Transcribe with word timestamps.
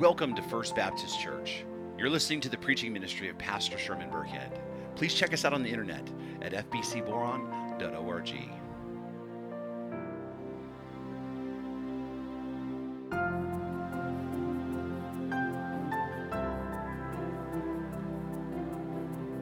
Welcome 0.00 0.34
to 0.36 0.40
First 0.40 0.74
Baptist 0.74 1.20
Church. 1.20 1.62
You're 1.98 2.08
listening 2.08 2.40
to 2.40 2.48
the 2.48 2.56
preaching 2.56 2.90
ministry 2.90 3.28
of 3.28 3.36
Pastor 3.36 3.76
Sherman 3.76 4.08
Burkhead. 4.08 4.58
Please 4.96 5.12
check 5.12 5.34
us 5.34 5.44
out 5.44 5.52
on 5.52 5.62
the 5.62 5.68
internet 5.68 6.08
at 6.40 6.54
fbcboron.org. 6.70 8.28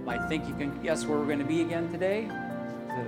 I 0.09 0.29
think 0.29 0.49
you 0.49 0.55
can 0.57 0.83
guess 0.83 1.07
where 1.07 1.19
we're 1.19 1.27
going 1.27 1.39
to 1.39 1.45
be 1.45 1.61
again 1.61 1.89
today. 1.89 2.29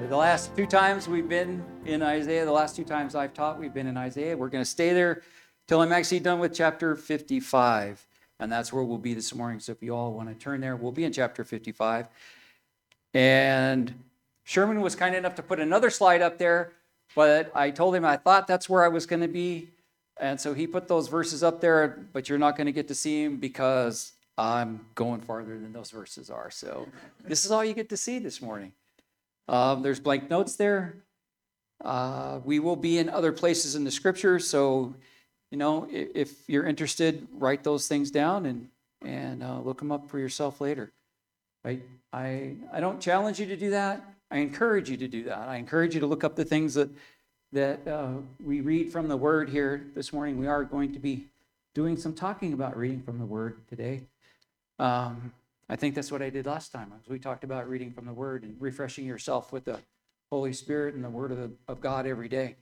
The 0.08 0.16
last 0.16 0.54
two 0.54 0.66
times 0.66 1.08
we've 1.08 1.28
been 1.28 1.64
in 1.84 2.00
Isaiah, 2.00 2.44
the 2.44 2.52
last 2.52 2.76
two 2.76 2.84
times 2.84 3.16
I've 3.16 3.34
taught, 3.34 3.58
we've 3.58 3.74
been 3.74 3.88
in 3.88 3.96
Isaiah. 3.96 4.36
We're 4.36 4.50
going 4.50 4.62
to 4.62 4.70
stay 4.70 4.92
there 4.92 5.22
till 5.70 5.82
I'm 5.82 5.92
actually 5.92 6.18
done 6.18 6.40
with 6.40 6.52
chapter 6.52 6.96
55. 6.96 8.04
And 8.40 8.50
that's 8.50 8.72
where 8.72 8.82
we'll 8.82 8.98
be 8.98 9.14
this 9.14 9.32
morning. 9.32 9.60
So 9.60 9.70
if 9.70 9.80
you 9.84 9.94
all 9.94 10.12
want 10.12 10.28
to 10.28 10.34
turn 10.34 10.60
there, 10.60 10.74
we'll 10.74 10.90
be 10.90 11.04
in 11.04 11.12
chapter 11.12 11.44
55. 11.44 12.08
And 13.14 13.94
Sherman 14.42 14.80
was 14.80 14.96
kind 14.96 15.14
enough 15.14 15.36
to 15.36 15.44
put 15.44 15.60
another 15.60 15.88
slide 15.88 16.22
up 16.22 16.38
there, 16.38 16.72
but 17.14 17.52
I 17.54 17.70
told 17.70 17.94
him 17.94 18.04
I 18.04 18.16
thought 18.16 18.48
that's 18.48 18.68
where 18.68 18.82
I 18.82 18.88
was 18.88 19.06
going 19.06 19.22
to 19.22 19.28
be. 19.28 19.68
And 20.18 20.40
so 20.40 20.54
he 20.54 20.66
put 20.66 20.88
those 20.88 21.06
verses 21.06 21.44
up 21.44 21.60
there, 21.60 22.04
but 22.12 22.28
you're 22.28 22.36
not 22.36 22.56
going 22.56 22.66
to 22.66 22.72
get 22.72 22.88
to 22.88 22.94
see 22.96 23.22
them 23.22 23.36
because 23.36 24.14
I'm 24.36 24.84
going 24.96 25.20
farther 25.20 25.56
than 25.56 25.72
those 25.72 25.92
verses 25.92 26.30
are. 26.30 26.50
So 26.50 26.88
this 27.24 27.44
is 27.44 27.52
all 27.52 27.64
you 27.64 27.74
get 27.74 27.90
to 27.90 27.96
see 27.96 28.18
this 28.18 28.42
morning. 28.42 28.72
Um, 29.46 29.82
there's 29.82 30.00
blank 30.00 30.30
notes 30.30 30.56
there. 30.56 30.96
Uh, 31.80 32.40
we 32.44 32.58
will 32.58 32.74
be 32.74 32.98
in 32.98 33.08
other 33.08 33.30
places 33.30 33.76
in 33.76 33.84
the 33.84 33.92
scripture. 33.92 34.40
So, 34.40 34.96
you 35.50 35.58
know, 35.58 35.86
if, 35.90 36.48
you're 36.48 36.66
interested, 36.66 37.26
write 37.32 37.64
those 37.64 37.88
things 37.88 38.10
down 38.10 38.46
and, 38.46 38.68
and 39.02 39.42
uh, 39.42 39.60
look 39.60 39.78
them 39.78 39.90
up 39.90 40.08
for 40.08 40.18
yourself 40.18 40.60
later. 40.60 40.92
Right? 41.64 41.82
I, 42.12 42.54
I 42.72 42.80
don't 42.80 43.00
challenge 43.00 43.40
you 43.40 43.46
to 43.46 43.56
do 43.56 43.70
that. 43.70 44.02
I 44.30 44.38
encourage 44.38 44.88
you 44.88 44.96
to 44.96 45.08
do 45.08 45.24
that. 45.24 45.48
I 45.48 45.56
encourage 45.56 45.94
you 45.94 46.00
to 46.00 46.06
look 46.06 46.24
up 46.24 46.36
the 46.36 46.44
things 46.44 46.74
that, 46.74 46.88
that 47.52 47.86
uh, 47.86 48.12
we 48.44 48.60
read 48.60 48.92
from 48.92 49.08
the 49.08 49.16
word 49.16 49.48
here 49.48 49.86
this 49.94 50.12
morning. 50.12 50.38
We 50.38 50.46
are 50.46 50.64
going 50.64 50.92
to 50.92 50.98
be 50.98 51.26
doing 51.74 51.96
some 51.96 52.14
talking 52.14 52.52
about 52.52 52.76
reading 52.76 53.02
from 53.02 53.18
the 53.18 53.26
word 53.26 53.58
today. 53.68 54.02
Um, 54.78 55.32
I 55.70 55.76
think 55.76 55.94
that's 55.94 56.10
what 56.10 56.20
I 56.20 56.30
did 56.30 56.46
last 56.46 56.72
time. 56.72 56.92
We 57.06 57.20
talked 57.20 57.44
about 57.44 57.68
reading 57.68 57.92
from 57.92 58.04
the 58.04 58.12
Word 58.12 58.42
and 58.42 58.56
refreshing 58.58 59.06
yourself 59.06 59.52
with 59.52 59.66
the 59.66 59.78
Holy 60.32 60.52
Spirit 60.52 60.96
and 60.96 61.04
the 61.04 61.10
Word 61.10 61.30
of, 61.30 61.38
the, 61.38 61.52
of 61.68 61.80
God 61.80 62.08
every 62.08 62.28
day. 62.28 62.56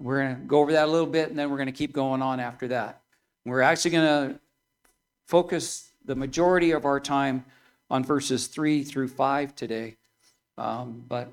We're 0.00 0.22
going 0.22 0.36
to 0.36 0.42
go 0.42 0.60
over 0.60 0.72
that 0.72 0.88
a 0.88 0.90
little 0.90 1.06
bit 1.06 1.28
and 1.28 1.38
then 1.38 1.50
we're 1.50 1.58
going 1.58 1.66
to 1.66 1.72
keep 1.72 1.92
going 1.92 2.22
on 2.22 2.40
after 2.40 2.68
that. 2.68 3.02
We're 3.44 3.60
actually 3.60 3.90
going 3.90 4.30
to 4.30 4.40
focus 5.26 5.90
the 6.04 6.16
majority 6.16 6.70
of 6.70 6.86
our 6.86 6.98
time 6.98 7.44
on 7.90 8.02
verses 8.02 8.46
3 8.46 8.82
through 8.82 9.08
5 9.08 9.54
today. 9.54 9.96
Um, 10.56 11.04
but 11.06 11.32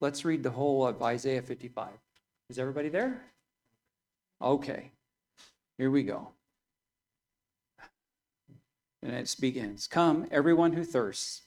let's 0.00 0.24
read 0.24 0.42
the 0.42 0.50
whole 0.50 0.86
of 0.86 1.02
Isaiah 1.02 1.42
55. 1.42 1.88
Is 2.50 2.58
everybody 2.58 2.90
there? 2.90 3.22
Okay, 4.42 4.90
here 5.78 5.90
we 5.90 6.02
go. 6.02 6.28
And 9.02 9.12
it 9.12 9.34
begins 9.40 9.86
Come, 9.86 10.26
everyone 10.30 10.72
who 10.72 10.84
thirsts, 10.84 11.42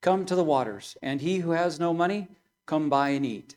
come 0.00 0.24
to 0.24 0.34
the 0.34 0.44
waters, 0.44 0.96
and 1.02 1.20
he 1.20 1.38
who 1.38 1.50
has 1.50 1.78
no 1.78 1.92
money, 1.92 2.28
come 2.64 2.88
buy 2.88 3.10
and 3.10 3.26
eat. 3.26 3.56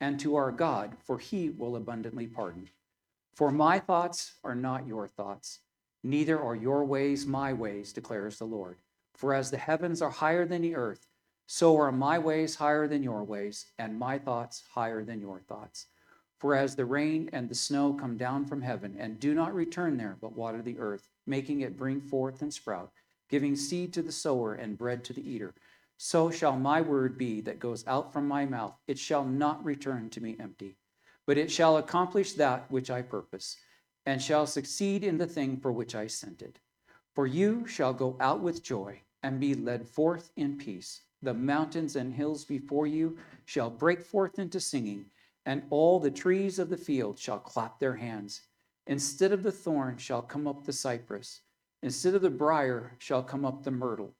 and 0.00 0.20
to 0.20 0.36
our 0.36 0.52
God, 0.52 0.96
for 1.04 1.18
he 1.18 1.50
will 1.50 1.76
abundantly 1.76 2.26
pardon. 2.26 2.68
For 3.34 3.50
my 3.50 3.78
thoughts 3.78 4.34
are 4.44 4.54
not 4.54 4.86
your 4.86 5.08
thoughts, 5.08 5.60
neither 6.02 6.40
are 6.40 6.56
your 6.56 6.84
ways 6.84 7.26
my 7.26 7.52
ways, 7.52 7.92
declares 7.92 8.38
the 8.38 8.44
Lord. 8.44 8.78
For 9.14 9.34
as 9.34 9.50
the 9.50 9.58
heavens 9.58 10.02
are 10.02 10.10
higher 10.10 10.46
than 10.46 10.62
the 10.62 10.74
earth, 10.74 11.06
so 11.46 11.76
are 11.78 11.92
my 11.92 12.18
ways 12.18 12.56
higher 12.56 12.88
than 12.88 13.02
your 13.02 13.22
ways, 13.24 13.66
and 13.78 13.98
my 13.98 14.18
thoughts 14.18 14.64
higher 14.72 15.04
than 15.04 15.20
your 15.20 15.40
thoughts. 15.40 15.86
For 16.38 16.54
as 16.54 16.76
the 16.76 16.84
rain 16.84 17.30
and 17.32 17.48
the 17.48 17.54
snow 17.54 17.94
come 17.94 18.16
down 18.16 18.44
from 18.44 18.62
heaven 18.62 18.96
and 18.98 19.18
do 19.18 19.32
not 19.32 19.54
return 19.54 19.96
there, 19.96 20.18
but 20.20 20.36
water 20.36 20.60
the 20.60 20.78
earth, 20.78 21.08
making 21.26 21.60
it 21.60 21.78
bring 21.78 22.00
forth 22.00 22.42
and 22.42 22.52
sprout, 22.52 22.90
giving 23.30 23.56
seed 23.56 23.92
to 23.94 24.02
the 24.02 24.12
sower 24.12 24.54
and 24.54 24.76
bread 24.76 25.02
to 25.04 25.12
the 25.12 25.28
eater, 25.28 25.54
so 25.96 26.30
shall 26.30 26.56
my 26.56 26.80
word 26.80 27.16
be 27.16 27.40
that 27.42 27.58
goes 27.58 27.86
out 27.86 28.12
from 28.12 28.28
my 28.28 28.44
mouth. 28.44 28.74
It 28.86 28.98
shall 28.98 29.24
not 29.24 29.64
return 29.64 30.10
to 30.10 30.20
me 30.20 30.36
empty, 30.38 30.76
but 31.26 31.38
it 31.38 31.50
shall 31.50 31.76
accomplish 31.76 32.32
that 32.34 32.70
which 32.70 32.90
I 32.90 33.02
purpose, 33.02 33.56
and 34.04 34.20
shall 34.20 34.46
succeed 34.46 35.04
in 35.04 35.18
the 35.18 35.26
thing 35.26 35.56
for 35.56 35.72
which 35.72 35.94
I 35.94 36.06
sent 36.06 36.42
it. 36.42 36.58
For 37.14 37.26
you 37.26 37.66
shall 37.66 37.94
go 37.94 38.16
out 38.20 38.40
with 38.40 38.62
joy 38.62 39.00
and 39.22 39.40
be 39.40 39.54
led 39.54 39.88
forth 39.88 40.30
in 40.36 40.58
peace. 40.58 41.02
The 41.22 41.34
mountains 41.34 41.96
and 41.96 42.12
hills 42.12 42.44
before 42.44 42.86
you 42.86 43.18
shall 43.46 43.70
break 43.70 44.02
forth 44.02 44.38
into 44.38 44.60
singing 44.60 45.06
and 45.46 45.62
all 45.70 46.00
the 46.00 46.10
trees 46.10 46.58
of 46.58 46.68
the 46.68 46.76
field 46.76 47.18
shall 47.18 47.38
clap 47.38 47.78
their 47.78 47.94
hands. 47.94 48.42
Instead 48.88 49.32
of 49.32 49.42
the 49.42 49.52
thorn 49.52 49.96
shall 49.96 50.20
come 50.20 50.46
up 50.46 50.64
the 50.64 50.72
cypress, 50.72 51.40
instead 51.82 52.14
of 52.14 52.22
the 52.22 52.30
brier 52.30 52.96
shall 52.98 53.22
come 53.22 53.44
up 53.44 53.62
the 53.62 53.70
myrtle, 53.70 54.12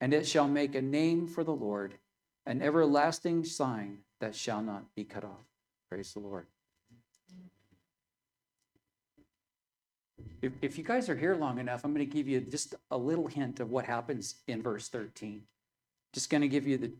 and 0.00 0.14
it 0.14 0.26
shall 0.26 0.48
make 0.48 0.74
a 0.74 0.82
name 0.82 1.26
for 1.26 1.44
the 1.44 1.52
Lord, 1.52 1.94
an 2.46 2.62
everlasting 2.62 3.44
sign 3.44 3.98
that 4.20 4.34
shall 4.34 4.62
not 4.62 4.94
be 4.94 5.04
cut 5.04 5.24
off. 5.24 5.44
Praise 5.88 6.12
the 6.12 6.20
Lord. 6.20 6.46
If, 10.42 10.52
if 10.62 10.78
you 10.78 10.84
guys 10.84 11.08
are 11.08 11.16
here 11.16 11.34
long 11.34 11.58
enough, 11.58 11.84
I'm 11.84 11.92
going 11.92 12.06
to 12.06 12.12
give 12.12 12.26
you 12.26 12.40
just 12.40 12.74
a 12.90 12.96
little 12.96 13.26
hint 13.26 13.60
of 13.60 13.70
what 13.70 13.84
happens 13.84 14.36
in 14.46 14.62
verse 14.62 14.88
13. 14.88 15.42
Just 16.12 16.30
going 16.30 16.40
to 16.40 16.48
give 16.48 16.66
you 16.66 16.78
the 16.78 16.90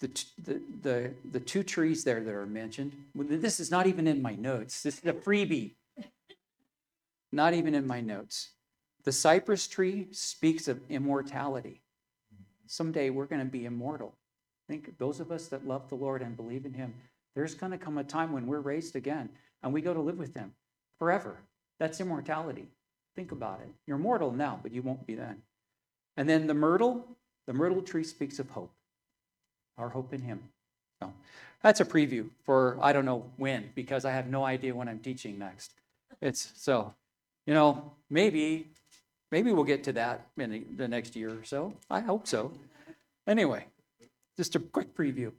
the, 0.00 0.24
the, 0.44 0.60
the, 0.82 1.10
the 1.32 1.40
two 1.40 1.62
trees 1.62 2.04
there 2.04 2.20
that 2.20 2.32
are 2.32 2.46
mentioned. 2.46 2.92
This 3.14 3.58
is 3.58 3.70
not 3.70 3.86
even 3.86 4.06
in 4.06 4.22
my 4.22 4.34
notes. 4.34 4.82
This 4.82 4.98
is 4.98 5.06
a 5.06 5.12
freebie. 5.12 5.72
Not 7.32 7.52
even 7.52 7.74
in 7.74 7.86
my 7.86 8.00
notes. 8.00 8.50
The 9.04 9.12
cypress 9.12 9.66
tree 9.66 10.08
speaks 10.12 10.68
of 10.68 10.80
immortality. 10.88 11.82
Someday 12.68 13.10
we're 13.10 13.26
going 13.26 13.44
to 13.44 13.50
be 13.50 13.64
immortal. 13.64 14.14
I 14.68 14.72
think 14.72 14.98
those 14.98 15.20
of 15.20 15.32
us 15.32 15.48
that 15.48 15.66
love 15.66 15.88
the 15.88 15.94
Lord 15.94 16.22
and 16.22 16.36
believe 16.36 16.66
in 16.66 16.74
Him, 16.74 16.94
there's 17.34 17.54
going 17.54 17.72
to 17.72 17.78
come 17.78 17.98
a 17.98 18.04
time 18.04 18.32
when 18.32 18.46
we're 18.46 18.60
raised 18.60 18.96
again 18.96 19.30
and 19.62 19.72
we 19.72 19.80
go 19.80 19.94
to 19.94 20.00
live 20.00 20.18
with 20.18 20.34
Him 20.34 20.52
forever. 20.98 21.36
That's 21.78 22.00
immortality. 22.00 22.68
Think 23.16 23.32
about 23.32 23.60
it. 23.60 23.68
You're 23.86 23.98
mortal 23.98 24.32
now, 24.32 24.60
but 24.62 24.72
you 24.72 24.82
won't 24.82 25.06
be 25.06 25.14
then. 25.14 25.42
And 26.16 26.28
then 26.28 26.46
the 26.46 26.54
myrtle, 26.54 27.04
the 27.46 27.52
myrtle 27.52 27.82
tree 27.82 28.04
speaks 28.04 28.38
of 28.38 28.50
hope 28.50 28.72
our 29.78 29.88
hope 29.88 30.12
in 30.12 30.20
Him. 30.20 30.40
So 31.00 31.12
that's 31.62 31.80
a 31.80 31.84
preview 31.84 32.28
for 32.44 32.76
I 32.82 32.92
don't 32.92 33.04
know 33.04 33.24
when 33.36 33.70
because 33.74 34.04
I 34.04 34.10
have 34.10 34.26
no 34.26 34.44
idea 34.44 34.74
when 34.74 34.88
I'm 34.88 34.98
teaching 34.98 35.38
next. 35.38 35.72
It's 36.20 36.52
so, 36.56 36.94
you 37.46 37.54
know, 37.54 37.92
maybe 38.10 38.66
maybe 39.30 39.52
we'll 39.52 39.64
get 39.64 39.84
to 39.84 39.92
that 39.94 40.26
in 40.36 40.64
the 40.76 40.88
next 40.88 41.16
year 41.16 41.30
or 41.30 41.44
so. 41.44 41.74
I 41.90 42.00
hope 42.00 42.26
so. 42.26 42.52
Anyway, 43.26 43.66
just 44.36 44.54
a 44.56 44.58
quick 44.58 44.94
preview. 44.94 45.32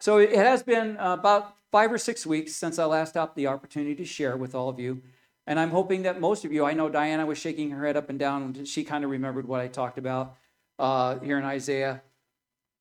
So 0.00 0.18
it 0.18 0.34
has 0.34 0.62
been 0.62 0.96
about 0.98 1.54
five 1.70 1.92
or 1.92 1.98
six 1.98 2.26
weeks 2.26 2.54
since 2.54 2.78
I 2.78 2.84
last 2.84 3.14
had 3.14 3.34
the 3.34 3.46
opportunity 3.46 3.94
to 3.94 4.04
share 4.04 4.36
with 4.36 4.54
all 4.54 4.68
of 4.68 4.78
you 4.78 5.02
And 5.46 5.58
I'm 5.58 5.70
hoping 5.70 6.02
that 6.02 6.20
most 6.20 6.44
of 6.44 6.52
you, 6.52 6.64
I 6.64 6.72
know 6.72 6.88
Diana 6.88 7.26
was 7.26 7.38
shaking 7.38 7.70
her 7.70 7.84
head 7.84 7.96
up 7.96 8.10
and 8.10 8.18
down, 8.18 8.64
she 8.64 8.84
kind 8.84 9.02
of 9.04 9.10
remembered 9.10 9.48
what 9.48 9.60
I 9.60 9.66
talked 9.66 9.98
about 9.98 10.36
uh, 10.78 11.18
here 11.18 11.38
in 11.38 11.44
Isaiah. 11.44 12.02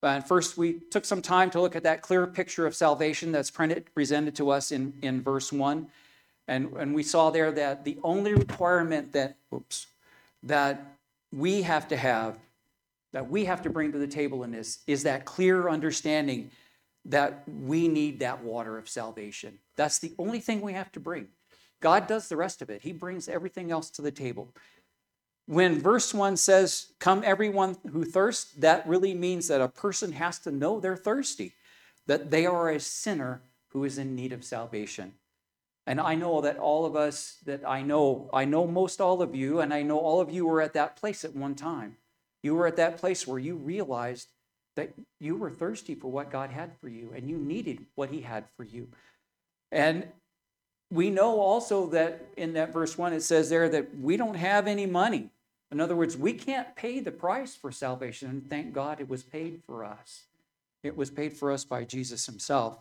And 0.03 0.25
first, 0.25 0.57
we 0.57 0.73
took 0.73 1.05
some 1.05 1.21
time 1.21 1.49
to 1.51 1.61
look 1.61 1.75
at 1.75 1.83
that 1.83 2.01
clear 2.01 2.25
picture 2.27 2.65
of 2.67 2.75
salvation 2.75 3.31
that's 3.31 3.51
printed, 3.51 3.93
presented 3.93 4.35
to 4.35 4.49
us 4.49 4.71
in, 4.71 4.93
in 5.01 5.21
verse 5.21 5.51
1. 5.51 5.87
And, 6.47 6.73
and 6.73 6.93
we 6.93 7.03
saw 7.03 7.29
there 7.29 7.51
that 7.51 7.83
the 7.83 7.97
only 8.03 8.33
requirement 8.33 9.13
that, 9.13 9.37
oops, 9.53 9.87
that 10.43 10.97
we 11.31 11.61
have 11.61 11.87
to 11.89 11.97
have, 11.97 12.37
that 13.13 13.29
we 13.29 13.45
have 13.45 13.61
to 13.63 13.69
bring 13.69 13.91
to 13.91 13.97
the 13.97 14.07
table 14.07 14.43
in 14.43 14.51
this, 14.51 14.79
is 14.87 15.03
that 15.03 15.25
clear 15.25 15.69
understanding 15.69 16.51
that 17.05 17.43
we 17.47 17.87
need 17.87 18.19
that 18.19 18.43
water 18.43 18.77
of 18.77 18.87
salvation. 18.87 19.59
That's 19.75 19.99
the 19.99 20.13
only 20.17 20.39
thing 20.39 20.61
we 20.61 20.73
have 20.73 20.91
to 20.93 20.99
bring. 20.99 21.27
God 21.79 22.07
does 22.07 22.29
the 22.29 22.37
rest 22.37 22.61
of 22.61 22.69
it, 22.69 22.81
He 22.81 22.93
brings 22.93 23.27
everything 23.27 23.71
else 23.71 23.89
to 23.91 24.01
the 24.01 24.11
table. 24.11 24.53
When 25.47 25.79
verse 25.79 26.13
1 26.13 26.37
says, 26.37 26.93
Come 26.99 27.23
everyone 27.25 27.75
who 27.91 28.05
thirsts, 28.05 28.53
that 28.53 28.87
really 28.87 29.13
means 29.13 29.47
that 29.47 29.59
a 29.59 29.67
person 29.67 30.13
has 30.13 30.39
to 30.39 30.51
know 30.51 30.79
they're 30.79 30.95
thirsty, 30.95 31.55
that 32.05 32.31
they 32.31 32.45
are 32.45 32.69
a 32.69 32.79
sinner 32.79 33.41
who 33.69 33.83
is 33.83 33.97
in 33.97 34.15
need 34.15 34.31
of 34.31 34.43
salvation. 34.43 35.13
And 35.91 35.99
I 35.99 36.15
know 36.15 36.39
that 36.39 36.57
all 36.57 36.85
of 36.85 36.95
us 36.95 37.35
that 37.43 37.67
I 37.67 37.81
know, 37.81 38.29
I 38.33 38.45
know 38.45 38.65
most 38.65 39.01
all 39.01 39.21
of 39.21 39.35
you, 39.35 39.59
and 39.59 39.73
I 39.73 39.81
know 39.81 39.99
all 39.99 40.21
of 40.21 40.31
you 40.31 40.45
were 40.45 40.61
at 40.61 40.71
that 40.71 40.95
place 40.95 41.25
at 41.25 41.35
one 41.35 41.53
time. 41.53 41.97
You 42.41 42.55
were 42.55 42.65
at 42.65 42.77
that 42.77 42.95
place 42.95 43.27
where 43.27 43.39
you 43.39 43.57
realized 43.57 44.29
that 44.77 44.93
you 45.19 45.35
were 45.35 45.49
thirsty 45.49 45.93
for 45.93 46.09
what 46.09 46.31
God 46.31 46.49
had 46.49 46.71
for 46.79 46.87
you 46.87 47.11
and 47.13 47.29
you 47.29 47.37
needed 47.37 47.87
what 47.95 48.09
He 48.09 48.21
had 48.21 48.45
for 48.55 48.63
you. 48.63 48.87
And 49.69 50.07
we 50.89 51.09
know 51.09 51.41
also 51.41 51.87
that 51.87 52.25
in 52.37 52.53
that 52.53 52.71
verse 52.71 52.97
1, 52.97 53.11
it 53.11 53.21
says 53.21 53.49
there 53.49 53.67
that 53.67 53.99
we 53.99 54.15
don't 54.15 54.35
have 54.35 54.67
any 54.67 54.85
money. 54.85 55.31
In 55.73 55.81
other 55.81 55.97
words, 55.97 56.15
we 56.15 56.31
can't 56.31 56.73
pay 56.73 57.01
the 57.01 57.11
price 57.11 57.53
for 57.53 57.69
salvation. 57.69 58.29
And 58.29 58.49
thank 58.49 58.71
God 58.71 59.01
it 59.01 59.09
was 59.09 59.23
paid 59.23 59.59
for 59.65 59.83
us. 59.83 60.23
It 60.83 60.95
was 60.95 61.09
paid 61.09 61.33
for 61.33 61.51
us 61.51 61.65
by 61.65 61.83
Jesus 61.83 62.27
Himself. 62.27 62.77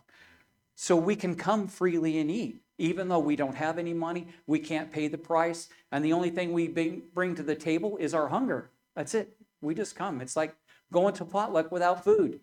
So 0.77 0.95
we 0.95 1.17
can 1.17 1.35
come 1.35 1.67
freely 1.67 2.17
and 2.21 2.31
eat. 2.31 2.63
Even 2.81 3.09
though 3.09 3.19
we 3.19 3.37
don't 3.37 3.55
have 3.55 3.79
any 3.79 3.93
money, 3.93 4.29
we 4.47 4.59
can't 4.59 4.91
pay 4.91 5.07
the 5.07 5.19
price. 5.19 5.69
And 5.93 6.03
the 6.03 6.15
only 6.15 6.31
thing 6.31 6.53
we 6.53 6.67
bring 6.67 7.35
to 7.35 7.43
the 7.43 7.55
table 7.55 7.99
is 7.99 8.15
our 8.15 8.29
hunger. 8.29 8.71
That's 8.97 9.15
it. 9.15 9.37
We 9.61 9.75
just 9.75 9.95
come. 9.95 10.23
It's 10.23 10.35
like 10.35 10.57
going 10.91 11.13
to 11.15 11.27
potluck 11.27 11.71
without 11.71 12.03
food. 12.03 12.41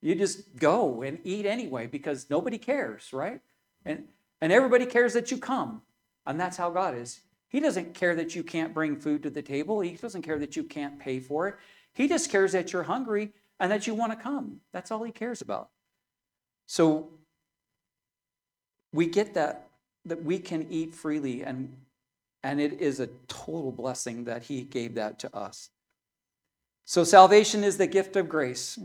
You 0.00 0.14
just 0.14 0.56
go 0.56 1.02
and 1.02 1.18
eat 1.24 1.44
anyway 1.44 1.88
because 1.88 2.30
nobody 2.30 2.56
cares, 2.56 3.12
right? 3.12 3.40
And 3.84 4.04
and 4.40 4.52
everybody 4.52 4.86
cares 4.86 5.12
that 5.14 5.30
you 5.30 5.38
come. 5.38 5.82
And 6.24 6.38
that's 6.38 6.56
how 6.56 6.70
God 6.70 6.96
is. 6.96 7.20
He 7.48 7.58
doesn't 7.58 7.94
care 7.94 8.14
that 8.14 8.36
you 8.36 8.44
can't 8.44 8.72
bring 8.72 8.96
food 8.96 9.24
to 9.24 9.30
the 9.30 9.42
table. 9.42 9.80
He 9.80 9.96
doesn't 9.96 10.22
care 10.22 10.38
that 10.38 10.54
you 10.54 10.62
can't 10.62 11.00
pay 11.00 11.18
for 11.18 11.48
it. 11.48 11.56
He 11.92 12.06
just 12.06 12.30
cares 12.30 12.52
that 12.52 12.72
you're 12.72 12.84
hungry 12.84 13.32
and 13.58 13.72
that 13.72 13.88
you 13.88 13.94
want 13.94 14.12
to 14.12 14.16
come. 14.16 14.60
That's 14.72 14.92
all 14.92 15.02
he 15.02 15.10
cares 15.10 15.42
about. 15.42 15.68
So 16.66 17.10
we 18.92 19.06
get 19.06 19.34
that 19.34 19.69
that 20.04 20.24
we 20.24 20.38
can 20.38 20.66
eat 20.70 20.94
freely 20.94 21.42
and 21.42 21.76
and 22.42 22.58
it 22.58 22.80
is 22.80 23.00
a 23.00 23.08
total 23.28 23.70
blessing 23.70 24.24
that 24.24 24.44
he 24.44 24.62
gave 24.62 24.94
that 24.94 25.18
to 25.18 25.36
us. 25.36 25.68
So 26.86 27.04
salvation 27.04 27.62
is 27.62 27.76
the 27.76 27.86
gift 27.86 28.16
of 28.16 28.30
grace. 28.30 28.78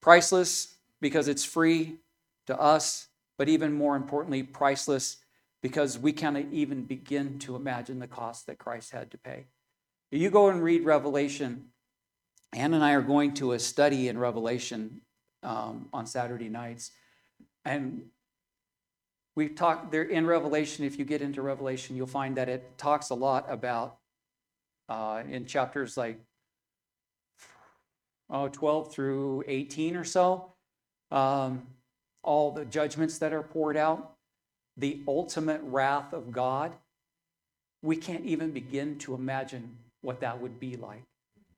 Priceless 0.00 0.76
because 0.98 1.28
it's 1.28 1.44
free 1.44 1.98
to 2.46 2.58
us 2.58 3.08
but 3.38 3.48
even 3.48 3.72
more 3.72 3.96
importantly, 3.96 4.42
priceless 4.42 5.18
because 5.62 5.98
we 5.98 6.12
can't 6.12 6.52
even 6.52 6.82
begin 6.82 7.38
to 7.38 7.56
imagine 7.56 8.00
the 8.00 8.06
cost 8.06 8.46
that 8.46 8.58
Christ 8.58 8.90
had 8.90 9.10
to 9.12 9.18
pay. 9.18 9.46
You 10.10 10.28
go 10.30 10.48
and 10.48 10.62
read 10.62 10.84
Revelation. 10.84 11.66
Anne 12.52 12.74
and 12.74 12.84
I 12.84 12.92
are 12.92 13.02
going 13.02 13.34
to 13.34 13.52
a 13.52 13.58
study 13.58 14.08
in 14.08 14.18
Revelation 14.18 15.02
um, 15.42 15.88
on 15.92 16.06
Saturday 16.06 16.48
nights. 16.48 16.90
And 17.64 18.06
we 19.38 19.48
talk 19.48 19.92
there 19.92 20.02
in 20.02 20.26
Revelation, 20.26 20.84
if 20.84 20.98
you 20.98 21.04
get 21.04 21.22
into 21.22 21.42
Revelation, 21.42 21.94
you'll 21.94 22.08
find 22.08 22.36
that 22.36 22.48
it 22.48 22.76
talks 22.76 23.10
a 23.10 23.14
lot 23.14 23.46
about 23.48 23.98
uh, 24.88 25.22
in 25.30 25.46
chapters 25.46 25.96
like 25.96 26.18
oh, 28.30 28.48
12 28.48 28.92
through 28.92 29.44
18 29.46 29.94
or 29.94 30.02
so. 30.02 30.52
Um, 31.12 31.68
all 32.24 32.50
the 32.50 32.64
judgments 32.64 33.18
that 33.18 33.32
are 33.32 33.44
poured 33.44 33.76
out, 33.76 34.14
the 34.76 35.02
ultimate 35.06 35.60
wrath 35.62 36.12
of 36.12 36.32
God, 36.32 36.74
we 37.80 37.94
can't 37.94 38.24
even 38.24 38.50
begin 38.50 38.98
to 38.98 39.14
imagine 39.14 39.76
what 40.00 40.18
that 40.18 40.40
would 40.40 40.58
be 40.58 40.74
like. 40.74 41.04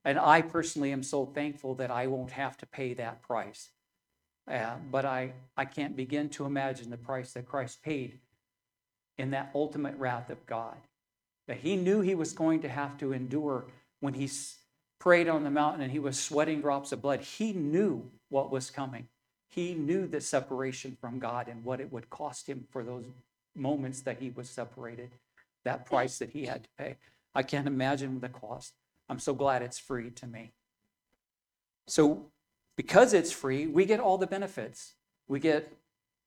And 0.05 0.19
I 0.19 0.43
personally 0.43 0.91
am 0.91 1.01
so 1.01 1.25
thankful 1.25 1.73
that 1.75 1.89
I 1.89 2.05
won't 2.05 2.33
have 2.33 2.57
to 2.57 2.67
pay 2.67 2.93
that 2.93 3.23
price. 3.23 3.71
Uh, 4.49 4.75
but 4.91 5.05
I, 5.05 5.33
I 5.55 5.65
can't 5.65 5.95
begin 5.95 6.29
to 6.29 6.45
imagine 6.45 6.89
the 6.89 6.97
price 6.97 7.33
that 7.33 7.45
Christ 7.47 7.83
paid 7.83 8.19
in 9.17 9.31
that 9.31 9.51
ultimate 9.53 9.95
wrath 9.97 10.29
of 10.29 10.45
God. 10.45 10.77
That 11.47 11.57
he 11.57 11.75
knew 11.75 12.01
he 12.01 12.15
was 12.15 12.33
going 12.33 12.61
to 12.61 12.69
have 12.69 12.97
to 12.99 13.13
endure 13.13 13.65
when 13.99 14.13
he 14.13 14.29
prayed 14.99 15.27
on 15.27 15.43
the 15.43 15.49
mountain 15.49 15.81
and 15.81 15.91
he 15.91 15.99
was 15.99 16.19
sweating 16.19 16.61
drops 16.61 16.91
of 16.91 17.01
blood. 17.01 17.21
He 17.21 17.53
knew 17.53 18.09
what 18.29 18.51
was 18.51 18.69
coming. 18.69 19.07
He 19.49 19.73
knew 19.73 20.07
the 20.07 20.21
separation 20.21 20.97
from 21.01 21.19
God 21.19 21.47
and 21.47 21.63
what 21.63 21.81
it 21.81 21.91
would 21.91 22.09
cost 22.09 22.47
him 22.47 22.65
for 22.71 22.83
those 22.83 23.05
moments 23.55 24.01
that 24.01 24.19
he 24.19 24.29
was 24.29 24.49
separated, 24.49 25.11
that 25.65 25.85
price 25.85 26.19
that 26.19 26.29
he 26.29 26.45
had 26.45 26.63
to 26.63 26.69
pay. 26.77 26.95
I 27.35 27.43
can't 27.43 27.67
imagine 27.67 28.19
the 28.19 28.29
cost. 28.29 28.73
I'm 29.09 29.19
so 29.19 29.33
glad 29.33 29.61
it's 29.61 29.79
free 29.79 30.09
to 30.11 30.27
me. 30.27 30.51
So, 31.87 32.30
because 32.77 33.13
it's 33.13 33.31
free, 33.31 33.67
we 33.67 33.85
get 33.85 33.99
all 33.99 34.17
the 34.17 34.27
benefits. 34.27 34.93
We 35.27 35.39
get 35.39 35.71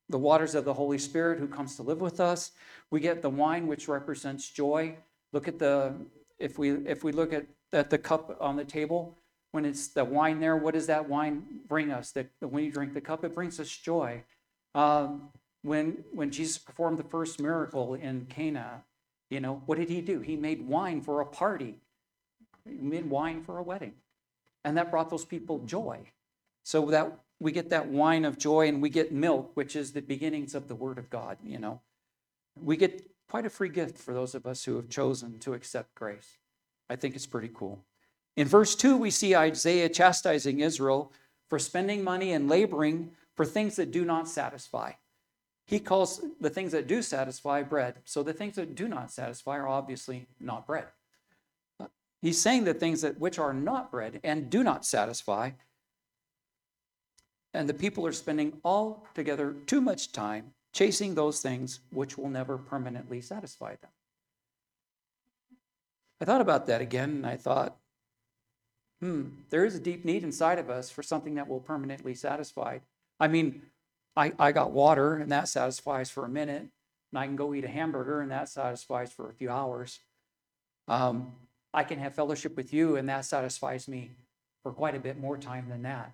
the 0.08 0.19
waters 0.19 0.55
of 0.55 0.64
the 0.64 0.75
Holy 0.75 0.99
Spirit 0.99 1.38
who 1.38 1.49
comes 1.49 1.76
to 1.76 1.82
live 1.82 2.00
with 2.00 2.20
us. 2.20 2.52
We 2.91 3.00
get 3.00 3.23
the 3.23 3.31
wine 3.31 3.67
which 3.67 3.88
represents 3.88 4.49
joy. 4.49 4.96
Look 5.32 5.49
at 5.49 5.58
the 5.58 5.94
if 6.38 6.58
we 6.58 6.70
if 6.87 7.05
we 7.05 7.12
look 7.12 7.32
at, 7.32 7.46
at 7.73 7.91
the 7.91 7.99
cup 7.99 8.37
on 8.41 8.56
the 8.56 8.64
table, 8.64 9.17
when 9.52 9.64
it's 9.64 9.88
the 9.88 10.05
wine 10.05 10.41
there, 10.41 10.56
what 10.56 10.75
does 10.75 10.87
that 10.87 11.08
wine 11.08 11.44
bring 11.67 11.91
us? 11.91 12.12
That 12.12 12.29
when 12.41 12.65
you 12.65 12.72
drink 12.72 12.93
the 12.93 13.01
cup, 13.01 13.24
it 13.24 13.34
brings 13.34 13.58
us 13.58 13.69
joy. 13.69 14.22
Um, 14.74 15.29
when 15.63 16.05
when 16.13 16.31
Jesus 16.31 16.58
performed 16.58 16.98
the 16.98 17.05
first 17.05 17.41
miracle 17.41 17.94
in 17.94 18.27
Cana, 18.27 18.82
you 19.31 19.41
know 19.41 19.63
what 19.67 19.79
did 19.79 19.89
he 19.89 20.01
do? 20.01 20.20
He 20.20 20.36
made 20.36 20.67
wine 20.67 21.01
for 21.01 21.20
a 21.20 21.27
party. 21.27 21.77
He 22.65 22.77
made 22.77 23.08
wine 23.08 23.43
for 23.43 23.58
a 23.58 23.63
wedding, 23.63 23.94
and 24.65 24.77
that 24.77 24.91
brought 24.91 25.08
those 25.08 25.24
people 25.24 25.60
joy. 25.60 26.01
So 26.65 26.87
that 26.87 27.21
we 27.39 27.53
get 27.53 27.71
that 27.71 27.87
wine 27.89 28.25
of 28.25 28.39
joy, 28.39 28.69
and 28.69 28.83
we 28.83 28.89
get 28.89 29.13
milk, 29.13 29.53
which 29.55 29.77
is 29.77 29.93
the 29.93 30.03
beginnings 30.03 30.55
of 30.55 30.67
the 30.67 30.75
Word 30.75 30.99
of 30.99 31.09
God. 31.11 31.39
You 31.44 31.59
know, 31.59 31.81
we 32.61 32.77
get 32.77 33.09
quite 33.29 33.47
a 33.47 33.51
free 33.51 33.69
gift 33.69 33.99
for 33.99 34.13
those 34.13 34.35
of 34.35 34.47
us 34.47 34.65
who 34.65 34.77
have 34.77 34.89
chosen 34.89 35.39
to 35.41 35.55
accept 35.55 35.94
grace. 35.94 36.39
I 36.91 36.97
think 36.97 37.15
it's 37.15 37.27
pretty 37.27 37.51
cool. 37.55 37.85
In 38.37 38.49
verse 38.49 38.75
2, 38.75 38.97
we 38.97 39.11
see 39.11 39.37
Isaiah 39.37 39.89
chastising 39.89 40.61
Israel 40.61 41.13
for 41.49 41.59
spending 41.59 42.03
money 42.03 42.33
and 42.33 42.49
laboring 42.49 43.13
for 43.35 43.44
things 43.44 43.77
that 43.77 43.91
do 43.91 44.05
not 44.05 44.29
satisfy. 44.29 44.93
He 45.67 45.79
calls 45.79 46.23
the 46.41 46.51
things 46.51 46.73
that 46.73 46.87
do 46.87 47.01
satisfy 47.01 47.63
bread. 47.63 47.97
So 48.05 48.23
the 48.23 48.33
things 48.33 48.56
that 48.56 48.75
do 48.75 48.87
not 48.87 49.11
satisfy 49.11 49.56
are 49.56 49.69
obviously 49.69 50.27
not 50.39 50.67
bread. 50.67 50.87
He's 52.21 52.41
saying 52.41 52.65
the 52.65 52.75
things 52.75 53.03
that 53.03 53.19
which 53.19 53.39
are 53.39 53.53
not 53.53 53.91
bread 53.91 54.21
and 54.25 54.51
do 54.51 54.63
not 54.63 54.85
satisfy. 54.85 55.51
And 57.55 57.69
the 57.69 57.75
people 57.75 58.05
are 58.06 58.13
spending 58.13 58.58
altogether 58.65 59.55
too 59.67 59.81
much 59.81 60.13
time 60.13 60.53
chasing 60.73 61.15
those 61.15 61.41
things 61.41 61.81
which 61.91 62.19
will 62.19 62.29
never 62.29 62.58
permanently 62.58 63.20
satisfy 63.20 63.77
them. 63.77 63.91
I 66.20 66.25
thought 66.25 66.41
about 66.41 66.67
that 66.67 66.81
again 66.81 67.11
and 67.11 67.27
I 67.27 67.37
thought, 67.37 67.77
hmm, 69.01 69.29
there 69.51 69.65
is 69.65 69.77
a 69.77 69.81
deep 69.81 70.05
need 70.05 70.25
inside 70.25 70.58
of 70.58 70.69
us 70.69 70.91
for 70.91 71.03
something 71.03 71.37
that 71.37 71.49
will 71.49 71.61
permanently 71.61 72.15
satisfy. 72.15 72.79
I 73.20 73.29
mean, 73.29 73.63
I, 74.17 74.32
I 74.39 74.53
got 74.53 74.73
water 74.73 75.17
and 75.17 75.31
that 75.31 75.49
satisfies 75.49 76.11
for 76.11 76.25
a 76.25 76.29
minute, 76.29 76.67
and 77.13 77.19
I 77.19 77.27
can 77.27 77.37
go 77.37 77.55
eat 77.55 77.65
a 77.65 77.69
hamburger 77.69 78.20
and 78.20 78.31
that 78.31 78.49
satisfies 78.49 79.13
for 79.13 79.29
a 79.29 79.32
few 79.32 79.51
hours. 79.51 80.01
Um, 80.89 81.32
I 81.73 81.84
can 81.84 81.99
have 81.99 82.15
fellowship 82.15 82.56
with 82.56 82.73
you 82.73 82.96
and 82.96 83.08
that 83.08 83.25
satisfies 83.25 83.87
me 83.87 84.11
for 84.63 84.73
quite 84.73 84.94
a 84.94 85.01
bit 85.01 85.19
more 85.19 85.37
time 85.37 85.69
than 85.69 85.82
that. 85.82 86.13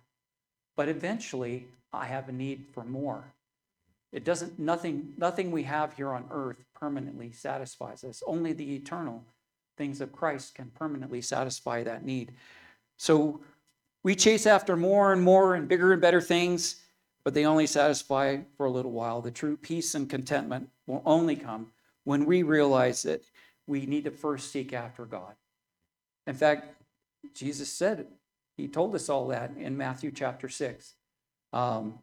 But 0.80 0.88
eventually, 0.88 1.66
I 1.92 2.06
have 2.06 2.30
a 2.30 2.32
need 2.32 2.64
for 2.72 2.86
more. 2.86 3.34
It 4.12 4.24
doesn't, 4.24 4.58
nothing, 4.58 5.12
nothing 5.18 5.50
we 5.50 5.64
have 5.64 5.92
here 5.92 6.10
on 6.10 6.24
earth 6.30 6.56
permanently 6.74 7.32
satisfies 7.32 8.02
us. 8.02 8.22
Only 8.26 8.54
the 8.54 8.76
eternal 8.76 9.22
things 9.76 10.00
of 10.00 10.10
Christ 10.10 10.54
can 10.54 10.70
permanently 10.70 11.20
satisfy 11.20 11.82
that 11.82 12.06
need. 12.06 12.32
So 12.96 13.42
we 14.02 14.14
chase 14.14 14.46
after 14.46 14.74
more 14.74 15.12
and 15.12 15.20
more 15.20 15.54
and 15.54 15.68
bigger 15.68 15.92
and 15.92 16.00
better 16.00 16.22
things, 16.22 16.76
but 17.24 17.34
they 17.34 17.44
only 17.44 17.66
satisfy 17.66 18.38
for 18.56 18.64
a 18.64 18.70
little 18.70 18.92
while. 18.92 19.20
The 19.20 19.30
true 19.30 19.58
peace 19.58 19.94
and 19.94 20.08
contentment 20.08 20.70
will 20.86 21.02
only 21.04 21.36
come 21.36 21.72
when 22.04 22.24
we 22.24 22.42
realize 22.42 23.02
that 23.02 23.22
we 23.66 23.84
need 23.84 24.04
to 24.04 24.10
first 24.10 24.50
seek 24.50 24.72
after 24.72 25.04
God. 25.04 25.34
In 26.26 26.34
fact, 26.34 26.74
Jesus 27.34 27.70
said. 27.70 28.06
He 28.60 28.68
told 28.68 28.94
us 28.94 29.08
all 29.08 29.28
that 29.28 29.52
in 29.58 29.76
Matthew 29.76 30.10
chapter 30.10 30.48
6. 30.48 30.94
Um, 31.54 31.98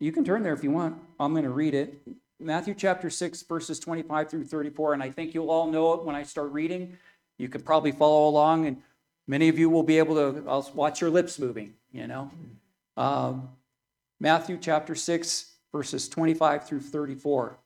you 0.00 0.10
can 0.10 0.24
turn 0.24 0.42
there 0.42 0.54
if 0.54 0.64
you 0.64 0.70
want. 0.70 0.96
I'm 1.20 1.32
going 1.32 1.44
to 1.44 1.50
read 1.50 1.74
it. 1.74 2.00
Matthew 2.40 2.74
chapter 2.74 3.10
6, 3.10 3.42
verses 3.42 3.78
25 3.78 4.30
through 4.30 4.44
34. 4.44 4.94
And 4.94 5.02
I 5.02 5.10
think 5.10 5.34
you'll 5.34 5.50
all 5.50 5.70
know 5.70 5.92
it 5.92 6.04
when 6.04 6.16
I 6.16 6.22
start 6.22 6.50
reading. 6.52 6.96
You 7.38 7.48
can 7.48 7.60
probably 7.60 7.92
follow 7.92 8.28
along, 8.28 8.66
and 8.66 8.78
many 9.26 9.48
of 9.48 9.58
you 9.58 9.68
will 9.68 9.82
be 9.82 9.98
able 9.98 10.14
to 10.14 10.44
I'll 10.48 10.70
watch 10.74 11.02
your 11.02 11.10
lips 11.10 11.38
moving, 11.38 11.74
you 11.92 12.06
know. 12.06 12.30
Um, 12.96 13.50
Matthew 14.18 14.56
chapter 14.58 14.94
6, 14.94 15.52
verses 15.72 16.08
25 16.08 16.66
through 16.66 16.80
34. 16.80 17.58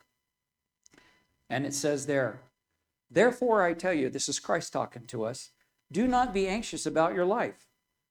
And 1.49 1.65
it 1.65 1.75
says 1.75 2.07
there, 2.07 2.41
Therefore 3.09 3.63
I 3.63 3.73
tell 3.73 3.93
you, 3.93 4.11
this 4.11 4.29
is 4.29 4.41
Christ 4.41 4.73
talking 4.73 5.07
to 5.07 5.25
us, 5.25 5.51
do 5.93 6.09
not 6.09 6.35
be 6.35 6.49
anxious 6.49 6.87
about 6.87 7.15
your 7.15 7.25
life, 7.25 7.70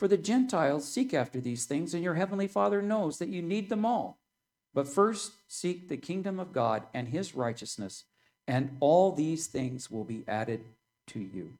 For 0.00 0.08
the 0.08 0.16
Gentiles 0.16 0.90
seek 0.90 1.12
after 1.12 1.42
these 1.42 1.66
things, 1.66 1.92
and 1.92 2.02
your 2.02 2.14
heavenly 2.14 2.48
Father 2.48 2.80
knows 2.80 3.18
that 3.18 3.28
you 3.28 3.42
need 3.42 3.68
them 3.68 3.84
all. 3.84 4.18
But 4.72 4.88
first 4.88 5.32
seek 5.46 5.88
the 5.88 5.98
kingdom 5.98 6.40
of 6.40 6.54
God 6.54 6.84
and 6.94 7.08
his 7.08 7.34
righteousness, 7.34 8.04
and 8.48 8.78
all 8.80 9.12
these 9.12 9.46
things 9.46 9.90
will 9.90 10.04
be 10.04 10.24
added 10.26 10.64
to 11.08 11.20
you. 11.20 11.52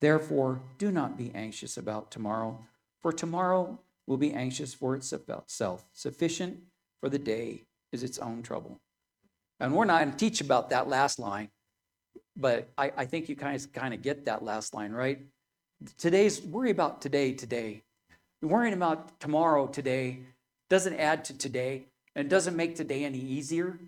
Therefore, 0.00 0.62
do 0.78 0.90
not 0.90 1.16
be 1.16 1.30
anxious 1.32 1.76
about 1.76 2.10
tomorrow, 2.10 2.58
for 3.02 3.12
tomorrow 3.12 3.78
will 4.04 4.16
be 4.16 4.32
anxious 4.32 4.74
for 4.74 4.96
itself. 4.96 5.84
Sufficient 5.92 6.58
for 6.98 7.08
the 7.08 7.20
day 7.20 7.66
is 7.92 8.02
its 8.02 8.18
own 8.18 8.42
trouble. 8.42 8.80
And 9.60 9.72
we're 9.72 9.84
not 9.84 10.00
going 10.00 10.10
to 10.10 10.16
teach 10.16 10.40
about 10.40 10.70
that 10.70 10.88
last 10.88 11.20
line, 11.20 11.50
but 12.36 12.68
I, 12.76 12.90
I 12.96 13.04
think 13.04 13.28
you 13.28 13.36
of 13.36 13.72
kind 13.72 13.94
of 13.94 14.02
get 14.02 14.24
that 14.24 14.42
last 14.42 14.74
line, 14.74 14.90
right? 14.90 15.20
Today's 15.98 16.40
worry 16.40 16.70
about 16.70 17.02
today, 17.02 17.32
today. 17.32 17.82
Worrying 18.40 18.72
about 18.72 19.20
tomorrow, 19.20 19.66
today 19.66 20.20
doesn't 20.70 20.94
add 20.94 21.24
to 21.26 21.36
today, 21.36 21.86
and 22.14 22.30
doesn't 22.30 22.56
make 22.56 22.74
today 22.74 23.04
any 23.04 23.18
easier. 23.18 23.78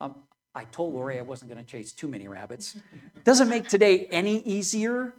Um, 0.00 0.14
I 0.54 0.64
told 0.64 0.94
Lori 0.94 1.18
I 1.18 1.22
wasn't 1.22 1.50
going 1.50 1.64
to 1.64 1.70
chase 1.70 1.92
too 1.92 2.06
many 2.06 2.28
rabbits. 2.28 2.76
Doesn't 3.24 3.48
make 3.48 3.68
today 3.68 4.06
any 4.10 4.40
easier. 4.42 5.14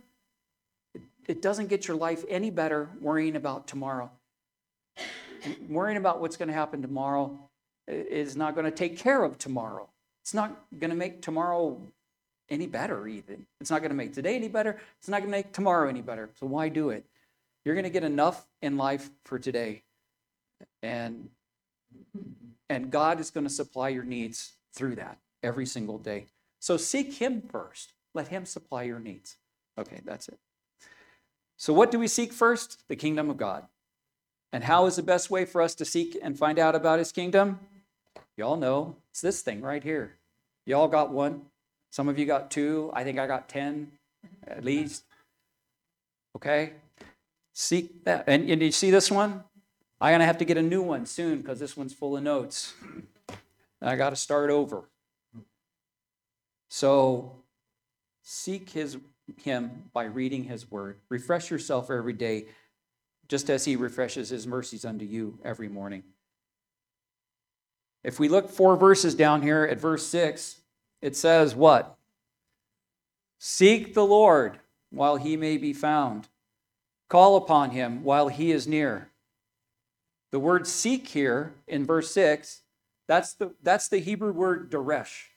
It, 0.95 1.01
it 1.27 1.41
doesn't 1.41 1.67
get 1.67 1.87
your 1.87 1.97
life 1.97 2.23
any 2.29 2.49
better 2.51 2.89
worrying 3.01 3.35
about 3.35 3.67
tomorrow. 3.67 4.09
worrying 5.67 5.97
about 5.97 6.21
what's 6.21 6.37
going 6.37 6.47
to 6.47 6.53
happen 6.53 6.81
tomorrow 6.81 7.37
is 7.87 8.37
not 8.37 8.55
going 8.55 8.65
to 8.65 8.71
take 8.71 8.97
care 8.97 9.23
of 9.23 9.37
tomorrow. 9.37 9.89
It's 10.23 10.33
not 10.33 10.57
going 10.79 10.91
to 10.91 10.95
make 10.95 11.21
tomorrow 11.21 11.81
any 12.49 12.67
better, 12.67 13.07
even. 13.07 13.45
It's 13.59 13.69
not 13.69 13.79
going 13.81 13.89
to 13.91 13.95
make 13.95 14.13
today 14.13 14.35
any 14.35 14.47
better. 14.47 14.79
It's 14.99 15.09
not 15.09 15.19
going 15.19 15.31
to 15.31 15.37
make 15.37 15.53
tomorrow 15.53 15.89
any 15.89 16.01
better. 16.01 16.29
So 16.39 16.47
why 16.47 16.69
do 16.69 16.89
it? 16.89 17.05
You're 17.65 17.75
going 17.75 17.83
to 17.83 17.89
get 17.89 18.03
enough 18.03 18.45
in 18.61 18.77
life 18.77 19.09
for 19.25 19.39
today. 19.39 19.83
And 20.81 21.29
and 22.69 22.91
God 22.91 23.19
is 23.19 23.29
going 23.29 23.45
to 23.45 23.49
supply 23.53 23.89
your 23.89 24.03
needs 24.03 24.53
through 24.73 24.95
that 24.95 25.17
every 25.41 25.65
single 25.65 25.97
day. 25.97 26.25
So 26.59 26.77
seek 26.77 27.13
him 27.13 27.41
first. 27.41 27.93
Let 28.13 28.27
him 28.27 28.45
supply 28.45 28.83
your 28.83 28.99
needs. 28.99 29.37
Okay, 29.77 30.01
that's 30.03 30.27
it. 30.27 30.37
So 31.55 31.73
what 31.73 31.91
do 31.91 31.99
we 31.99 32.07
seek 32.07 32.33
first? 32.33 32.83
The 32.87 32.95
kingdom 32.95 33.29
of 33.29 33.37
God. 33.37 33.67
And 34.51 34.63
how 34.63 34.85
is 34.85 34.95
the 34.95 35.03
best 35.03 35.29
way 35.29 35.45
for 35.45 35.61
us 35.61 35.75
to 35.75 35.85
seek 35.85 36.17
and 36.21 36.37
find 36.37 36.59
out 36.59 36.75
about 36.75 36.99
his 36.99 37.11
kingdom? 37.11 37.59
Y'all 38.35 38.57
know 38.57 38.95
it's 39.11 39.21
this 39.21 39.41
thing 39.41 39.61
right 39.61 39.83
here. 39.83 40.15
Y'all 40.65 40.87
got 40.87 41.11
one. 41.11 41.43
Some 41.89 42.09
of 42.09 42.19
you 42.19 42.25
got 42.25 42.51
two. 42.51 42.91
I 42.93 43.03
think 43.03 43.19
I 43.19 43.27
got 43.27 43.49
10 43.49 43.91
at 44.45 44.57
mm-hmm. 44.57 44.65
least. 44.65 45.03
Okay? 46.35 46.73
Seek 47.53 48.03
that. 48.05 48.25
And, 48.27 48.49
and 48.49 48.61
you 48.61 48.71
see 48.71 48.91
this 48.91 49.09
one? 49.09 49.43
I'm 49.99 50.11
going 50.11 50.19
to 50.19 50.25
have 50.25 50.37
to 50.39 50.45
get 50.45 50.57
a 50.57 50.61
new 50.61 50.81
one 50.81 51.05
soon 51.05 51.41
because 51.41 51.59
this 51.59 51.75
one's 51.75 51.93
full 51.93 52.15
of 52.15 52.23
notes. 52.23 52.73
I 53.81 53.95
got 53.95 54.11
to 54.11 54.15
start 54.15 54.49
over. 54.49 54.83
So 56.69 57.43
seek 58.21 58.69
his 58.71 58.97
him 59.43 59.89
by 59.93 60.05
reading 60.05 60.45
his 60.45 60.69
word. 60.69 60.99
Refresh 61.09 61.51
yourself 61.51 61.91
every 61.91 62.13
day 62.13 62.45
just 63.27 63.49
as 63.49 63.65
he 63.65 63.75
refreshes 63.75 64.29
his 64.29 64.47
mercies 64.47 64.85
unto 64.85 65.03
you 65.03 65.37
every 65.43 65.67
morning. 65.67 66.03
If 68.03 68.19
we 68.19 68.29
look 68.29 68.49
four 68.49 68.77
verses 68.77 69.15
down 69.15 69.41
here 69.41 69.67
at 69.69 69.79
verse 69.79 70.05
6, 70.07 70.61
it 71.01 71.15
says 71.15 71.55
what? 71.55 71.97
Seek 73.39 73.93
the 73.93 74.05
Lord 74.05 74.59
while 74.89 75.17
he 75.17 75.37
may 75.37 75.57
be 75.57 75.73
found. 75.73 76.27
Call 77.09 77.35
upon 77.35 77.71
him 77.71 78.03
while 78.03 78.27
he 78.27 78.51
is 78.51 78.67
near. 78.67 79.09
The 80.31 80.39
word 80.39 80.67
seek 80.67 81.07
here 81.09 81.53
in 81.67 81.85
verse 81.85 82.11
6, 82.11 82.61
that's 83.07 83.33
the, 83.33 83.53
that's 83.63 83.87
the 83.87 83.99
Hebrew 83.99 84.33
word 84.33 84.69
daresh. 84.69 85.27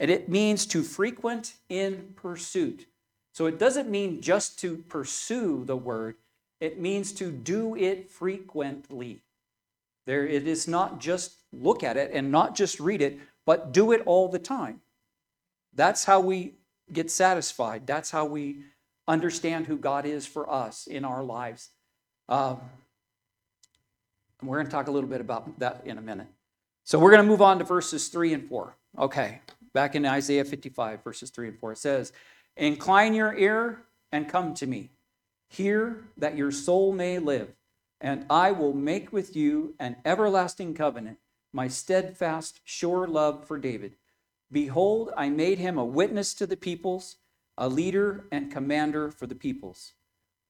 And 0.00 0.10
it 0.10 0.28
means 0.28 0.66
to 0.66 0.82
frequent 0.82 1.54
in 1.68 2.14
pursuit. 2.16 2.86
So 3.32 3.46
it 3.46 3.58
doesn't 3.58 3.88
mean 3.88 4.20
just 4.20 4.58
to 4.60 4.78
pursue 4.88 5.64
the 5.64 5.76
word, 5.76 6.16
it 6.60 6.80
means 6.80 7.12
to 7.14 7.30
do 7.30 7.76
it 7.76 8.10
frequently. 8.10 9.20
There, 10.06 10.26
it 10.26 10.46
is 10.46 10.68
not 10.68 11.00
just 11.00 11.36
look 11.52 11.82
at 11.82 11.96
it 11.96 12.10
and 12.12 12.30
not 12.30 12.54
just 12.54 12.80
read 12.80 13.02
it, 13.02 13.18
but 13.46 13.72
do 13.72 13.92
it 13.92 14.02
all 14.06 14.28
the 14.28 14.38
time. 14.38 14.80
That's 15.74 16.04
how 16.04 16.20
we 16.20 16.54
get 16.92 17.10
satisfied. 17.10 17.86
That's 17.86 18.10
how 18.10 18.24
we 18.24 18.62
understand 19.06 19.66
who 19.66 19.76
God 19.76 20.06
is 20.06 20.26
for 20.26 20.50
us 20.50 20.86
in 20.86 21.04
our 21.04 21.22
lives. 21.22 21.70
Um, 22.28 22.60
and 24.40 24.48
we're 24.48 24.58
going 24.58 24.66
to 24.66 24.72
talk 24.72 24.88
a 24.88 24.90
little 24.90 25.08
bit 25.08 25.20
about 25.20 25.58
that 25.58 25.82
in 25.84 25.98
a 25.98 26.02
minute. 26.02 26.26
So 26.84 26.98
we're 26.98 27.10
going 27.10 27.22
to 27.22 27.28
move 27.28 27.42
on 27.42 27.58
to 27.58 27.64
verses 27.64 28.08
3 28.08 28.34
and 28.34 28.48
4. 28.48 28.76
Okay, 28.98 29.40
back 29.72 29.94
in 29.94 30.06
Isaiah 30.06 30.44
55, 30.44 31.02
verses 31.02 31.30
3 31.30 31.48
and 31.48 31.58
4, 31.58 31.72
it 31.72 31.78
says, 31.78 32.12
Incline 32.56 33.14
your 33.14 33.34
ear 33.36 33.82
and 34.12 34.28
come 34.28 34.54
to 34.54 34.66
me. 34.66 34.90
Hear 35.48 36.04
that 36.16 36.36
your 36.36 36.50
soul 36.50 36.92
may 36.92 37.18
live, 37.18 37.54
and 38.00 38.26
I 38.28 38.52
will 38.52 38.72
make 38.72 39.12
with 39.12 39.34
you 39.34 39.74
an 39.78 39.96
everlasting 40.04 40.74
covenant, 40.74 41.18
my 41.52 41.68
steadfast, 41.68 42.60
sure 42.64 43.06
love 43.06 43.46
for 43.46 43.58
David. 43.58 43.94
Behold, 44.50 45.10
I 45.16 45.28
made 45.28 45.58
him 45.58 45.78
a 45.78 45.84
witness 45.84 46.34
to 46.34 46.46
the 46.46 46.56
peoples, 46.56 47.16
a 47.58 47.68
leader 47.68 48.26
and 48.30 48.50
commander 48.50 49.10
for 49.10 49.26
the 49.26 49.34
peoples. 49.34 49.94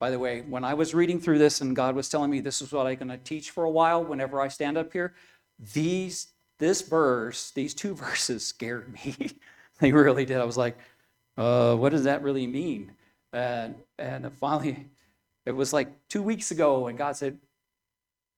By 0.01 0.11
the 0.11 0.19
way, 0.19 0.43
when 0.43 0.65
I 0.65 0.75
was 0.75 0.95
reading 0.95 1.21
through 1.21 1.39
this 1.39 1.61
and 1.61 1.75
God 1.75 1.95
was 1.95 2.09
telling 2.09 2.31
me 2.31 2.41
this 2.41 2.61
is 2.61 2.73
what 2.73 2.87
I'm 2.87 2.97
going 2.97 3.09
to 3.09 3.17
teach 3.17 3.51
for 3.51 3.65
a 3.65 3.71
while 3.71 4.05
whenever 4.05 4.41
I 4.41 4.49
stand 4.49 4.77
up 4.77 4.93
here, 4.93 5.15
these 5.73 6.29
this 6.59 6.83
verse, 6.83 7.51
these 7.51 7.75
two 7.75 7.95
verses 8.07 8.47
scared 8.47 8.93
me. 8.93 9.39
they 9.81 9.93
really 9.93 10.25
did. 10.25 10.39
I 10.39 10.45
was 10.45 10.57
like, 10.57 10.77
uh, 11.37 11.75
what 11.77 11.91
does 11.91 12.05
that 12.05 12.23
really 12.23 12.47
mean? 12.47 12.93
And 13.33 13.75
and 13.99 14.33
finally, 14.35 14.87
it 15.47 15.53
was 15.53 15.73
like 15.73 15.89
two 16.09 16.23
weeks 16.23 16.51
ago, 16.51 16.87
and 16.87 16.97
God 16.97 17.17
said, 17.17 17.39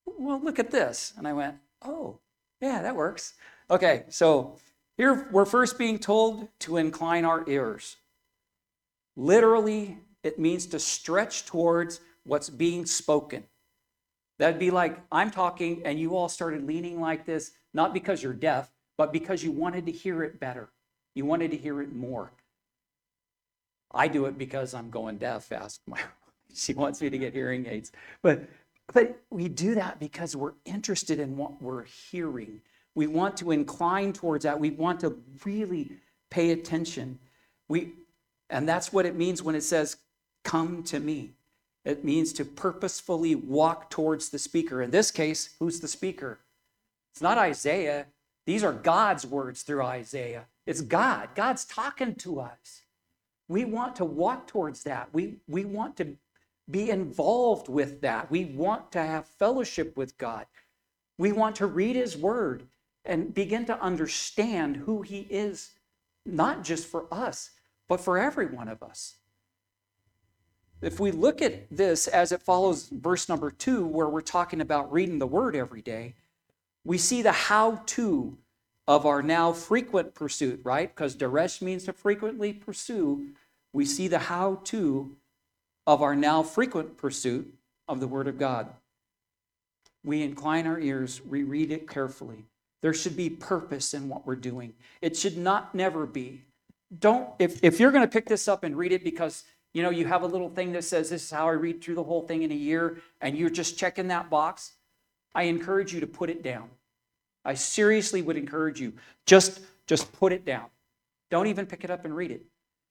Well, 0.07 0.41
look 0.41 0.59
at 0.59 0.71
this. 0.71 1.13
And 1.17 1.29
I 1.29 1.33
went, 1.33 1.57
Oh, 1.85 2.19
yeah, 2.61 2.83
that 2.83 2.97
works. 2.97 3.35
Okay, 3.71 4.05
so 4.09 4.57
here 4.97 5.29
we're 5.31 5.45
first 5.45 5.79
being 5.79 5.99
told 5.99 6.49
to 6.61 6.77
incline 6.77 7.25
our 7.25 7.45
ears. 7.49 7.97
Literally, 9.17 9.99
it 10.23 10.39
means 10.39 10.67
to 10.67 10.79
stretch 10.79 11.47
towards 11.47 12.01
what's 12.25 12.51
being 12.51 12.87
spoken. 12.87 13.45
That'd 14.39 14.59
be 14.59 14.71
like 14.71 14.99
I'm 15.11 15.31
talking 15.31 15.83
and 15.85 15.99
you 15.99 16.17
all 16.17 16.29
started 16.29 16.67
leaning 16.67 17.01
like 17.01 17.25
this, 17.25 17.53
not 17.73 17.95
because 17.95 18.23
you're 18.23 18.33
deaf, 18.33 18.71
but 18.99 19.13
because 19.13 19.43
you 19.43 19.53
wanted 19.53 19.87
to 19.87 19.93
hear 19.93 20.23
it 20.23 20.41
better. 20.41 20.69
You 21.15 21.25
wanted 21.25 21.51
to 21.53 21.57
hear 21.57 21.81
it 21.81 21.93
more. 21.93 22.33
I 23.93 24.09
do 24.09 24.27
it 24.27 24.37
because 24.37 24.75
I'm 24.75 24.91
going 24.91 25.17
deaf. 25.17 25.53
Ask 25.53 25.81
my 25.87 26.01
she 26.55 26.75
wants 26.75 27.01
me 27.01 27.11
to 27.11 27.19
get 27.19 27.33
hearing 27.33 27.67
aids. 27.67 27.93
But 28.23 28.49
but 28.93 29.19
we 29.31 29.49
do 29.49 29.75
that 29.75 29.99
because 29.99 30.37
we're 30.37 30.55
interested 30.65 31.19
in 31.19 31.37
what 31.37 31.61
we're 31.61 31.85
hearing. 31.85 32.61
We 32.97 33.07
want 33.07 33.37
to 33.37 33.53
incline 33.53 34.15
towards 34.15 34.45
that. 34.45 34.59
We 34.59 34.71
want 34.71 35.01
to 35.01 35.17
really 35.45 35.93
pay 36.31 36.51
attention. 36.51 37.21
We 37.69 37.93
and 38.49 38.69
that's 38.69 38.93
what 38.93 39.07
it 39.07 39.15
means 39.15 39.43
when 39.43 39.55
it 39.55 39.63
says 39.63 39.99
come 40.45 40.83
to 40.85 40.99
me. 40.99 41.35
It 41.85 42.05
means 42.05 42.33
to 42.35 42.45
purposefully 42.45 43.35
walk 43.35 43.91
towards 43.91 44.31
the 44.31 44.39
speaker. 44.39 44.83
In 44.83 44.91
this 44.91 45.11
case, 45.11 45.51
who's 45.59 45.79
the 45.79 45.89
speaker? 45.89 46.39
It's 47.13 47.21
not 47.21 47.39
Isaiah. 47.39 48.07
These 48.47 48.65
are 48.65 48.73
God's 48.73 49.27
words 49.27 49.63
through 49.63 49.83
Isaiah. 49.83 50.47
It's 50.65 50.81
God. 50.81 51.29
God's 51.35 51.65
talking 51.65 52.15
to 52.17 52.41
us. 52.41 52.83
We 53.49 53.65
want 53.65 53.97
to 53.97 54.05
walk 54.05 54.47
towards 54.47 54.85
that. 54.85 55.09
We, 55.13 55.37
we 55.47 55.65
want 55.65 55.97
to 55.99 56.17
be 56.71 56.91
involved 56.91 57.69
with 57.69 58.01
that. 58.01 58.31
We 58.31 58.47
want 58.47 58.91
to 58.93 59.01
have 59.01 59.27
fellowship 59.27 59.97
with 59.97 60.17
God. 60.19 60.47
We 61.19 61.33
want 61.33 61.57
to 61.57 61.67
read 61.67 61.97
His 61.97 62.17
Word 62.17 62.67
and 63.07 63.33
begin 63.33 63.65
to 63.67 63.81
understand 63.81 64.77
who 64.77 65.03
He 65.03 65.27
is, 65.31 65.71
not 66.25 66.65
just 66.65 66.87
for 66.87 67.07
us, 67.13 67.51
but 67.89 68.01
for 68.01 68.19
every 68.19 68.47
one 68.47 68.69
of 68.69 68.83
us. 68.83 69.15
If 70.83 71.01
we 71.01 71.11
look 71.11 71.41
at 71.41 71.71
this 71.71 72.07
as 72.07 72.33
it 72.33 72.43
follows 72.43 72.89
verse 72.89 73.29
number 73.29 73.51
two, 73.51 73.87
where 73.87 74.09
we're 74.09 74.21
talking 74.21 74.61
about 74.61 74.93
reading 74.93 75.19
the 75.19 75.27
Word 75.27 75.57
every 75.57 75.83
day, 75.83 76.15
we 76.85 76.99
see 76.99 77.23
the 77.23 77.33
how 77.33 77.83
to 77.87 78.37
of 78.87 79.05
our 79.07 79.23
now 79.23 79.53
frequent 79.53 80.15
pursuit, 80.15 80.61
right? 80.63 80.95
Because 80.95 81.17
daresh 81.17 81.61
means 81.61 81.85
to 81.85 81.93
frequently 81.93 82.53
pursue. 82.53 83.29
We 83.73 83.85
see 83.85 84.07
the 84.07 84.19
how 84.19 84.61
to 84.65 85.17
of 85.87 86.03
our 86.03 86.15
now 86.15 86.43
frequent 86.43 86.97
pursuit 86.97 87.53
of 87.89 88.01
the 88.01 88.07
Word 88.07 88.29
of 88.29 88.39
God. 88.39 88.69
We 90.05 90.23
incline 90.23 90.67
our 90.67 90.79
ears, 90.79 91.21
we 91.25 91.43
read 91.43 91.73
it 91.73 91.89
carefully. 91.89 92.45
There 92.83 92.95
should 92.95 93.17
be 93.17 93.31
purpose 93.31 93.95
in 93.95 94.09
what 94.09 94.27
we're 94.27 94.37
doing. 94.37 94.75
It 95.01 95.17
should 95.17 95.37
not 95.37 95.75
never 95.75 96.07
be. 96.07 96.43
Don't, 96.99 97.29
if, 97.39 97.63
if 97.65 97.81
you're 97.81 97.91
going 97.91 98.05
to 98.05 98.09
pick 98.09 98.27
this 98.27 98.49
up 98.49 98.65
and 98.65 98.77
read 98.77 98.93
it 98.93 99.03
because 99.03 99.45
you 99.75 99.83
know 99.83 99.91
you 99.91 100.07
have 100.07 100.23
a 100.23 100.27
little 100.27 100.49
thing 100.49 100.73
that 100.73 100.85
says 100.85 101.11
this 101.11 101.25
is 101.25 101.31
how 101.31 101.49
I 101.49 101.53
read 101.53 101.83
through 101.83 101.97
the 101.97 102.05
whole 102.05 102.23
thing 102.23 102.43
in 102.43 102.53
a 102.53 102.55
year, 102.55 102.99
and 103.21 103.37
you're 103.37 103.51
just 103.51 103.79
checking 103.79 104.09
that 104.09 104.31
box, 104.31 104.73
I 105.35 105.45
encourage 105.45 105.93
you 105.93 106.01
to 106.01 106.07
put 106.07 106.31
it 106.31 106.43
down. 106.43 106.71
I 107.45 107.55
seriously 107.55 108.23
would 108.23 108.37
encourage 108.37 108.81
you 108.81 108.93
just 109.27 109.61
just 109.87 110.13
put 110.13 110.33
it 110.33 110.45
down. 110.45 110.67
Don't 111.31 111.47
even 111.47 111.67
pick 111.67 111.85
it 111.85 111.91
up 111.91 112.05
and 112.05 112.15
read 112.15 112.31
it. 112.31 112.45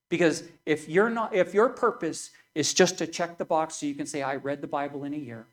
Because 0.10 0.44
if 0.66 0.88
you're 0.88 1.10
not 1.10 1.34
if 1.34 1.54
your 1.54 1.70
purpose 1.70 2.32
is 2.54 2.74
just 2.74 2.98
to 2.98 3.08
check 3.08 3.38
the 3.38 3.46
box 3.46 3.76
so 3.76 3.86
you 3.86 3.96
can 3.96 4.06
say, 4.06 4.22
I 4.22 4.36
read 4.36 4.62
the 4.62 4.68
Bible 4.68 5.04
in 5.04 5.14
a 5.14 5.18
year, 5.18 5.46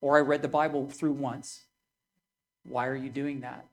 or 0.00 0.16
I 0.16 0.20
read 0.20 0.42
the 0.42 0.48
Bible 0.48 0.88
through 0.88 1.12
once. 1.12 1.62
Why 2.64 2.86
are 2.88 2.96
you 2.96 3.10
doing 3.10 3.40
that? 3.40 3.64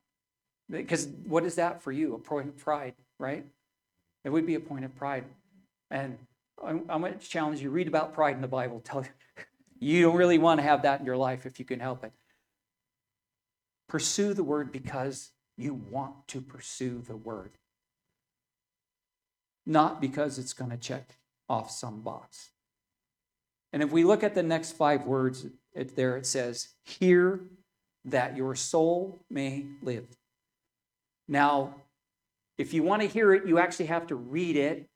Because 0.69 1.07
what 1.25 1.45
is 1.45 1.55
that 1.55 1.81
for 1.83 1.91
you? 1.91 2.15
A 2.15 2.19
point 2.19 2.47
of 2.47 2.57
pride, 2.57 2.95
right? 3.19 3.45
It 4.23 4.29
would 4.29 4.45
be 4.45 4.55
a 4.55 4.59
point 4.59 4.85
of 4.85 4.95
pride. 4.95 5.25
And 5.91 6.17
I'm, 6.63 6.85
going 6.87 7.13
to 7.13 7.19
challenge 7.19 7.61
you 7.61 7.69
read 7.69 7.87
about 7.87 8.13
pride 8.13 8.35
in 8.35 8.41
the 8.41 8.47
Bible. 8.47 8.81
Tell 8.83 9.03
you, 9.03 9.43
you 9.79 10.01
don't 10.01 10.15
really 10.15 10.37
want 10.37 10.59
to 10.59 10.63
have 10.63 10.81
that 10.83 10.99
in 10.99 11.05
your 11.05 11.17
life 11.17 11.45
if 11.45 11.59
you 11.59 11.65
can 11.65 11.79
help 11.79 12.03
it. 12.03 12.11
Pursue 13.87 14.33
the 14.33 14.43
word 14.43 14.71
because 14.71 15.31
you 15.57 15.73
want 15.73 16.27
to 16.29 16.41
pursue 16.41 17.01
the 17.05 17.15
word, 17.15 17.51
not 19.65 20.01
because 20.01 20.39
it's 20.39 20.53
going 20.53 20.71
to 20.71 20.77
check 20.77 21.17
off 21.47 21.69
some 21.69 22.01
box. 22.01 22.49
And 23.71 23.83
if 23.83 23.91
we 23.91 24.03
look 24.03 24.23
at 24.23 24.33
the 24.33 24.43
next 24.43 24.71
five 24.71 25.05
words, 25.05 25.45
it, 25.73 25.95
there 25.95 26.17
it 26.17 26.25
says, 26.25 26.69
Hear 26.83 27.41
that 28.05 28.35
your 28.35 28.55
soul 28.55 29.23
may 29.29 29.65
live. 29.81 30.07
Now, 31.27 31.75
if 32.57 32.73
you 32.73 32.83
want 32.83 33.01
to 33.01 33.07
hear 33.07 33.33
it, 33.33 33.45
you 33.45 33.59
actually 33.59 33.87
have 33.87 34.07
to 34.07 34.15
read 34.15 34.55
it. 34.55 34.89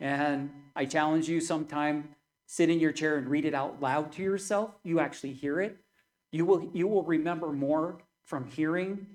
And 0.00 0.50
I 0.74 0.84
challenge 0.84 1.28
you 1.28 1.40
sometime 1.40 2.08
sit 2.46 2.70
in 2.70 2.80
your 2.80 2.92
chair 2.92 3.16
and 3.16 3.28
read 3.28 3.44
it 3.44 3.54
out 3.54 3.80
loud 3.80 4.12
to 4.12 4.22
yourself. 4.22 4.70
You 4.82 5.00
actually 5.00 5.32
hear 5.32 5.60
it. 5.60 5.76
You 6.32 6.44
will, 6.44 6.70
you 6.72 6.88
will 6.88 7.04
remember 7.04 7.52
more 7.52 7.98
from 8.24 8.46
hearing 8.46 9.06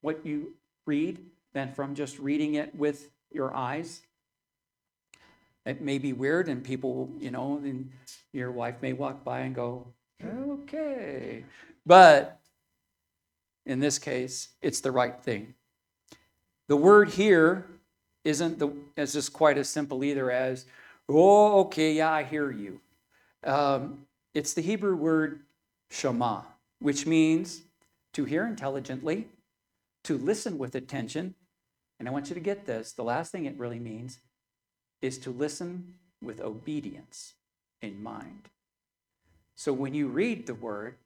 what 0.00 0.24
you 0.24 0.54
read 0.86 1.18
than 1.52 1.72
from 1.72 1.94
just 1.94 2.18
reading 2.18 2.54
it 2.54 2.74
with 2.74 3.10
your 3.30 3.54
eyes. 3.54 4.02
It 5.66 5.80
may 5.80 5.98
be 5.98 6.12
weird, 6.12 6.48
and 6.48 6.62
people, 6.62 7.10
you 7.18 7.30
know, 7.30 7.58
and 7.62 7.90
your 8.32 8.52
wife 8.52 8.82
may 8.82 8.92
walk 8.92 9.24
by 9.24 9.40
and 9.40 9.54
go, 9.54 9.86
okay. 10.22 11.44
But 11.86 12.38
in 13.64 13.80
this 13.80 13.98
case, 13.98 14.50
it's 14.60 14.80
the 14.80 14.92
right 14.92 15.18
thing. 15.22 15.54
The 16.68 16.76
word 16.76 17.10
here 17.10 17.66
isn't 18.24 18.58
the, 18.58 18.70
is 18.96 19.12
just 19.12 19.32
quite 19.32 19.58
as 19.58 19.68
simple 19.68 20.02
either 20.02 20.30
as, 20.30 20.66
oh, 21.08 21.60
okay, 21.60 21.92
yeah, 21.92 22.10
I 22.10 22.22
hear 22.22 22.50
you. 22.50 22.80
Um, 23.44 24.06
it's 24.32 24.54
the 24.54 24.62
Hebrew 24.62 24.96
word 24.96 25.40
shema, 25.90 26.42
which 26.80 27.06
means 27.06 27.62
to 28.14 28.24
hear 28.24 28.46
intelligently, 28.46 29.28
to 30.04 30.16
listen 30.16 30.58
with 30.58 30.74
attention. 30.74 31.34
And 31.98 32.08
I 32.08 32.12
want 32.12 32.28
you 32.28 32.34
to 32.34 32.40
get 32.40 32.66
this 32.66 32.92
the 32.92 33.04
last 33.04 33.30
thing 33.30 33.44
it 33.44 33.58
really 33.58 33.78
means 33.78 34.18
is 35.02 35.18
to 35.18 35.30
listen 35.30 35.94
with 36.22 36.40
obedience 36.40 37.34
in 37.82 38.02
mind. 38.02 38.48
So 39.54 39.72
when 39.72 39.94
you 39.94 40.08
read 40.08 40.46
the 40.46 40.54
word, 40.54 40.96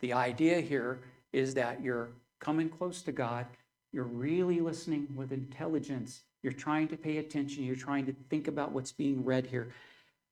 the 0.00 0.12
idea 0.12 0.60
here 0.60 1.00
is 1.32 1.54
that 1.54 1.82
you're 1.82 2.10
coming 2.40 2.68
close 2.68 3.00
to 3.02 3.12
God, 3.12 3.46
you're 3.94 4.04
really 4.04 4.58
listening 4.60 5.06
with 5.14 5.30
intelligence, 5.30 6.22
you're 6.42 6.52
trying 6.52 6.88
to 6.88 6.96
pay 6.96 7.18
attention, 7.18 7.62
you're 7.62 7.76
trying 7.76 8.04
to 8.06 8.12
think 8.28 8.48
about 8.48 8.72
what's 8.72 8.90
being 8.90 9.24
read 9.24 9.46
here. 9.46 9.70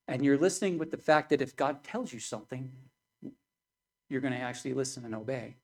And 0.09 0.25
you're 0.25 0.37
listening 0.37 0.79
with 0.79 0.91
the 0.91 0.97
fact 0.97 1.31
that 1.31 1.41
if 1.41 1.55
God 1.55 1.85
tells 1.85 2.13
you 2.13 2.19
something, 2.19 2.73
you're 4.11 4.21
going 4.21 4.35
to 4.35 4.41
actually 4.41 4.75
listen 4.75 5.05
and 5.05 5.15
obey, 5.15 5.55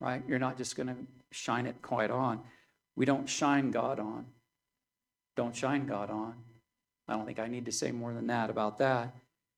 right? 0.00 0.22
You're 0.26 0.38
not 0.38 0.56
just 0.56 0.74
going 0.74 0.86
to 0.86 0.96
shine 1.32 1.66
it 1.66 1.82
quite 1.82 2.10
on. 2.10 2.40
We 2.96 3.04
don't 3.04 3.28
shine 3.28 3.70
God 3.70 4.00
on. 4.00 4.24
Don't 5.36 5.54
shine 5.54 5.86
God 5.86 6.10
on. 6.10 6.34
I 7.06 7.12
don't 7.12 7.26
think 7.26 7.38
I 7.38 7.48
need 7.48 7.66
to 7.66 7.72
say 7.72 7.92
more 7.92 8.14
than 8.14 8.28
that 8.28 8.48
about 8.48 8.78
that. 8.78 9.14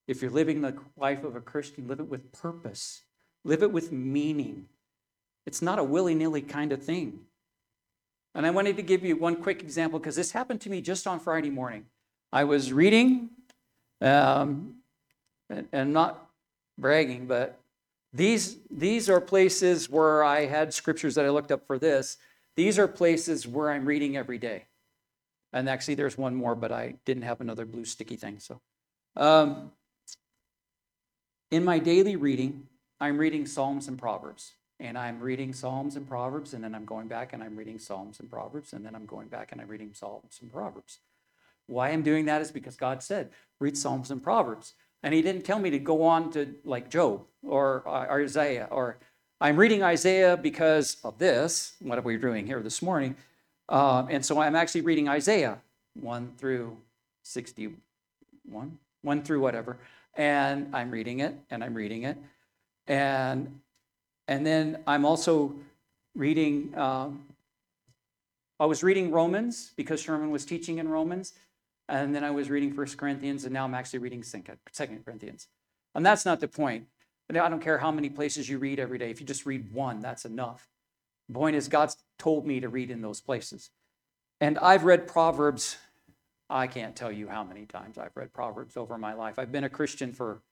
If 0.09 0.23
you're 0.23 0.31
living 0.33 0.61
the 0.61 0.77
life 0.97 1.23
of 1.23 1.37
a 1.37 1.41
Christian, 1.41 1.87
live 1.87 2.01
it 2.01 2.09
with 2.09 2.33
purpose, 2.33 3.03
live 3.45 3.63
it 3.63 3.71
with 3.71 3.93
meaning. 3.93 4.67
It's 5.47 5.63
not 5.63 5.79
a 5.79 5.85
willy 5.85 6.17
nilly 6.17 6.43
kind 6.43 6.73
of 6.73 6.83
thing. 6.83 7.21
And 8.37 8.47
I 8.47 8.51
wanted 8.51 8.77
to 8.77 8.83
give 8.83 9.03
you 9.03 9.17
one 9.17 9.37
quick 9.37 9.63
example 9.63 9.99
because 9.99 10.15
this 10.15 10.31
happened 10.31 10.61
to 10.61 10.71
me 10.71 10.83
just 10.83 11.07
on 11.07 11.19
Friday 11.19 11.49
morning. 11.49 11.87
I 12.31 12.45
was 12.45 12.71
reading, 12.71 13.31
um, 14.03 14.75
and, 15.49 15.67
and 15.73 15.93
not 15.95 16.29
bragging, 16.77 17.27
but 17.27 17.59
these, 18.13 18.59
these 18.71 19.09
are 19.09 19.23
places 19.23 19.89
where 19.89 20.23
I 20.23 20.45
had 20.45 20.75
scriptures 20.75 21.15
that 21.15 21.25
I 21.25 21.31
looked 21.31 21.51
up 21.51 21.67
for 21.67 21.79
this. 21.79 22.19
These 22.57 22.79
are 22.79 22.87
places 22.87 23.47
where 23.47 23.71
I'm 23.71 23.87
reading 23.87 24.19
every 24.19 24.37
day. 24.37 24.67
And 25.55 25.67
actually, 25.67 25.95
there's 25.95 26.19
one 26.19 26.35
more, 26.35 26.55
but 26.55 26.71
I 26.71 26.97
didn't 27.07 27.23
have 27.23 27.41
another 27.41 27.65
blue 27.65 27.87
sticky 27.87 28.17
thing. 28.17 28.39
So, 28.39 28.61
um, 29.17 29.73
in 31.51 31.65
my 31.65 31.79
daily 31.79 32.17
reading, 32.17 32.67
I'm 33.01 33.17
reading 33.17 33.47
Psalms 33.47 33.89
and 33.89 33.99
Proverbs. 33.99 34.53
And 34.79 34.99
I'm 34.99 35.21
reading 35.21 35.55
Psalms 35.55 35.97
and 35.97 36.07
Proverbs, 36.07 36.53
and 36.53 36.63
then 36.63 36.75
I'm 36.75 36.85
going 36.85 37.09
back 37.09 37.33
and 37.33 37.43
I'm 37.43 37.57
reading 37.57 37.79
Psalms 37.79 38.21
and 38.21 38.31
Proverbs, 38.31 38.73
and 38.73 38.85
then 38.85 38.95
I'm 38.95 39.07
going 39.07 39.29
back 39.29 39.53
and 39.53 39.61
I'm 39.61 39.69
reading 39.69 39.93
Psalms 39.95 40.39
and 40.43 40.53
Proverbs. 40.53 40.99
Why 41.67 41.91
I'm 41.91 42.03
doing 42.03 42.27
that 42.27 42.43
is 42.43 42.51
because 42.51 42.77
God 42.77 43.03
said, 43.03 43.31
read 43.59 43.77
Psalms 43.77 44.11
and 44.11 44.23
Proverbs. 44.23 44.75
And 45.03 45.15
He 45.15 45.23
didn't 45.23 45.43
tell 45.43 45.59
me 45.59 45.71
to 45.71 45.79
go 45.79 46.03
on 46.03 46.31
to 46.33 46.55
like 46.65 46.91
Job 46.91 47.25
or, 47.43 47.83
or 47.87 48.23
Isaiah, 48.23 48.69
or 48.71 48.99
I'm 49.41 49.57
reading 49.57 49.83
Isaiah 49.83 50.37
because 50.37 50.99
of 51.05 51.19
this, 51.19 51.75
what 51.81 51.99
are 51.99 52.03
we 52.03 52.17
doing 52.17 52.47
here 52.47 52.61
this 52.61 52.83
morning? 52.83 53.17
Uh, 53.69 54.07
and 54.09 54.25
so 54.25 54.41
I'm 54.41 54.57
actually 54.57 54.83
reading 54.83 55.09
Isaiah 55.09 55.59
1 56.01 56.33
through 56.39 56.77
61, 57.23 58.79
1 59.03 59.23
through 59.23 59.41
whatever. 59.41 59.79
And 60.15 60.75
I'm 60.75 60.91
reading 60.91 61.21
it 61.21 61.35
and 61.51 61.65
I'm 61.65 61.75
reading 61.75 62.05
it. 62.05 62.17
And, 62.87 63.61
and 64.29 64.47
then 64.47 64.83
I'm 64.87 65.05
also 65.05 65.55
reading, 66.15 66.77
um, 66.77 67.27
I 68.59 68.67
was 68.67 68.83
reading 68.83 69.11
Romans 69.11 69.73
because 69.77 70.01
Sherman 70.01 70.31
was 70.31 70.45
teaching 70.45 70.79
in 70.79 70.89
Romans. 70.89 71.33
And 71.89 72.15
then 72.15 72.25
I 72.25 72.33
was 72.33 72.51
reading 72.51 72.73
First 72.73 72.99
Corinthians, 72.99 73.45
and 73.45 73.55
now 73.55 73.65
I'm 73.65 73.75
actually 73.75 74.01
reading 74.01 74.23
Second 74.23 75.05
Corinthians. 75.05 75.47
And 75.95 76.05
that's 76.05 76.25
not 76.25 76.41
the 76.41 76.49
point. 76.49 76.87
I 77.31 77.49
don't 77.49 77.61
care 77.61 77.79
how 77.79 77.91
many 77.91 78.09
places 78.09 78.49
you 78.49 78.59
read 78.59 78.79
every 78.79 78.99
day. 78.99 79.11
If 79.11 79.21
you 79.21 79.27
just 79.27 79.47
read 79.47 79.73
one, 79.73 80.01
that's 80.01 80.25
enough. 80.25 80.69
The 81.29 81.35
point 81.35 81.57
is, 81.57 81.69
God's 81.69 81.97
told 82.19 82.47
me 82.47 82.61
to 82.61 82.69
read 82.69 82.91
in 82.91 83.03
those 83.03 83.21
places. 83.21 83.71
And 84.41 84.59
I've 84.59 84.85
read 84.85 85.07
Proverbs, 85.07 85.77
I 86.51 86.67
can't 86.67 86.95
tell 86.95 87.11
you 87.11 87.29
how 87.29 87.43
many 87.43 87.67
times 87.67 87.99
I've 87.99 88.17
read 88.17 88.33
Proverbs 88.33 88.77
over 88.77 88.99
my 88.99 89.15
life. 89.15 89.39
I've 89.39 89.51
been 89.51 89.65
a 89.65 89.71
Christian 89.71 90.13
for 90.13 90.43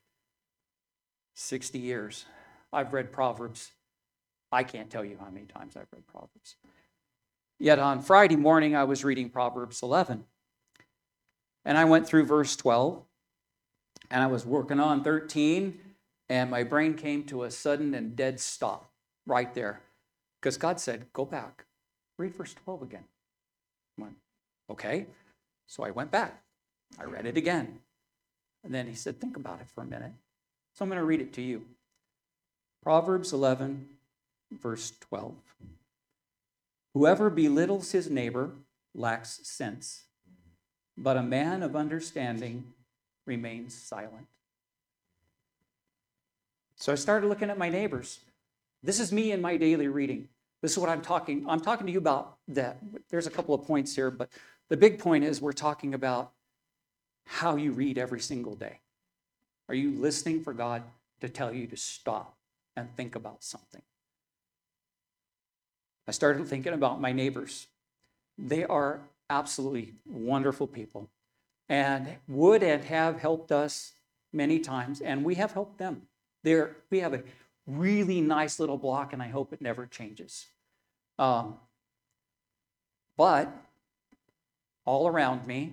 60 1.35 1.79
years. 1.79 2.25
I've 2.75 2.93
read 2.93 3.13
Proverbs. 3.13 3.71
I 4.53 4.65
can't 4.65 4.91
tell 4.91 5.05
you 5.05 5.17
how 5.19 5.31
many 5.31 5.47
times 5.47 5.77
I've 5.77 5.89
read 5.93 6.07
Proverbs. 6.07 6.57
Yet 7.59 7.79
on 7.79 8.03
Friday 8.03 8.37
morning, 8.37 8.75
I 8.77 8.85
was 8.85 9.05
reading 9.05 9.31
Proverbs 9.31 9.83
11. 9.83 10.25
And 11.65 11.79
I 11.79 11.85
went 11.85 12.07
through 12.07 12.27
verse 12.27 12.57
12, 12.57 13.03
and 14.11 14.23
I 14.23 14.27
was 14.27 14.45
working 14.45 14.81
on 14.81 15.03
13, 15.03 15.81
and 16.29 16.51
my 16.51 16.63
brain 16.63 16.95
came 16.95 17.25
to 17.25 17.45
a 17.45 17.51
sudden 17.51 17.95
and 17.95 18.15
dead 18.15 18.39
stop 18.39 18.91
right 19.27 19.55
there. 19.55 19.81
Because 20.41 20.59
God 20.59 20.79
said, 20.79 21.07
Go 21.13 21.25
back, 21.25 21.65
read 22.19 22.35
verse 22.35 22.55
12 22.65 22.83
again. 22.83 23.05
I 23.99 24.03
went, 24.03 24.17
Okay. 24.71 25.07
So 25.67 25.83
I 25.85 25.91
went 25.91 26.11
back. 26.11 26.43
I 26.99 27.05
read 27.05 27.25
it 27.25 27.37
again. 27.39 27.79
And 28.63 28.75
then 28.75 28.87
he 28.87 28.95
said, 28.95 29.21
Think 29.21 29.37
about 29.37 29.61
it 29.61 29.69
for 29.75 29.83
a 29.83 29.87
minute. 29.87 30.13
So 30.75 30.85
I'm 30.85 30.91
going 30.91 31.01
to 31.01 31.05
read 31.05 31.21
it 31.21 31.33
to 31.35 31.43
you. 31.43 31.65
Proverbs 32.85 33.33
11, 33.33 33.89
verse 34.53 34.93
12. 35.01 35.33
Whoever 36.93 37.31
belittles 37.31 37.93
his 37.93 38.11
neighbor 38.11 38.51
lacks 38.95 39.41
sense, 39.43 40.03
but 40.95 41.17
a 41.17 41.23
man 41.23 41.63
of 41.63 41.75
understanding 41.75 42.75
remains 43.25 43.73
silent. 43.73 44.27
So 46.77 46.93
I 46.93 46.97
started 46.97 47.29
looking 47.29 47.49
at 47.49 47.57
my 47.57 47.71
neighbors. 47.71 48.21
This 48.83 49.01
is 49.01 49.11
me 49.11 49.33
in 49.33 49.41
my 49.41 49.57
daily 49.57 49.89
reading. 49.89 50.29
This 50.61 50.73
is 50.73 50.79
what 50.79 50.91
I'm 50.91 51.01
talking. 51.01 51.47
I'm 51.49 51.61
talking 51.61 51.87
to 51.87 51.93
you 51.93 51.99
about 51.99 52.37
that. 52.49 52.77
There's 53.09 53.27
a 53.27 53.31
couple 53.31 53.55
of 53.55 53.65
points 53.67 53.97
here, 53.97 54.11
but 54.11 54.29
the 54.69 54.77
big 54.77 54.99
point 54.99 55.25
is 55.25 55.41
we're 55.41 55.53
talking 55.53 55.95
about 55.95 56.33
how 57.25 57.57
you 57.57 57.73
read 57.73 57.97
every 57.97 58.21
single 58.21 58.55
day. 58.55 58.81
Are 59.71 59.75
you 59.75 59.93
listening 59.93 60.43
for 60.43 60.53
God 60.53 60.83
to 61.23 61.31
tell 61.31 61.51
you 61.51 61.67
to 61.69 61.79
stop 61.79 62.34
and 62.77 62.95
think 62.97 63.15
about 63.15 63.43
something? 63.43 63.83
I 66.07 66.13
started 66.13 66.47
thinking 66.47 66.73
about 66.73 67.01
my 67.01 67.13
neighbors. 67.13 67.67
They 68.37 68.65
are 68.65 69.01
absolutely 69.31 69.95
wonderful 70.07 70.67
people 70.67 71.09
and 71.69 72.17
would 72.29 72.63
and 72.63 72.85
have 72.85 73.21
helped 73.21 73.51
us 73.51 73.93
many 74.33 74.59
times, 74.59 75.01
and 75.01 75.25
we 75.25 75.37
have 75.37 75.53
helped 75.53 75.79
them. 75.79 76.03
There, 76.43 76.77
we 76.91 77.01
have 77.01 77.15
a 77.15 77.23
really 77.67 78.21
nice 78.21 78.61
little 78.61 78.77
block, 78.77 79.13
and 79.13 79.23
I 79.23 79.29
hope 79.29 79.53
it 79.53 79.63
never 79.63 79.87
changes. 79.87 80.47
Um, 81.19 81.57
but 83.17 83.51
all 84.85 85.07
around 85.07 85.47
me, 85.47 85.73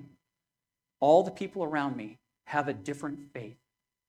all 0.99 1.23
the 1.23 1.31
people 1.31 1.63
around 1.63 1.97
me 1.97 2.19
have 2.45 2.67
a 2.67 2.73
different 2.73 3.19
faith. 3.33 3.57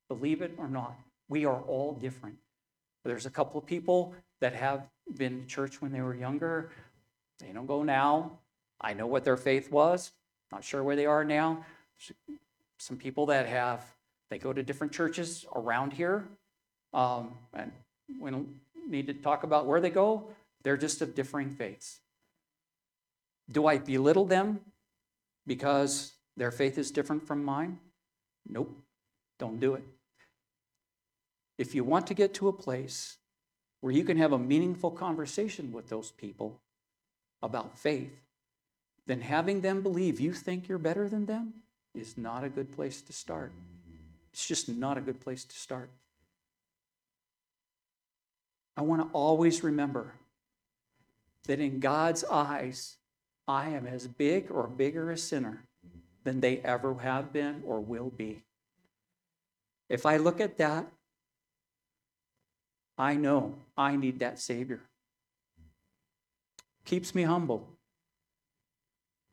Believe 0.08 0.42
it 0.42 0.52
or 0.58 0.68
not, 0.68 0.96
we 1.28 1.44
are 1.44 1.62
all 1.62 1.94
different. 1.94 2.36
There's 3.04 3.26
a 3.26 3.30
couple 3.30 3.58
of 3.58 3.66
people 3.66 4.14
that 4.40 4.54
have 4.54 4.86
been 5.16 5.40
to 5.40 5.46
church 5.46 5.82
when 5.82 5.92
they 5.92 6.00
were 6.00 6.14
younger. 6.14 6.70
They 7.40 7.52
don't 7.52 7.66
go 7.66 7.82
now. 7.82 8.38
I 8.80 8.94
know 8.94 9.06
what 9.06 9.24
their 9.24 9.36
faith 9.36 9.70
was. 9.70 10.12
Not 10.50 10.64
sure 10.64 10.82
where 10.82 10.96
they 10.96 11.06
are 11.06 11.24
now. 11.24 11.64
Some 12.78 12.96
people 12.96 13.26
that 13.26 13.46
have, 13.46 13.84
they 14.30 14.38
go 14.38 14.52
to 14.52 14.62
different 14.62 14.92
churches 14.92 15.46
around 15.54 15.92
here. 15.92 16.28
Um, 16.92 17.32
and 17.54 17.72
we 18.20 18.30
don't 18.30 18.48
need 18.88 19.06
to 19.06 19.14
talk 19.14 19.44
about 19.44 19.66
where 19.66 19.80
they 19.80 19.90
go. 19.90 20.28
They're 20.62 20.76
just 20.76 21.02
of 21.02 21.14
differing 21.14 21.50
faiths. 21.50 22.00
Do 23.50 23.66
I 23.66 23.78
belittle 23.78 24.26
them 24.26 24.60
because 25.46 26.12
their 26.36 26.50
faith 26.50 26.78
is 26.78 26.90
different 26.90 27.26
from 27.26 27.44
mine? 27.44 27.78
Nope. 28.48 28.76
Don't 29.38 29.58
do 29.58 29.74
it. 29.74 29.82
If 31.62 31.76
you 31.76 31.84
want 31.84 32.08
to 32.08 32.14
get 32.14 32.34
to 32.34 32.48
a 32.48 32.52
place 32.52 33.18
where 33.82 33.92
you 33.92 34.02
can 34.02 34.16
have 34.16 34.32
a 34.32 34.38
meaningful 34.38 34.90
conversation 34.90 35.70
with 35.70 35.88
those 35.88 36.10
people 36.10 36.60
about 37.40 37.78
faith, 37.78 38.20
then 39.06 39.20
having 39.20 39.60
them 39.60 39.80
believe 39.80 40.18
you 40.18 40.32
think 40.32 40.66
you're 40.66 40.76
better 40.76 41.08
than 41.08 41.26
them 41.26 41.52
is 41.94 42.18
not 42.18 42.42
a 42.42 42.48
good 42.48 42.72
place 42.72 43.00
to 43.02 43.12
start. 43.12 43.52
It's 44.32 44.44
just 44.44 44.68
not 44.68 44.98
a 44.98 45.00
good 45.00 45.20
place 45.20 45.44
to 45.44 45.54
start. 45.54 45.88
I 48.76 48.82
want 48.82 49.00
to 49.02 49.08
always 49.12 49.62
remember 49.62 50.14
that 51.46 51.60
in 51.60 51.78
God's 51.78 52.24
eyes, 52.24 52.96
I 53.46 53.68
am 53.68 53.86
as 53.86 54.08
big 54.08 54.50
or 54.50 54.66
bigger 54.66 55.12
a 55.12 55.16
sinner 55.16 55.62
than 56.24 56.40
they 56.40 56.58
ever 56.58 56.92
have 56.94 57.32
been 57.32 57.62
or 57.64 57.78
will 57.78 58.10
be. 58.10 58.42
If 59.88 60.04
I 60.04 60.16
look 60.16 60.40
at 60.40 60.58
that, 60.58 60.88
I 63.02 63.16
know 63.16 63.56
I 63.76 63.96
need 63.96 64.20
that 64.20 64.38
Savior. 64.38 64.78
Keeps 66.84 67.16
me 67.16 67.24
humble. 67.24 67.68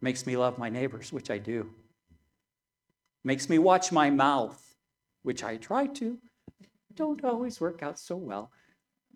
Makes 0.01 0.25
me 0.25 0.35
love 0.35 0.57
my 0.57 0.69
neighbors, 0.69 1.13
which 1.13 1.29
I 1.29 1.37
do. 1.37 1.69
Makes 3.23 3.47
me 3.47 3.59
watch 3.59 3.91
my 3.91 4.09
mouth, 4.09 4.59
which 5.21 5.43
I 5.43 5.57
try 5.57 5.85
to. 5.85 6.17
Don't 6.95 7.23
always 7.23 7.61
work 7.61 7.83
out 7.83 7.99
so 7.99 8.15
well, 8.15 8.49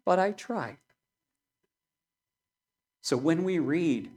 but 0.05 0.19
I 0.19 0.33
try. 0.33 0.77
So 3.01 3.17
when 3.17 3.43
we 3.43 3.57
read, 3.57 4.11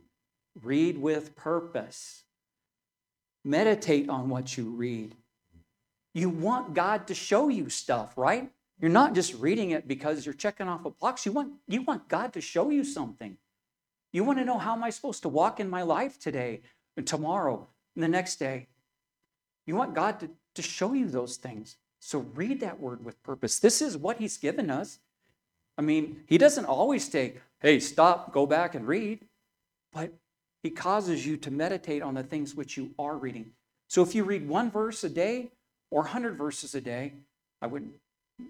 read 0.63 0.99
with 0.99 1.35
purpose. 1.35 2.25
Meditate 3.43 4.11
on 4.11 4.29
what 4.29 4.59
you 4.59 4.65
read. 4.65 5.15
You 6.13 6.29
want 6.29 6.75
God 6.75 7.07
to 7.07 7.15
show 7.15 7.49
you 7.49 7.71
stuff, 7.71 8.19
right? 8.19 8.51
You're 8.81 8.91
not 8.91 9.15
just 9.15 9.35
reading 9.35 9.71
it 9.71 9.89
because 9.89 10.27
you're 10.27 10.35
checking 10.35 10.69
off 10.69 10.85
a 10.85 10.91
box. 10.91 11.25
You 11.25 11.33
want, 11.33 11.53
you 11.67 11.83
want 11.83 12.09
God 12.09 12.33
to 12.35 12.41
show 12.41 12.71
you 12.71 12.85
something. 12.85 13.39
You 14.13 14.25
want 14.25 14.39
to 14.39 14.45
know 14.45 14.59
how 14.59 14.75
am 14.75 14.85
I 14.85 14.91
supposed 14.91 15.23
to 15.23 15.29
walk 15.29 15.61
in 15.61 15.69
my 15.69 15.83
life 15.83 16.19
today 16.19 16.61
and 16.97 17.07
tomorrow 17.07 17.69
and 17.95 18.03
the 18.03 18.09
next 18.09 18.37
day? 18.37 18.67
You 19.67 19.77
want 19.77 19.95
God 19.95 20.21
to, 20.21 20.31
to 20.55 20.63
show 20.63 20.93
you 20.93 21.09
those 21.09 21.37
things. 21.37 21.77
So 22.01 22.21
read 22.35 22.61
that 22.61 22.79
word 22.79 23.05
with 23.05 23.23
purpose. 23.23 23.59
This 23.59 23.81
is 23.81 23.97
what 23.97 24.19
He's 24.19 24.37
given 24.37 24.71
us. 24.71 24.99
I 25.79 25.83
mean, 25.83 26.23
He 26.27 26.39
doesn't 26.39 26.67
always 26.67 27.11
say, 27.11 27.35
hey, 27.61 27.81
stop, 27.81 28.33
go 28.33 28.47
back 28.47 28.75
and 28.75 28.87
read, 28.87 29.21
but 29.93 30.13
He 30.63 30.71
causes 30.71 31.27
you 31.27 31.37
to 31.39 31.51
meditate 31.51 32.03
on 32.03 32.15
the 32.15 32.23
things 32.23 32.55
which 32.55 32.77
you 32.77 32.91
are 32.99 33.17
reading. 33.17 33.53
So 33.89 34.03
if 34.03 34.15
you 34.15 34.25
read 34.25 34.49
one 34.49 34.71
verse 34.71 35.03
a 35.03 35.09
day 35.09 35.51
or 35.91 36.03
100 36.03 36.37
verses 36.37 36.75
a 36.75 36.81
day, 36.81 37.15
I 37.61 37.67
wouldn't 37.67 37.95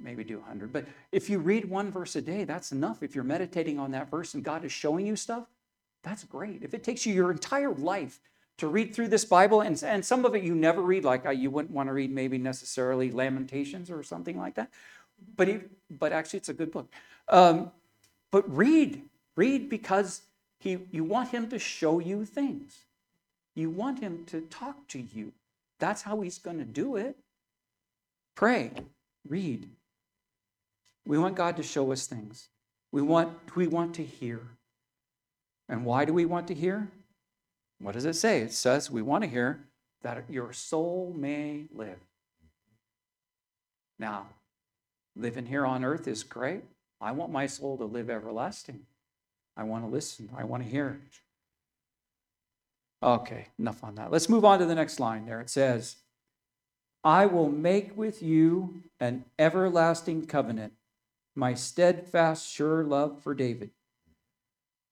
maybe 0.02 0.24
do 0.24 0.38
100. 0.38 0.72
But 0.72 0.86
if 1.12 1.30
you 1.30 1.38
read 1.38 1.64
one 1.68 1.90
verse 1.90 2.16
a 2.16 2.22
day, 2.22 2.44
that's 2.44 2.72
enough. 2.72 3.02
If 3.02 3.14
you're 3.14 3.24
meditating 3.24 3.78
on 3.78 3.90
that 3.92 4.10
verse 4.10 4.34
and 4.34 4.42
God 4.42 4.64
is 4.64 4.72
showing 4.72 5.06
you 5.06 5.16
stuff, 5.16 5.46
that's 6.02 6.24
great. 6.24 6.62
If 6.62 6.74
it 6.74 6.84
takes 6.84 7.06
you 7.06 7.14
your 7.14 7.30
entire 7.30 7.72
life 7.72 8.20
to 8.58 8.68
read 8.68 8.94
through 8.94 9.08
this 9.08 9.24
Bible, 9.24 9.60
and, 9.60 9.80
and 9.82 10.04
some 10.04 10.24
of 10.24 10.34
it 10.34 10.42
you 10.42 10.54
never 10.54 10.80
read, 10.80 11.04
like 11.04 11.26
uh, 11.26 11.30
you 11.30 11.50
wouldn't 11.50 11.74
want 11.74 11.88
to 11.88 11.92
read 11.92 12.10
maybe 12.10 12.38
necessarily 12.38 13.10
Lamentations 13.10 13.90
or 13.90 14.02
something 14.02 14.38
like 14.38 14.54
that, 14.54 14.70
but, 15.36 15.48
he, 15.48 15.58
but 15.90 16.12
actually 16.12 16.38
it's 16.38 16.48
a 16.48 16.54
good 16.54 16.70
book. 16.70 16.90
Um, 17.28 17.70
but 18.30 18.44
read, 18.54 19.02
read 19.36 19.68
because 19.68 20.22
he, 20.58 20.78
you 20.90 21.04
want 21.04 21.30
him 21.30 21.48
to 21.50 21.58
show 21.58 21.98
you 21.98 22.24
things. 22.24 22.78
You 23.54 23.70
want 23.70 24.00
him 24.00 24.24
to 24.26 24.42
talk 24.42 24.86
to 24.88 25.00
you. 25.00 25.32
That's 25.78 26.02
how 26.02 26.20
he's 26.20 26.38
going 26.38 26.58
to 26.58 26.64
do 26.64 26.96
it. 26.96 27.16
Pray, 28.34 28.70
read. 29.28 29.68
We 31.04 31.18
want 31.18 31.36
God 31.36 31.56
to 31.56 31.62
show 31.62 31.92
us 31.92 32.06
things. 32.06 32.48
We 32.92 33.02
want, 33.02 33.54
we 33.54 33.66
want 33.66 33.94
to 33.96 34.04
hear. 34.04 34.40
And 35.68 35.84
why 35.84 36.04
do 36.04 36.12
we 36.12 36.24
want 36.24 36.48
to 36.48 36.54
hear? 36.54 36.88
What 37.78 37.92
does 37.92 38.04
it 38.04 38.14
say? 38.14 38.40
It 38.40 38.52
says 38.52 38.90
we 38.90 39.02
want 39.02 39.24
to 39.24 39.30
hear 39.30 39.64
that 40.02 40.24
your 40.28 40.52
soul 40.52 41.14
may 41.16 41.64
live. 41.74 41.98
Now, 43.98 44.26
living 45.14 45.46
here 45.46 45.66
on 45.66 45.84
earth 45.84 46.06
is 46.06 46.22
great. 46.22 46.62
I 47.00 47.12
want 47.12 47.32
my 47.32 47.46
soul 47.46 47.76
to 47.78 47.84
live 47.84 48.08
everlasting. 48.08 48.80
I 49.56 49.64
want 49.64 49.84
to 49.84 49.90
listen. 49.90 50.30
I 50.36 50.44
want 50.44 50.62
to 50.62 50.68
hear. 50.68 51.00
Okay, 53.02 53.48
enough 53.58 53.84
on 53.84 53.94
that. 53.96 54.10
Let's 54.10 54.28
move 54.28 54.44
on 54.44 54.58
to 54.58 54.66
the 54.66 54.74
next 54.74 55.00
line 55.00 55.26
there. 55.26 55.40
It 55.40 55.50
says, 55.50 55.96
I 57.06 57.26
will 57.26 57.48
make 57.48 57.96
with 57.96 58.20
you 58.20 58.82
an 58.98 59.26
everlasting 59.38 60.26
covenant, 60.26 60.72
my 61.36 61.54
steadfast, 61.54 62.50
sure 62.50 62.82
love 62.82 63.22
for 63.22 63.32
David. 63.32 63.70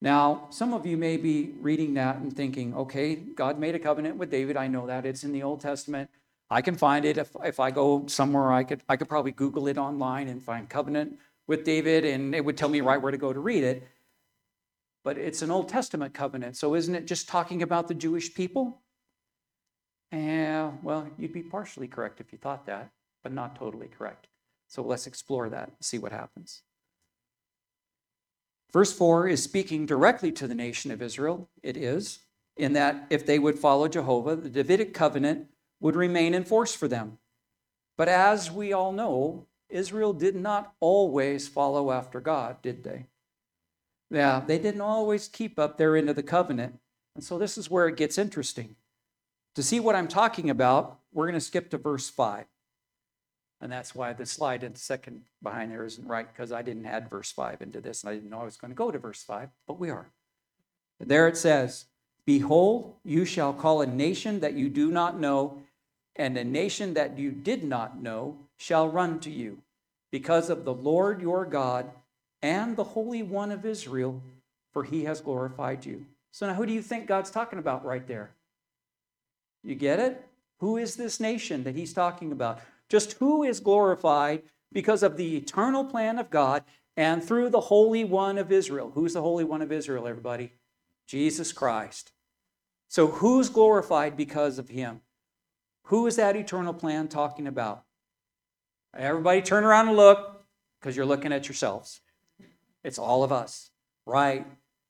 Now, 0.00 0.46
some 0.50 0.74
of 0.74 0.86
you 0.86 0.96
may 0.96 1.16
be 1.16 1.54
reading 1.60 1.94
that 1.94 2.18
and 2.18 2.32
thinking, 2.32 2.72
okay, 2.76 3.16
God 3.16 3.58
made 3.58 3.74
a 3.74 3.80
covenant 3.80 4.16
with 4.16 4.30
David. 4.30 4.56
I 4.56 4.68
know 4.68 4.86
that. 4.86 5.04
It's 5.04 5.24
in 5.24 5.32
the 5.32 5.42
Old 5.42 5.60
Testament. 5.60 6.08
I 6.48 6.62
can 6.62 6.76
find 6.76 7.04
it. 7.04 7.18
If, 7.18 7.34
if 7.42 7.58
I 7.58 7.72
go 7.72 8.06
somewhere, 8.06 8.52
I 8.52 8.62
could, 8.62 8.84
I 8.88 8.94
could 8.94 9.08
probably 9.08 9.32
Google 9.32 9.66
it 9.66 9.76
online 9.76 10.28
and 10.28 10.40
find 10.40 10.68
covenant 10.68 11.18
with 11.48 11.64
David, 11.64 12.04
and 12.04 12.32
it 12.32 12.44
would 12.44 12.56
tell 12.56 12.68
me 12.68 12.80
right 12.80 13.02
where 13.02 13.10
to 13.10 13.18
go 13.18 13.32
to 13.32 13.40
read 13.40 13.64
it. 13.64 13.88
But 15.02 15.18
it's 15.18 15.42
an 15.42 15.50
Old 15.50 15.68
Testament 15.68 16.14
covenant. 16.14 16.56
So 16.56 16.76
isn't 16.76 16.94
it 16.94 17.08
just 17.08 17.26
talking 17.26 17.60
about 17.60 17.88
the 17.88 17.94
Jewish 17.94 18.32
people? 18.32 18.83
And, 20.14 20.78
well, 20.84 21.08
you'd 21.18 21.32
be 21.32 21.42
partially 21.42 21.88
correct 21.88 22.20
if 22.20 22.30
you 22.30 22.38
thought 22.38 22.66
that, 22.66 22.90
but 23.24 23.32
not 23.32 23.56
totally 23.56 23.88
correct. 23.88 24.28
So 24.68 24.80
let's 24.80 25.08
explore 25.08 25.48
that 25.48 25.66
and 25.66 25.76
see 25.80 25.98
what 25.98 26.12
happens. 26.12 26.62
Verse 28.72 28.92
4 28.92 29.26
is 29.26 29.42
speaking 29.42 29.86
directly 29.86 30.30
to 30.30 30.46
the 30.46 30.54
nation 30.54 30.92
of 30.92 31.02
Israel. 31.02 31.48
It 31.64 31.76
is, 31.76 32.20
in 32.56 32.74
that 32.74 33.06
if 33.10 33.26
they 33.26 33.40
would 33.40 33.58
follow 33.58 33.88
Jehovah, 33.88 34.36
the 34.36 34.48
Davidic 34.48 34.94
covenant 34.94 35.48
would 35.80 35.96
remain 35.96 36.32
in 36.32 36.44
force 36.44 36.76
for 36.76 36.86
them. 36.86 37.18
But 37.98 38.08
as 38.08 38.52
we 38.52 38.72
all 38.72 38.92
know, 38.92 39.46
Israel 39.68 40.12
did 40.12 40.36
not 40.36 40.74
always 40.78 41.48
follow 41.48 41.90
after 41.90 42.20
God, 42.20 42.62
did 42.62 42.84
they? 42.84 43.06
Yeah, 44.12 44.42
they 44.46 44.60
didn't 44.60 44.80
always 44.80 45.26
keep 45.26 45.58
up 45.58 45.76
their 45.76 45.96
end 45.96 46.08
of 46.08 46.14
the 46.14 46.22
covenant. 46.22 46.78
And 47.16 47.24
so 47.24 47.36
this 47.36 47.58
is 47.58 47.68
where 47.68 47.88
it 47.88 47.96
gets 47.96 48.16
interesting. 48.16 48.76
To 49.54 49.62
see 49.62 49.80
what 49.80 49.94
I'm 49.94 50.08
talking 50.08 50.50
about, 50.50 50.98
we're 51.12 51.26
going 51.26 51.34
to 51.34 51.40
skip 51.40 51.70
to 51.70 51.78
verse 51.78 52.10
5. 52.10 52.44
And 53.60 53.72
that's 53.72 53.94
why 53.94 54.12
the 54.12 54.26
slide 54.26 54.62
in 54.64 54.72
the 54.72 54.78
second 54.78 55.22
behind 55.42 55.70
there 55.70 55.84
isn't 55.84 56.06
right, 56.06 56.26
because 56.30 56.52
I 56.52 56.62
didn't 56.62 56.86
add 56.86 57.08
verse 57.08 57.30
5 57.32 57.62
into 57.62 57.80
this, 57.80 58.02
and 58.02 58.10
I 58.10 58.14
didn't 58.14 58.30
know 58.30 58.40
I 58.40 58.44
was 58.44 58.56
going 58.56 58.72
to 58.72 58.76
go 58.76 58.90
to 58.90 58.98
verse 58.98 59.22
5, 59.22 59.48
but 59.66 59.78
we 59.78 59.90
are. 59.90 60.06
There 61.00 61.28
it 61.28 61.36
says, 61.36 61.86
Behold, 62.26 62.94
you 63.04 63.24
shall 63.24 63.52
call 63.52 63.80
a 63.80 63.86
nation 63.86 64.40
that 64.40 64.54
you 64.54 64.68
do 64.68 64.90
not 64.90 65.18
know, 65.18 65.62
and 66.16 66.36
a 66.36 66.44
nation 66.44 66.94
that 66.94 67.18
you 67.18 67.30
did 67.30 67.64
not 67.64 68.02
know 68.02 68.36
shall 68.56 68.88
run 68.88 69.20
to 69.20 69.30
you, 69.30 69.58
because 70.10 70.50
of 70.50 70.64
the 70.64 70.74
Lord 70.74 71.22
your 71.22 71.44
God 71.44 71.90
and 72.42 72.76
the 72.76 72.84
Holy 72.84 73.22
One 73.22 73.50
of 73.50 73.64
Israel, 73.64 74.20
for 74.72 74.84
he 74.84 75.04
has 75.04 75.20
glorified 75.20 75.86
you. 75.86 76.04
So 76.32 76.46
now, 76.46 76.54
who 76.54 76.66
do 76.66 76.72
you 76.72 76.82
think 76.82 77.06
God's 77.06 77.30
talking 77.30 77.58
about 77.58 77.84
right 77.84 78.06
there? 78.06 78.30
You 79.64 79.74
get 79.74 79.98
it? 79.98 80.24
Who 80.58 80.76
is 80.76 80.94
this 80.94 81.18
nation 81.18 81.64
that 81.64 81.74
he's 81.74 81.92
talking 81.92 82.30
about? 82.30 82.60
Just 82.88 83.14
who 83.14 83.42
is 83.42 83.60
glorified 83.60 84.42
because 84.72 85.02
of 85.02 85.16
the 85.16 85.36
eternal 85.36 85.84
plan 85.84 86.18
of 86.18 86.30
God 86.30 86.62
and 86.96 87.24
through 87.24 87.50
the 87.50 87.60
Holy 87.60 88.04
One 88.04 88.38
of 88.38 88.52
Israel. 88.52 88.92
Who's 88.94 89.14
the 89.14 89.22
Holy 89.22 89.44
One 89.44 89.62
of 89.62 89.72
Israel, 89.72 90.06
everybody? 90.06 90.52
Jesus 91.06 91.52
Christ. 91.52 92.12
So 92.88 93.08
who's 93.08 93.48
glorified 93.48 94.16
because 94.16 94.58
of 94.58 94.68
him? 94.68 95.00
Who 95.84 96.06
is 96.06 96.16
that 96.16 96.36
eternal 96.36 96.74
plan 96.74 97.08
talking 97.08 97.46
about? 97.46 97.84
Everybody 98.96 99.42
turn 99.42 99.64
around 99.64 99.88
and 99.88 99.96
look 99.96 100.44
because 100.78 100.96
you're 100.96 101.06
looking 101.06 101.32
at 101.32 101.48
yourselves. 101.48 102.00
It's 102.84 102.98
all 102.98 103.24
of 103.24 103.32
us, 103.32 103.70
right? 104.06 104.46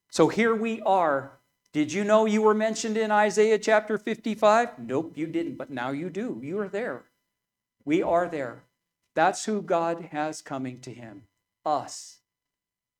So 0.09 0.27
here 0.27 0.53
we 0.53 0.81
are. 0.81 1.39
Did 1.75 1.91
you 1.91 2.05
know 2.05 2.25
you 2.25 2.41
were 2.41 2.53
mentioned 2.53 2.95
in 2.95 3.11
Isaiah 3.11 3.59
chapter 3.59 3.97
55? 3.97 4.79
Nope, 4.79 5.11
you 5.15 5.27
didn't, 5.27 5.57
but 5.57 5.69
now 5.69 5.89
you 5.89 6.09
do. 6.09 6.39
You 6.41 6.57
are 6.59 6.69
there. 6.69 7.03
We 7.83 8.01
are 8.01 8.29
there. 8.29 8.63
That's 9.13 9.43
who 9.43 9.61
God 9.61 10.07
has 10.13 10.41
coming 10.41 10.79
to 10.79 10.93
him. 10.93 11.23
Us. 11.65 12.19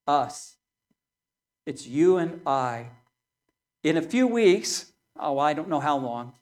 Us. 0.05 0.57
It's 1.65 1.87
you 1.87 2.17
and 2.17 2.41
I. 2.45 2.87
In 3.81 3.95
a 3.95 4.01
few 4.01 4.27
weeks, 4.27 4.91
oh, 5.17 5.39
I 5.39 5.53
don't 5.53 5.69
know 5.69 5.79
how 5.79 5.95
long, 5.95 6.33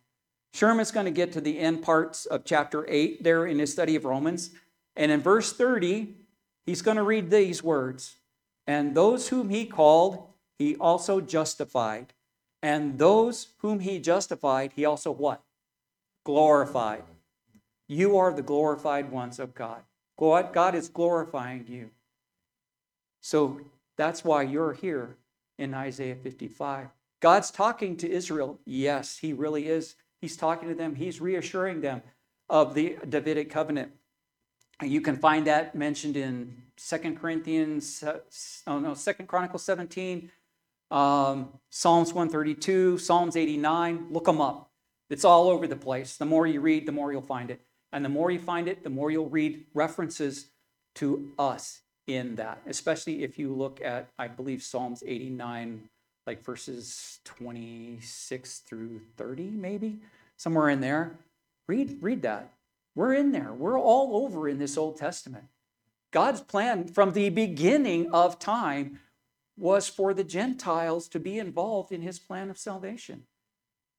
Sherman's 0.56 0.90
going 0.90 1.06
to 1.06 1.12
get 1.12 1.34
to 1.34 1.42
the 1.42 1.60
end 1.60 1.84
parts 1.84 2.26
of 2.26 2.46
chapter 2.46 2.84
8 2.90 3.24
there 3.24 3.46
in 3.46 3.60
his 3.60 3.72
study 3.72 3.96
of 3.96 4.06
Romans. 4.06 4.50
And 4.96 5.12
in 5.12 5.22
verse 5.22 5.54
30, 5.54 6.16
he's 6.66 6.82
going 6.82 6.98
to 6.98 7.04
read 7.04 7.30
these 7.30 7.62
words 7.62 8.16
And 8.66 8.96
those 8.96 9.28
whom 9.28 9.50
he 9.50 9.68
called, 9.68 10.30
he 10.58 10.76
also 10.78 11.22
justified. 11.22 12.12
And 12.64 12.98
those 12.98 13.50
whom 13.58 13.82
he 13.82 14.00
justified, 14.00 14.72
he 14.74 14.86
also 14.86 15.12
what? 15.12 15.44
Glorified. 16.24 17.04
You 17.90 18.18
are 18.18 18.34
the 18.34 18.42
glorified 18.42 19.12
ones 19.12 19.38
of 19.38 19.54
God. 19.54 19.82
God 20.18 20.74
is 20.74 20.88
glorifying 20.88 21.66
you. 21.68 21.90
So 23.20 23.60
that's 23.98 24.24
why 24.24 24.44
you're 24.44 24.74
here 24.74 25.18
in 25.60 25.74
Isaiah 25.74 26.16
55. 26.16 26.88
God's 27.20 27.52
talking 27.52 27.98
to 27.98 28.10
Israel. 28.10 28.60
Yes, 28.66 29.18
he 29.18 29.34
really 29.34 29.68
is. 29.68 29.96
He's 30.22 30.38
talking 30.38 30.70
to 30.70 30.76
them. 30.76 30.96
He's 30.96 31.20
reassuring 31.20 31.82
them 31.82 32.02
of 32.50 32.76
the 32.76 32.98
Davidic 33.08 33.50
covenant. 33.50 33.92
You 34.82 35.02
can 35.02 35.18
find 35.18 35.48
that 35.48 35.76
mentioned 35.76 36.16
in 36.16 36.64
Second 36.78 37.20
Corinthians, 37.20 38.04
uh, 38.04 38.20
oh 38.68 38.80
no, 38.80 38.94
Second 38.94 39.28
Chronicles 39.28 39.64
17, 39.64 40.32
um, 40.94 41.50
Psalms 41.72 42.14
132, 42.14 43.00
Psalms 43.00 43.36
89. 43.36 44.08
Look 44.12 44.26
them 44.26 44.40
up. 44.40 44.70
It's 45.10 45.26
all 45.26 45.50
over 45.50 45.68
the 45.68 45.76
place. 45.76 46.18
The 46.18 46.26
more 46.26 46.48
you 46.48 46.62
read, 46.62 46.86
the 46.86 46.92
more 46.92 47.12
you'll 47.12 47.22
find 47.22 47.52
it. 47.52 47.62
And 47.92 48.06
the 48.06 48.10
more 48.10 48.32
you 48.32 48.40
find 48.40 48.68
it, 48.68 48.84
the 48.84 48.90
more 48.90 49.12
you'll 49.12 49.30
read 49.30 49.66
references 49.74 50.48
to 50.96 51.32
us 51.38 51.82
in 52.06 52.36
that, 52.36 52.62
especially 52.68 53.24
if 53.24 53.40
you 53.40 53.54
look 53.54 53.82
at, 53.82 54.10
I 54.20 54.28
believe, 54.28 54.62
Psalms 54.62 55.04
89, 55.06 55.90
like 56.28 56.44
verses 56.44 57.20
26 57.26 58.60
through 58.60 59.02
30, 59.18 59.44
maybe, 59.52 60.00
somewhere 60.38 60.70
in 60.70 60.82
there. 60.82 61.18
Read, 61.68 61.98
read 62.02 62.22
that. 62.22 62.54
We're 62.96 63.14
in 63.14 63.32
there. 63.32 63.54
We're 63.54 63.80
all 63.80 64.24
over 64.24 64.48
in 64.48 64.60
this 64.60 64.78
Old 64.78 64.98
Testament. 64.98 65.46
God's 66.12 66.42
plan 66.42 66.88
from 66.88 67.14
the 67.14 67.30
beginning 67.30 68.12
of 68.12 68.38
time 68.38 69.00
was 69.58 69.88
for 69.88 70.14
the 70.14 70.24
Gentiles 70.24 71.08
to 71.10 71.20
be 71.20 71.38
involved 71.40 71.92
in 71.92 72.02
his 72.02 72.20
plan 72.20 72.50
of 72.50 72.58
salvation. 72.58 73.24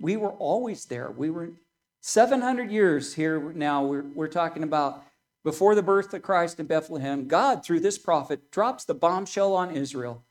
We 0.00 0.16
were 0.16 0.32
always 0.32 0.86
there. 0.86 1.10
We 1.10 1.30
were 1.30 1.52
700 2.00 2.70
years 2.70 3.14
here 3.14 3.52
now, 3.54 3.84
we're, 3.84 4.02
we're 4.02 4.28
talking 4.28 4.62
about 4.62 5.04
before 5.44 5.74
the 5.74 5.82
birth 5.82 6.12
of 6.14 6.22
Christ 6.22 6.58
in 6.58 6.66
Bethlehem, 6.66 7.28
God, 7.28 7.64
through 7.64 7.80
this 7.80 7.98
prophet, 7.98 8.50
drops 8.50 8.84
the 8.84 8.94
bombshell 8.94 9.54
on 9.54 9.76
Israel 9.76 10.24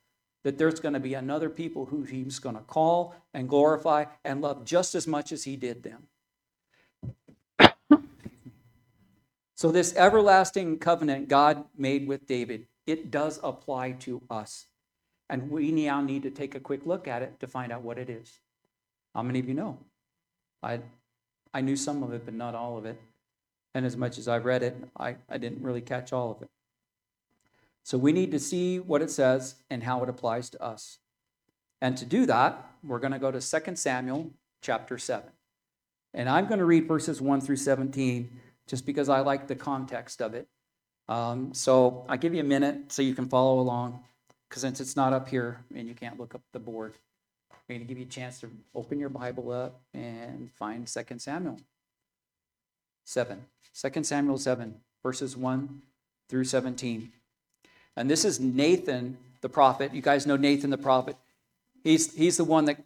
that 0.43 0.57
there's 0.57 0.79
going 0.79 0.93
to 0.93 0.99
be 0.99 1.13
another 1.13 1.49
people 1.49 1.85
who 1.85 2.03
he's 2.03 2.39
going 2.39 2.55
to 2.55 2.61
call 2.61 3.15
and 3.33 3.47
glorify 3.47 4.05
and 4.25 4.41
love 4.41 4.65
just 4.65 4.93
as 4.93 5.07
much 5.07 5.31
as 5.31 5.45
he 5.45 5.55
did 5.55 5.83
them. 5.83 6.07
so, 9.55 9.71
this 9.71 9.95
everlasting 9.95 10.79
covenant 10.79 11.29
God 11.29 11.63
made 11.77 12.07
with 12.07 12.27
David, 12.27 12.67
it 12.85 13.09
does 13.09 13.39
apply 13.43 13.93
to 13.93 14.21
us. 14.29 14.65
And 15.33 15.49
we 15.49 15.71
now 15.71 15.99
need 15.99 16.21
to 16.23 16.29
take 16.29 16.53
a 16.53 16.59
quick 16.59 16.85
look 16.85 17.07
at 17.07 17.23
it 17.23 17.39
to 17.39 17.47
find 17.47 17.71
out 17.71 17.81
what 17.81 17.97
it 17.97 18.07
is. 18.07 18.37
How 19.15 19.23
many 19.23 19.39
of 19.39 19.47
you 19.47 19.55
know? 19.55 19.79
I 20.61 20.81
I 21.51 21.61
knew 21.61 21.75
some 21.75 22.03
of 22.03 22.13
it, 22.13 22.23
but 22.23 22.35
not 22.35 22.53
all 22.53 22.77
of 22.77 22.85
it. 22.85 23.01
And 23.73 23.83
as 23.83 23.97
much 23.97 24.19
as 24.19 24.27
I've 24.27 24.45
read 24.45 24.61
it, 24.61 24.77
I, 24.95 25.15
I 25.27 25.39
didn't 25.39 25.63
really 25.63 25.81
catch 25.81 26.13
all 26.13 26.29
of 26.29 26.43
it. 26.43 26.49
So 27.81 27.97
we 27.97 28.11
need 28.11 28.29
to 28.29 28.37
see 28.37 28.79
what 28.79 29.01
it 29.01 29.09
says 29.09 29.55
and 29.71 29.81
how 29.81 30.03
it 30.03 30.09
applies 30.09 30.51
to 30.51 30.61
us. 30.61 30.99
And 31.81 31.97
to 31.97 32.05
do 32.05 32.27
that, 32.27 32.71
we're 32.83 32.99
going 32.99 33.13
to 33.13 33.17
go 33.17 33.31
to 33.31 33.41
2 33.41 33.75
Samuel 33.75 34.29
chapter 34.61 34.99
7. 34.99 35.27
And 36.13 36.29
I'm 36.29 36.45
going 36.45 36.59
to 36.59 36.65
read 36.65 36.87
verses 36.87 37.19
1 37.19 37.41
through 37.41 37.55
17 37.55 38.29
just 38.67 38.85
because 38.85 39.09
I 39.09 39.21
like 39.21 39.47
the 39.47 39.55
context 39.55 40.21
of 40.21 40.35
it. 40.35 40.47
Um, 41.09 41.55
so 41.55 42.05
I'll 42.07 42.19
give 42.19 42.35
you 42.35 42.41
a 42.41 42.45
minute 42.45 42.91
so 42.91 43.01
you 43.01 43.15
can 43.15 43.27
follow 43.27 43.59
along, 43.59 44.03
because 44.53 44.61
since 44.61 44.79
it's 44.79 44.95
not 44.95 45.13
up 45.13 45.27
here 45.27 45.57
and 45.75 45.87
you 45.87 45.95
can't 45.95 46.19
look 46.19 46.35
up 46.35 46.41
the 46.51 46.59
board. 46.59 46.93
I'm 47.51 47.57
going 47.67 47.79
to 47.79 47.87
give 47.87 47.97
you 47.97 48.05
a 48.05 48.07
chance 48.07 48.39
to 48.41 48.51
open 48.75 48.99
your 48.99 49.09
Bible 49.09 49.51
up 49.51 49.81
and 49.95 50.51
find 50.51 50.85
2 50.85 51.17
Samuel 51.17 51.59
7. 53.03 53.45
2 53.73 54.03
Samuel 54.03 54.37
7, 54.37 54.75
verses 55.01 55.35
1 55.35 55.81
through 56.29 56.43
17. 56.43 57.11
And 57.97 58.11
this 58.11 58.23
is 58.23 58.39
Nathan 58.39 59.17
the 59.41 59.49
prophet. 59.49 59.91
You 59.91 60.03
guys 60.03 60.27
know 60.27 60.37
Nathan 60.37 60.69
the 60.69 60.77
prophet. 60.77 61.15
He's, 61.83 62.13
he's 62.13 62.37
the 62.37 62.43
one 62.43 62.65
that, 62.65 62.77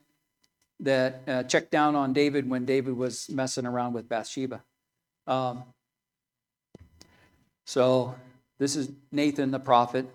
that 0.80 1.22
uh, 1.28 1.44
checked 1.44 1.72
down 1.72 1.98
on 1.98 2.14
David 2.14 2.50
when 2.50 2.64
David 2.64 2.96
was 2.96 3.30
messing 3.30 3.66
around 3.66 3.92
with 3.92 4.08
Bathsheba. 4.08 4.64
Um, 5.28 5.66
so 7.66 8.16
this 8.58 8.78
is 8.78 8.90
Nathan 9.12 9.52
the 9.52 9.60
prophet 9.60 10.06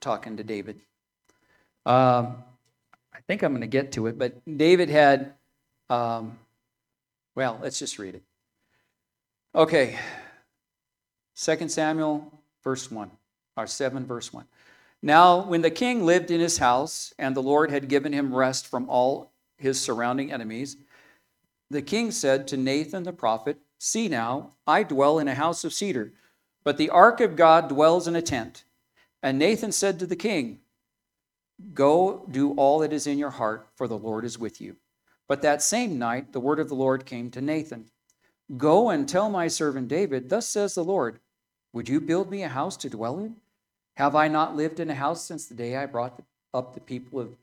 talking 0.00 0.36
to 0.36 0.44
David. 0.44 0.80
Um, 1.84 2.42
I 3.14 3.20
think 3.26 3.42
I'm 3.42 3.52
going 3.52 3.60
to 3.60 3.66
get 3.66 3.92
to 3.92 4.06
it, 4.06 4.18
but 4.18 4.34
David 4.58 4.88
had, 4.88 5.34
um, 5.88 6.38
well, 7.34 7.58
let's 7.62 7.78
just 7.78 7.98
read 7.98 8.14
it. 8.14 8.22
Okay, 9.54 9.98
2 11.36 11.68
Samuel, 11.68 12.30
verse 12.62 12.90
1, 12.90 13.10
or 13.56 13.66
7, 13.66 14.04
verse 14.04 14.32
1. 14.32 14.44
Now, 15.02 15.42
when 15.42 15.62
the 15.62 15.70
king 15.70 16.04
lived 16.04 16.30
in 16.30 16.40
his 16.40 16.58
house, 16.58 17.14
and 17.18 17.34
the 17.34 17.42
Lord 17.42 17.70
had 17.70 17.88
given 17.88 18.12
him 18.12 18.34
rest 18.34 18.66
from 18.66 18.88
all 18.88 19.30
his 19.56 19.80
surrounding 19.80 20.32
enemies, 20.32 20.76
the 21.70 21.82
king 21.82 22.10
said 22.10 22.46
to 22.48 22.56
Nathan 22.56 23.04
the 23.04 23.12
prophet, 23.12 23.58
See 23.78 24.08
now, 24.08 24.52
I 24.66 24.82
dwell 24.82 25.18
in 25.18 25.28
a 25.28 25.34
house 25.34 25.64
of 25.64 25.72
cedar, 25.72 26.12
but 26.64 26.76
the 26.76 26.90
ark 26.90 27.20
of 27.20 27.36
God 27.36 27.68
dwells 27.68 28.08
in 28.08 28.16
a 28.16 28.22
tent. 28.22 28.64
And 29.22 29.38
Nathan 29.38 29.72
said 29.72 29.98
to 29.98 30.06
the 30.06 30.16
king, 30.16 30.60
Go 31.72 32.26
do 32.30 32.52
all 32.52 32.80
that 32.80 32.92
is 32.92 33.06
in 33.06 33.18
your 33.18 33.30
heart, 33.30 33.68
for 33.74 33.88
the 33.88 33.98
Lord 33.98 34.24
is 34.24 34.38
with 34.38 34.60
you. 34.60 34.76
But 35.28 35.42
that 35.42 35.62
same 35.62 35.98
night, 35.98 36.32
the 36.32 36.40
word 36.40 36.60
of 36.60 36.68
the 36.68 36.74
Lord 36.74 37.06
came 37.06 37.30
to 37.30 37.40
Nathan 37.40 37.90
Go 38.56 38.90
and 38.90 39.08
tell 39.08 39.28
my 39.28 39.48
servant 39.48 39.88
David, 39.88 40.28
Thus 40.28 40.48
says 40.48 40.74
the 40.74 40.84
Lord, 40.84 41.18
Would 41.72 41.88
you 41.88 42.00
build 42.00 42.30
me 42.30 42.42
a 42.42 42.48
house 42.48 42.76
to 42.78 42.90
dwell 42.90 43.18
in? 43.18 43.36
Have 43.96 44.14
I 44.14 44.28
not 44.28 44.54
lived 44.54 44.78
in 44.78 44.90
a 44.90 44.94
house 44.94 45.24
since 45.24 45.46
the 45.46 45.54
day 45.54 45.76
I 45.76 45.86
brought 45.86 46.22
up 46.54 46.74
the 46.74 46.80
people 46.80 47.18
of 47.18 47.34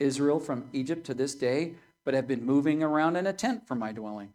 Israel 0.00 0.40
from 0.40 0.68
Egypt 0.72 1.04
to 1.06 1.14
this 1.14 1.34
day, 1.34 1.74
but 2.04 2.14
have 2.14 2.26
been 2.26 2.44
moving 2.44 2.82
around 2.82 3.16
in 3.16 3.26
a 3.26 3.32
tent 3.32 3.68
for 3.68 3.74
my 3.74 3.92
dwelling? 3.92 4.32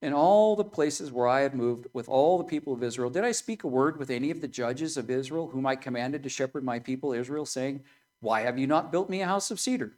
In 0.00 0.12
all 0.12 0.54
the 0.54 0.64
places 0.64 1.10
where 1.10 1.26
I 1.26 1.40
have 1.40 1.54
moved 1.54 1.88
with 1.92 2.08
all 2.08 2.38
the 2.38 2.44
people 2.44 2.72
of 2.72 2.84
Israel, 2.84 3.10
did 3.10 3.24
I 3.24 3.32
speak 3.32 3.64
a 3.64 3.68
word 3.68 3.98
with 3.98 4.10
any 4.10 4.30
of 4.30 4.40
the 4.40 4.46
judges 4.46 4.96
of 4.96 5.10
Israel, 5.10 5.48
whom 5.48 5.66
I 5.66 5.74
commanded 5.74 6.22
to 6.22 6.28
shepherd 6.28 6.62
my 6.62 6.78
people 6.78 7.12
Israel, 7.12 7.44
saying, 7.44 7.82
Why 8.20 8.42
have 8.42 8.58
you 8.58 8.66
not 8.68 8.92
built 8.92 9.10
me 9.10 9.22
a 9.22 9.26
house 9.26 9.50
of 9.50 9.58
cedar? 9.58 9.94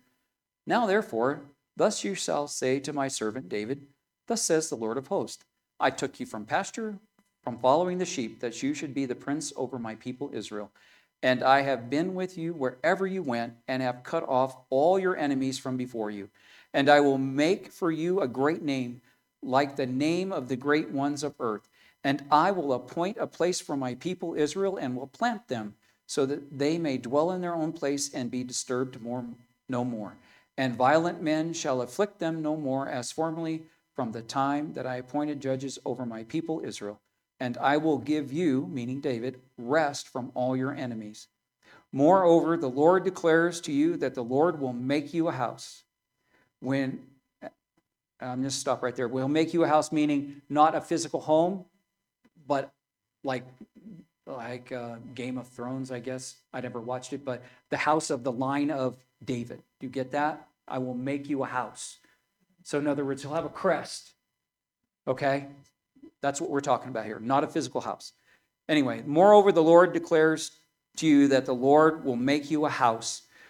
Now, 0.66 0.86
therefore, 0.86 1.42
thus 1.76 2.02
you 2.02 2.14
shall 2.14 2.48
say 2.48 2.80
to 2.80 2.92
my 2.94 3.08
servant 3.08 3.50
David, 3.50 3.86
Thus 4.26 4.42
says 4.42 4.70
the 4.70 4.76
Lord 4.76 4.96
of 4.96 5.08
hosts 5.08 5.44
I 5.78 5.90
took 5.90 6.18
you 6.18 6.24
from 6.24 6.46
pasture, 6.46 6.98
from 7.42 7.58
following 7.58 7.98
the 7.98 8.06
sheep, 8.06 8.40
that 8.40 8.62
you 8.62 8.72
should 8.72 8.94
be 8.94 9.04
the 9.04 9.14
prince 9.14 9.52
over 9.56 9.78
my 9.78 9.96
people 9.96 10.30
Israel. 10.32 10.70
And 11.22 11.42
I 11.42 11.60
have 11.62 11.90
been 11.90 12.14
with 12.14 12.38
you 12.38 12.54
wherever 12.54 13.06
you 13.06 13.22
went, 13.22 13.54
and 13.68 13.82
have 13.82 14.02
cut 14.02 14.26
off 14.26 14.56
all 14.70 14.98
your 14.98 15.16
enemies 15.16 15.58
from 15.58 15.76
before 15.76 16.10
you. 16.10 16.30
And 16.72 16.88
I 16.88 17.00
will 17.00 17.18
make 17.18 17.70
for 17.70 17.90
you 17.90 18.20
a 18.20 18.28
great 18.28 18.62
name, 18.62 19.02
like 19.42 19.76
the 19.76 19.86
name 19.86 20.32
of 20.32 20.48
the 20.48 20.56
great 20.56 20.90
ones 20.90 21.22
of 21.22 21.34
earth. 21.40 21.68
And 22.02 22.24
I 22.30 22.50
will 22.50 22.72
appoint 22.72 23.18
a 23.18 23.26
place 23.26 23.60
for 23.60 23.76
my 23.76 23.94
people 23.94 24.34
Israel, 24.34 24.76
and 24.76 24.96
will 24.96 25.06
plant 25.06 25.48
them, 25.48 25.74
so 26.06 26.26
that 26.26 26.58
they 26.58 26.78
may 26.78 26.98
dwell 26.98 27.30
in 27.30 27.40
their 27.40 27.54
own 27.54 27.72
place 27.72 28.12
and 28.12 28.30
be 28.30 28.42
disturbed 28.42 29.00
more, 29.00 29.24
no 29.68 29.84
more. 29.84 30.16
And 30.56 30.76
violent 30.76 31.22
men 31.22 31.52
shall 31.52 31.82
afflict 31.82 32.18
them 32.18 32.42
no 32.42 32.56
more 32.56 32.88
as 32.88 33.12
formerly 33.12 33.62
from 33.94 34.12
the 34.12 34.22
time 34.22 34.72
that 34.72 34.86
I 34.86 34.96
appointed 34.96 35.40
judges 35.40 35.78
over 35.84 36.06
my 36.06 36.24
people 36.24 36.62
Israel. 36.64 37.00
And 37.38 37.56
I 37.58 37.76
will 37.76 37.98
give 37.98 38.32
you, 38.32 38.66
meaning 38.70 39.00
David, 39.00 39.40
rest 39.56 40.08
from 40.08 40.30
all 40.34 40.56
your 40.56 40.74
enemies. 40.74 41.28
Moreover, 41.92 42.56
the 42.56 42.68
Lord 42.68 43.04
declares 43.04 43.60
to 43.62 43.72
you 43.72 43.96
that 43.96 44.14
the 44.14 44.24
Lord 44.24 44.60
will 44.60 44.72
make 44.72 45.12
you 45.12 45.28
a 45.28 45.32
house. 45.32 45.84
When, 46.60 47.00
I'm 48.20 48.42
just 48.42 48.60
stop 48.60 48.82
right 48.82 48.94
there. 48.94 49.08
We'll 49.08 49.28
make 49.28 49.54
you 49.54 49.64
a 49.64 49.68
house, 49.68 49.92
meaning 49.92 50.42
not 50.48 50.74
a 50.74 50.80
physical 50.80 51.20
home, 51.20 51.64
but 52.46 52.72
like 53.24 53.44
like 54.26 54.70
uh, 54.72 54.96
Game 55.14 55.38
of 55.38 55.48
Thrones, 55.48 55.90
I 55.90 55.98
guess. 55.98 56.36
I 56.52 56.60
never 56.60 56.80
watched 56.80 57.12
it, 57.12 57.24
but 57.24 57.42
the 57.70 57.76
house 57.76 58.10
of 58.10 58.22
the 58.22 58.32
line 58.32 58.70
of 58.70 58.96
David. 59.24 59.62
Do 59.80 59.86
you 59.86 59.90
get 59.90 60.12
that? 60.12 60.46
I 60.68 60.78
will 60.78 60.94
make 60.94 61.28
you 61.28 61.42
a 61.42 61.46
house. 61.46 61.98
So, 62.62 62.78
in 62.78 62.86
other 62.86 63.04
words, 63.04 63.22
he'll 63.22 63.34
have 63.34 63.44
a 63.44 63.50
crest. 63.50 64.12
Okay? 65.08 65.46
That's 66.20 66.40
what 66.40 66.50
we're 66.50 66.60
talking 66.60 66.90
about 66.90 67.06
here, 67.06 67.18
not 67.18 67.44
a 67.44 67.48
physical 67.48 67.80
house. 67.80 68.12
Anyway, 68.68 69.02
moreover, 69.04 69.50
the 69.50 69.62
Lord 69.62 69.92
declares 69.92 70.52
to 70.98 71.06
you 71.06 71.28
that 71.28 71.46
the 71.46 71.54
Lord 71.54 72.04
will 72.04 72.16
make 72.16 72.50
you 72.50 72.66
a 72.66 72.70
house. 72.70 73.22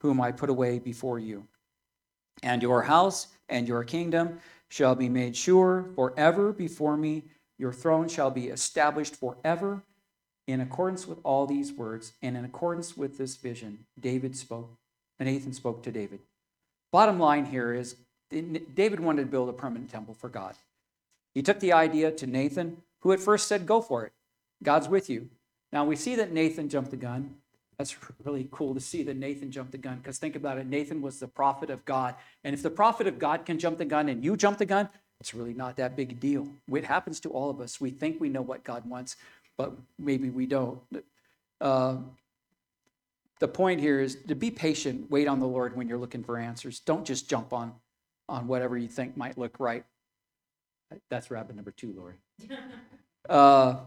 whom 0.00 0.20
I 0.20 0.32
put 0.32 0.50
away 0.50 0.78
before 0.78 1.18
you. 1.18 1.46
And 2.42 2.62
your 2.62 2.82
house 2.82 3.28
and 3.48 3.66
your 3.66 3.84
kingdom 3.84 4.40
shall 4.68 4.94
be 4.94 5.08
made 5.08 5.36
sure 5.36 5.86
forever 5.94 6.52
before 6.52 6.96
me. 6.96 7.24
Your 7.58 7.72
throne 7.72 8.08
shall 8.08 8.30
be 8.30 8.48
established 8.48 9.16
forever. 9.16 9.82
In 10.46 10.60
accordance 10.60 11.06
with 11.06 11.18
all 11.24 11.46
these 11.46 11.72
words 11.72 12.12
and 12.22 12.36
in 12.36 12.44
accordance 12.44 12.96
with 12.96 13.18
this 13.18 13.36
vision, 13.36 13.86
David 13.98 14.36
spoke, 14.36 14.76
and 15.18 15.28
Nathan 15.28 15.52
spoke 15.52 15.82
to 15.82 15.90
David. 15.90 16.20
Bottom 16.92 17.18
line 17.18 17.46
here 17.46 17.74
is 17.74 17.96
David 18.30 19.00
wanted 19.00 19.22
to 19.22 19.28
build 19.28 19.48
a 19.48 19.52
permanent 19.52 19.90
temple 19.90 20.14
for 20.14 20.28
God. 20.28 20.54
He 21.34 21.42
took 21.42 21.60
the 21.60 21.72
idea 21.72 22.10
to 22.12 22.26
Nathan, 22.26 22.82
who 23.00 23.12
at 23.12 23.20
first 23.20 23.48
said, 23.48 23.66
Go 23.66 23.80
for 23.80 24.06
it. 24.06 24.12
God's 24.62 24.88
with 24.88 25.10
you. 25.10 25.28
Now 25.72 25.84
we 25.84 25.96
see 25.96 26.14
that 26.16 26.32
Nathan 26.32 26.68
jumped 26.68 26.90
the 26.90 26.96
gun. 26.96 27.36
That's 27.78 27.96
really 28.24 28.48
cool 28.50 28.74
to 28.74 28.80
see 28.80 29.02
that 29.02 29.16
Nathan 29.16 29.50
jumped 29.50 29.72
the 29.72 29.78
gun 29.78 29.98
because 29.98 30.18
think 30.18 30.34
about 30.34 30.58
it. 30.58 30.66
Nathan 30.66 31.02
was 31.02 31.18
the 31.20 31.28
prophet 31.28 31.68
of 31.68 31.84
God. 31.84 32.14
And 32.42 32.54
if 32.54 32.62
the 32.62 32.70
prophet 32.70 33.06
of 33.06 33.18
God 33.18 33.44
can 33.44 33.58
jump 33.58 33.76
the 33.78 33.84
gun 33.84 34.08
and 34.08 34.24
you 34.24 34.36
jump 34.36 34.58
the 34.58 34.64
gun, 34.64 34.88
it's 35.20 35.34
really 35.34 35.52
not 35.52 35.76
that 35.76 35.96
big 35.96 36.12
a 36.12 36.14
deal. 36.14 36.48
It 36.72 36.84
happens 36.84 37.20
to 37.20 37.30
all 37.30 37.50
of 37.50 37.60
us. 37.60 37.80
We 37.80 37.90
think 37.90 38.20
we 38.20 38.28
know 38.28 38.42
what 38.42 38.64
God 38.64 38.88
wants, 38.88 39.16
but 39.58 39.72
maybe 39.98 40.30
we 40.30 40.46
don't. 40.46 40.80
Uh, 41.60 41.96
the 43.40 43.48
point 43.48 43.80
here 43.80 44.00
is 44.00 44.16
to 44.28 44.34
be 44.34 44.50
patient, 44.50 45.10
wait 45.10 45.28
on 45.28 45.40
the 45.40 45.46
Lord 45.46 45.76
when 45.76 45.88
you're 45.88 45.98
looking 45.98 46.24
for 46.24 46.38
answers. 46.38 46.80
Don't 46.80 47.04
just 47.04 47.28
jump 47.28 47.52
on 47.52 47.74
on 48.28 48.46
whatever 48.46 48.76
you 48.76 48.88
think 48.88 49.16
might 49.16 49.36
look 49.36 49.60
right. 49.60 49.84
That's 51.10 51.30
rabbit 51.30 51.56
number 51.56 51.70
two, 51.70 51.92
Lori. 51.96 52.14
Uh, 53.28 53.78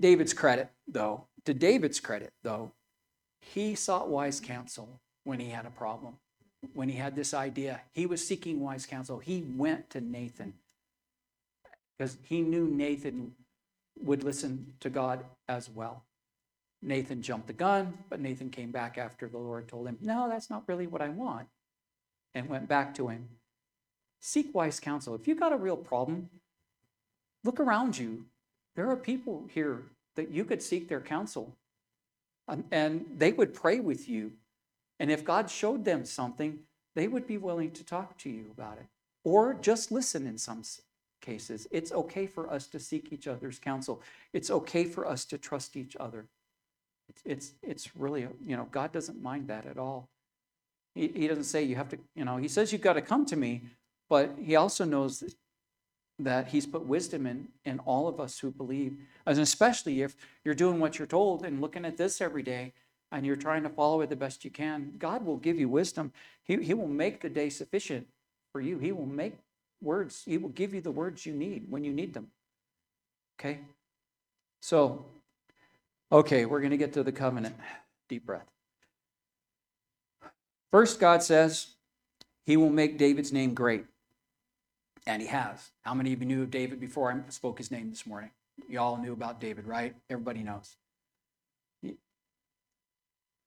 David's 0.00 0.32
credit, 0.32 0.70
though, 0.88 1.26
to 1.44 1.54
David's 1.54 2.00
credit, 2.00 2.32
though, 2.42 2.72
he 3.40 3.74
sought 3.74 4.08
wise 4.08 4.40
counsel 4.40 5.00
when 5.24 5.40
he 5.40 5.50
had 5.50 5.66
a 5.66 5.70
problem. 5.70 6.16
When 6.74 6.88
he 6.88 6.96
had 6.96 7.16
this 7.16 7.34
idea, 7.34 7.80
he 7.92 8.06
was 8.06 8.26
seeking 8.26 8.60
wise 8.60 8.86
counsel. 8.86 9.18
He 9.18 9.42
went 9.56 9.90
to 9.90 10.00
Nathan 10.00 10.54
because 11.98 12.18
he 12.22 12.40
knew 12.40 12.68
Nathan 12.68 13.34
would 14.00 14.22
listen 14.22 14.74
to 14.80 14.90
God 14.90 15.24
as 15.48 15.68
well. 15.68 16.04
Nathan 16.80 17.22
jumped 17.22 17.46
the 17.46 17.52
gun, 17.52 17.98
but 18.08 18.20
Nathan 18.20 18.50
came 18.50 18.70
back 18.70 18.98
after 18.98 19.28
the 19.28 19.38
Lord 19.38 19.68
told 19.68 19.86
him, 19.86 19.98
No, 20.00 20.28
that's 20.28 20.50
not 20.50 20.64
really 20.66 20.86
what 20.86 21.02
I 21.02 21.08
want 21.08 21.48
and 22.34 22.48
went 22.48 22.68
back 22.68 22.94
to 22.94 23.08
him. 23.08 23.28
Seek 24.20 24.54
wise 24.54 24.80
counsel. 24.80 25.14
If 25.14 25.28
you've 25.28 25.40
got 25.40 25.52
a 25.52 25.56
real 25.56 25.76
problem, 25.76 26.30
look 27.44 27.60
around 27.60 27.98
you. 27.98 28.24
There 28.74 28.88
are 28.88 28.96
people 28.96 29.44
here 29.52 29.82
that 30.16 30.30
you 30.30 30.44
could 30.44 30.62
seek 30.62 30.88
their 30.88 31.00
counsel, 31.00 31.56
um, 32.48 32.64
and 32.70 33.06
they 33.16 33.32
would 33.32 33.54
pray 33.54 33.80
with 33.80 34.08
you. 34.08 34.32
And 35.00 35.10
if 35.10 35.24
God 35.24 35.50
showed 35.50 35.84
them 35.84 36.04
something, 36.04 36.60
they 36.94 37.08
would 37.08 37.26
be 37.26 37.38
willing 37.38 37.70
to 37.72 37.84
talk 37.84 38.18
to 38.18 38.30
you 38.30 38.46
about 38.56 38.78
it 38.78 38.86
or 39.24 39.54
just 39.54 39.90
listen 39.90 40.26
in 40.26 40.38
some 40.38 40.62
cases. 41.20 41.66
It's 41.70 41.92
okay 41.92 42.26
for 42.26 42.50
us 42.50 42.66
to 42.68 42.78
seek 42.78 43.12
each 43.12 43.26
other's 43.26 43.58
counsel. 43.58 44.02
It's 44.32 44.50
okay 44.50 44.84
for 44.84 45.06
us 45.06 45.24
to 45.26 45.38
trust 45.38 45.76
each 45.76 45.96
other. 45.98 46.26
It's, 47.08 47.22
it's, 47.24 47.52
it's 47.62 47.96
really, 47.96 48.26
you 48.46 48.56
know, 48.56 48.68
God 48.70 48.92
doesn't 48.92 49.22
mind 49.22 49.48
that 49.48 49.66
at 49.66 49.78
all. 49.78 50.08
He, 50.94 51.08
he 51.08 51.28
doesn't 51.28 51.44
say 51.44 51.62
you 51.62 51.76
have 51.76 51.88
to, 51.90 51.98
you 52.14 52.24
know, 52.24 52.36
he 52.36 52.48
says 52.48 52.72
you've 52.72 52.82
got 52.82 52.94
to 52.94 53.02
come 53.02 53.24
to 53.26 53.36
me, 53.36 53.62
but 54.10 54.34
he 54.40 54.56
also 54.56 54.84
knows 54.84 55.20
that, 55.20 55.34
that 56.24 56.48
he's 56.48 56.66
put 56.66 56.86
wisdom 56.86 57.26
in, 57.26 57.48
in 57.64 57.78
all 57.80 58.08
of 58.08 58.20
us 58.20 58.38
who 58.38 58.50
believe. 58.50 58.96
And 59.26 59.38
especially 59.38 60.02
if 60.02 60.16
you're 60.44 60.54
doing 60.54 60.80
what 60.80 60.98
you're 60.98 61.06
told 61.06 61.44
and 61.44 61.60
looking 61.60 61.84
at 61.84 61.96
this 61.96 62.20
every 62.20 62.42
day 62.42 62.72
and 63.10 63.26
you're 63.26 63.36
trying 63.36 63.62
to 63.62 63.68
follow 63.68 64.00
it 64.00 64.10
the 64.10 64.16
best 64.16 64.44
you 64.44 64.50
can, 64.50 64.94
God 64.98 65.24
will 65.24 65.36
give 65.36 65.58
you 65.58 65.68
wisdom. 65.68 66.12
He, 66.44 66.56
he 66.56 66.74
will 66.74 66.88
make 66.88 67.20
the 67.20 67.28
day 67.28 67.50
sufficient 67.50 68.06
for 68.52 68.60
you. 68.60 68.78
He 68.78 68.92
will 68.92 69.06
make 69.06 69.34
words, 69.80 70.22
He 70.24 70.38
will 70.38 70.50
give 70.50 70.72
you 70.72 70.80
the 70.80 70.90
words 70.90 71.26
you 71.26 71.32
need 71.32 71.66
when 71.68 71.84
you 71.84 71.92
need 71.92 72.14
them. 72.14 72.28
Okay? 73.38 73.60
So, 74.60 75.04
okay, 76.10 76.44
we're 76.44 76.60
going 76.60 76.70
to 76.70 76.76
get 76.76 76.92
to 76.94 77.02
the 77.02 77.12
covenant. 77.12 77.56
Deep 78.08 78.24
breath. 78.24 78.46
First, 80.70 81.00
God 81.00 81.22
says 81.22 81.68
he 82.44 82.56
will 82.56 82.70
make 82.70 82.96
David's 82.96 83.32
name 83.32 83.54
great. 83.54 83.84
And 85.06 85.20
he 85.20 85.28
has. 85.28 85.70
How 85.82 85.94
many 85.94 86.12
of 86.12 86.20
you 86.20 86.26
knew 86.26 86.42
of 86.42 86.50
David 86.50 86.80
before 86.80 87.12
I 87.12 87.30
spoke 87.30 87.58
his 87.58 87.70
name 87.70 87.90
this 87.90 88.06
morning? 88.06 88.30
You 88.68 88.78
all 88.80 88.96
knew 88.96 89.12
about 89.12 89.40
David, 89.40 89.66
right? 89.66 89.94
Everybody 90.08 90.42
knows. 90.42 90.76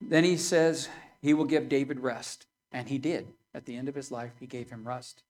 Then 0.02 0.24
he 0.24 0.38
says 0.38 0.90
he 1.22 1.34
will 1.34 1.46
give 1.46 1.70
David 1.70 2.00
rest. 2.02 2.46
And 2.72 2.90
he 2.90 2.98
did. 2.98 3.28
At 3.54 3.66
the 3.66 3.78
end 3.78 3.88
of 3.88 3.96
his 3.96 4.12
life, 4.12 4.34
he 4.40 4.48
gave 4.48 4.70
him 4.70 4.86
rest. 4.86 5.24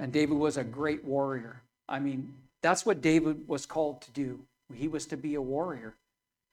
And 0.00 0.12
David 0.12 0.36
was 0.36 0.56
a 0.56 0.64
great 0.64 1.04
warrior. 1.04 1.62
I 1.88 2.00
mean, 2.00 2.34
that's 2.62 2.84
what 2.84 3.00
David 3.00 3.46
was 3.46 3.64
called 3.64 4.02
to 4.02 4.10
do. 4.10 4.40
He 4.74 4.88
was 4.88 5.06
to 5.06 5.16
be 5.16 5.36
a 5.36 5.42
warrior. 5.42 5.94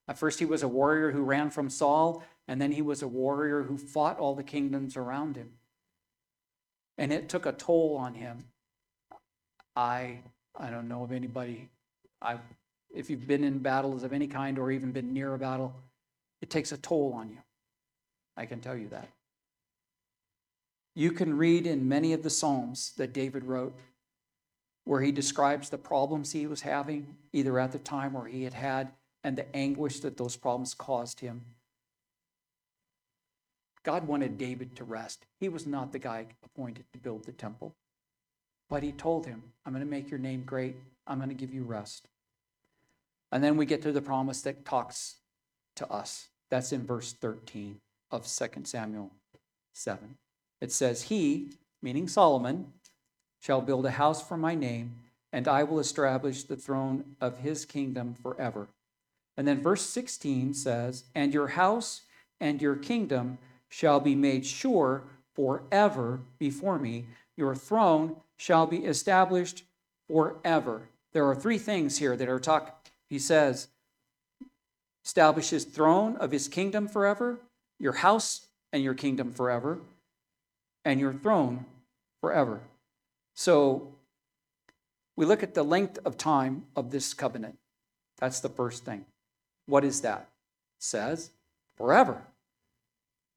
At 0.07 0.19
first, 0.19 0.37
he 0.37 0.45
was 0.45 0.61
a 0.61 0.67
warrior 0.67 1.11
who 1.11 1.23
ran 1.23 1.49
from 1.49 1.69
Saul, 1.71 2.23
and 2.47 2.61
then 2.61 2.71
he 2.71 2.83
was 2.83 3.01
a 3.01 3.07
warrior 3.07 3.63
who 3.63 3.77
fought 3.77 4.19
all 4.19 4.35
the 4.35 4.43
kingdoms 4.43 4.95
around 4.95 5.35
him. 5.35 5.53
And 6.97 7.11
it 7.11 7.27
took 7.27 7.47
a 7.47 7.51
toll 7.51 7.97
on 7.97 8.13
him. 8.13 8.45
I 9.75 10.19
I 10.57 10.69
don't 10.69 10.87
know 10.87 11.03
of 11.03 11.11
anybody. 11.11 11.69
I 12.21 12.37
if 12.93 13.09
you've 13.09 13.27
been 13.27 13.43
in 13.43 13.59
battles 13.59 14.03
of 14.03 14.13
any 14.13 14.27
kind 14.27 14.57
or 14.57 14.71
even 14.71 14.91
been 14.91 15.13
near 15.13 15.33
a 15.33 15.37
battle, 15.37 15.73
it 16.41 16.49
takes 16.49 16.71
a 16.71 16.77
toll 16.77 17.13
on 17.13 17.29
you. 17.29 17.37
I 18.37 18.45
can 18.45 18.59
tell 18.59 18.75
you 18.75 18.87
that. 18.89 19.09
You 20.93 21.11
can 21.11 21.37
read 21.37 21.67
in 21.67 21.89
many 21.89 22.13
of 22.13 22.23
the 22.23 22.29
Psalms 22.29 22.93
that 22.97 23.11
David 23.11 23.43
wrote 23.43 23.75
where 24.85 25.01
he 25.01 25.11
describes 25.11 25.69
the 25.69 25.77
problems 25.77 26.31
he 26.31 26.47
was 26.47 26.61
having, 26.61 27.15
either 27.33 27.59
at 27.59 27.71
the 27.71 27.79
time 27.79 28.15
or 28.15 28.27
he 28.27 28.43
had 28.43 28.53
had, 28.53 28.91
and 29.23 29.35
the 29.35 29.55
anguish 29.55 29.99
that 30.01 30.15
those 30.15 30.35
problems 30.35 30.73
caused 30.73 31.19
him. 31.19 31.41
God 33.83 34.07
wanted 34.07 34.37
David 34.37 34.75
to 34.77 34.83
rest. 34.83 35.25
He 35.39 35.49
was 35.49 35.65
not 35.65 35.91
the 35.91 35.99
guy 35.99 36.27
appointed 36.43 36.85
to 36.93 36.99
build 36.99 37.25
the 37.25 37.31
temple. 37.31 37.75
But 38.69 38.83
he 38.83 38.91
told 38.91 39.25
him, 39.25 39.43
I'm 39.65 39.73
going 39.73 39.85
to 39.85 39.89
make 39.89 40.09
your 40.09 40.19
name 40.19 40.43
great. 40.45 40.75
I'm 41.07 41.17
going 41.17 41.29
to 41.29 41.35
give 41.35 41.53
you 41.53 41.63
rest. 41.63 42.07
And 43.31 43.43
then 43.43 43.57
we 43.57 43.65
get 43.65 43.81
to 43.83 43.91
the 43.91 44.01
promise 44.01 44.41
that 44.41 44.65
talks 44.65 45.15
to 45.75 45.87
us. 45.91 46.29
That's 46.49 46.71
in 46.71 46.85
verse 46.85 47.13
13 47.13 47.79
of 48.11 48.27
2 48.27 48.47
Samuel 48.63 49.11
7. 49.73 50.17
It 50.61 50.71
says, 50.71 51.03
He, 51.03 51.49
meaning 51.81 52.07
Solomon, 52.07 52.73
shall 53.41 53.61
build 53.61 53.85
a 53.85 53.91
house 53.91 54.25
for 54.25 54.37
my 54.37 54.55
name, 54.55 54.95
and 55.31 55.47
I 55.47 55.63
will 55.63 55.79
establish 55.79 56.43
the 56.43 56.55
throne 56.55 57.15
of 57.19 57.39
his 57.39 57.65
kingdom 57.65 58.15
forever. 58.15 58.67
And 59.37 59.47
then 59.47 59.61
verse 59.61 59.81
16 59.81 60.53
says, 60.53 61.03
And 61.13 61.33
your 61.33 61.49
house 61.49 62.01
and 62.39 62.61
your 62.61 62.75
kingdom 62.75 63.37
shall 63.69 63.99
be 63.99 64.15
made 64.15 64.45
sure 64.45 65.03
forever 65.33 66.21
before 66.39 66.79
me. 66.79 67.05
Your 67.35 67.53
throne 67.53 68.15
shall 68.37 68.67
be 68.67 68.85
established 68.85 69.63
forever. 70.07 70.89
There 71.13 71.27
are 71.27 71.35
three 71.35 71.57
things 71.57 71.97
here 71.97 72.15
that 72.17 72.29
are 72.29 72.39
talk. 72.39 72.87
He 73.09 73.19
says, 73.19 73.67
establish 75.03 75.49
his 75.49 75.65
throne 75.65 76.17
of 76.17 76.31
his 76.31 76.47
kingdom 76.47 76.87
forever, 76.87 77.39
your 77.79 77.93
house 77.93 78.47
and 78.73 78.83
your 78.83 78.93
kingdom 78.93 79.31
forever, 79.31 79.79
and 80.83 80.99
your 80.99 81.13
throne 81.13 81.65
forever. 82.21 82.61
So 83.35 83.93
we 85.15 85.25
look 85.25 85.43
at 85.43 85.53
the 85.53 85.63
length 85.63 85.99
of 86.05 86.17
time 86.17 86.65
of 86.75 86.91
this 86.91 87.13
covenant. 87.13 87.57
That's 88.19 88.39
the 88.39 88.49
first 88.49 88.83
thing. 88.83 89.05
What 89.65 89.83
is 89.83 90.01
that? 90.01 90.29
It 90.77 90.83
says 90.83 91.31
forever. 91.77 92.21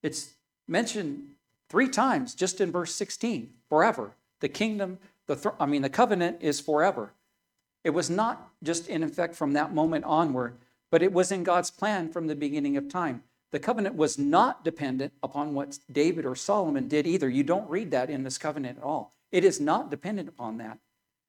It's 0.02 0.34
mentioned 0.66 1.30
three 1.68 1.88
times 1.88 2.34
just 2.34 2.60
in 2.60 2.72
verse 2.72 2.94
16 2.94 3.50
forever. 3.68 4.12
The 4.40 4.48
kingdom, 4.48 4.98
the 5.26 5.36
th- 5.36 5.54
I 5.58 5.66
mean, 5.66 5.82
the 5.82 5.88
covenant 5.88 6.38
is 6.40 6.60
forever. 6.60 7.12
It 7.84 7.90
was 7.90 8.10
not 8.10 8.50
just 8.62 8.88
in 8.88 9.02
effect 9.02 9.34
from 9.34 9.52
that 9.52 9.74
moment 9.74 10.04
onward, 10.04 10.58
but 10.90 11.02
it 11.02 11.12
was 11.12 11.32
in 11.32 11.44
God's 11.44 11.70
plan 11.70 12.10
from 12.10 12.26
the 12.26 12.36
beginning 12.36 12.76
of 12.76 12.88
time. 12.88 13.22
The 13.50 13.58
covenant 13.58 13.94
was 13.94 14.18
not 14.18 14.64
dependent 14.64 15.12
upon 15.22 15.54
what 15.54 15.78
David 15.90 16.26
or 16.26 16.34
Solomon 16.34 16.88
did 16.88 17.06
either. 17.06 17.28
You 17.28 17.44
don't 17.44 17.68
read 17.70 17.90
that 17.92 18.10
in 18.10 18.22
this 18.22 18.36
covenant 18.36 18.78
at 18.78 18.84
all. 18.84 19.14
It 19.32 19.44
is 19.44 19.60
not 19.60 19.90
dependent 19.90 20.28
upon 20.28 20.58
that. 20.58 20.78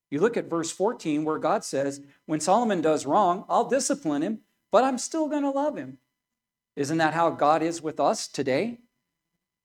You 0.09 0.19
look 0.19 0.37
at 0.37 0.49
verse 0.49 0.71
14 0.71 1.23
where 1.23 1.37
God 1.37 1.63
says, 1.63 2.01
When 2.25 2.39
Solomon 2.39 2.81
does 2.81 3.05
wrong, 3.05 3.45
I'll 3.47 3.69
discipline 3.69 4.21
him, 4.21 4.39
but 4.71 4.83
I'm 4.83 4.97
still 4.97 5.27
going 5.27 5.43
to 5.43 5.49
love 5.49 5.77
him. 5.77 5.99
Isn't 6.75 6.97
that 6.97 7.13
how 7.13 7.29
God 7.29 7.61
is 7.61 7.81
with 7.81 7.99
us 7.99 8.27
today? 8.27 8.79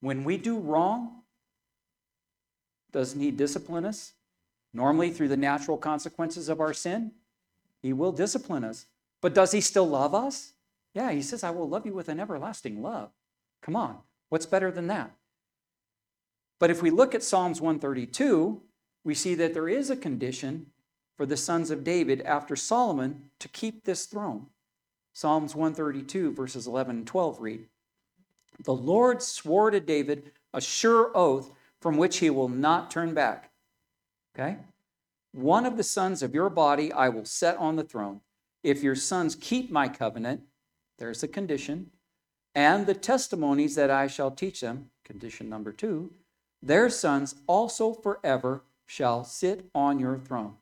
When 0.01 0.25
we 0.25 0.37
do 0.37 0.59
wrong, 0.59 1.23
doesn't 2.95 3.21
He 3.21 3.31
discipline 3.31 3.85
us? 3.85 4.15
Normally, 4.73 5.11
through 5.11 5.29
the 5.29 5.37
natural 5.37 5.77
consequences 5.77 6.49
of 6.49 6.61
our 6.61 6.73
sin, 6.73 7.13
He 7.83 7.93
will 7.93 8.13
discipline 8.13 8.65
us. 8.65 8.87
But 9.21 9.35
does 9.35 9.53
He 9.53 9.61
still 9.61 9.87
love 9.87 10.15
us? 10.15 10.55
Yeah, 10.95 11.13
He 11.13 11.21
says, 11.21 11.45
I 11.45 11.51
will 11.51 11.69
love 11.69 11.85
you 11.85 11.93
with 11.93 12.09
an 12.09 12.21
everlasting 12.21 12.81
love. 12.83 13.11
Come 13.61 13.77
on, 13.77 13.99
what's 14.31 14.47
better 14.47 14.71
than 14.71 14.87
that? 14.87 15.11
But 16.59 16.71
if 16.71 16.81
we 16.81 16.91
look 16.91 17.15
at 17.15 17.23
Psalms 17.23 17.61
132, 17.61 18.63
we 19.05 19.15
see 19.15 19.35
that 19.35 19.53
there 19.53 19.69
is 19.69 19.91
a 19.91 19.97
condition 19.97 20.67
for 21.17 21.27
the 21.27 21.37
sons 21.37 21.71
of 21.71 21.85
David 21.85 22.23
after 22.23 22.57
Solomon 22.57 23.31
to 23.41 23.49
keep 23.49 23.85
this 23.85 24.07
throne. 24.07 24.47
Psalms 25.13 25.55
132, 25.55 26.33
verses 26.33 26.67
11 26.67 26.97
and 26.97 27.07
12 27.07 27.41
read 27.41 27.67
The 28.65 28.75
Lord 28.75 29.23
swore 29.23 29.71
to 29.71 29.81
David 29.81 30.31
a 30.53 30.61
sure 30.61 31.11
oath 31.15 31.51
from 31.85 31.99
which 31.99 32.21
he 32.21 32.31
will 32.31 32.49
not 32.49 32.91
turn 32.91 33.13
back. 33.13 33.51
Okay? 34.35 34.57
One 35.33 35.67
of 35.67 35.77
the 35.77 35.83
sons 35.83 36.23
of 36.23 36.33
your 36.33 36.49
body 36.49 36.91
I 36.91 37.11
will 37.11 37.27
set 37.27 37.59
on 37.59 37.77
the 37.77 37.85
throne. 37.85 38.23
If 38.63 38.83
your 38.83 38.95
sons 38.95 39.37
keep 39.39 39.71
my 39.71 39.89
covenant, 39.89 40.41
there's 40.99 41.23
a 41.23 41.29
condition, 41.29 41.91
and 42.55 42.87
the 42.87 42.95
testimonies 42.95 43.75
that 43.75 43.91
I 43.91 44.07
shall 44.07 44.31
teach 44.31 44.63
them, 44.63 44.93
condition 45.05 45.51
number 45.51 45.73
two, 45.73 46.11
their 46.63 46.89
sons 46.89 47.35
also 47.47 47.93
forever 47.93 48.63
shall 48.87 49.23
sit 49.23 49.69
on 49.75 49.99
your 49.99 50.17
throne. 50.17 50.55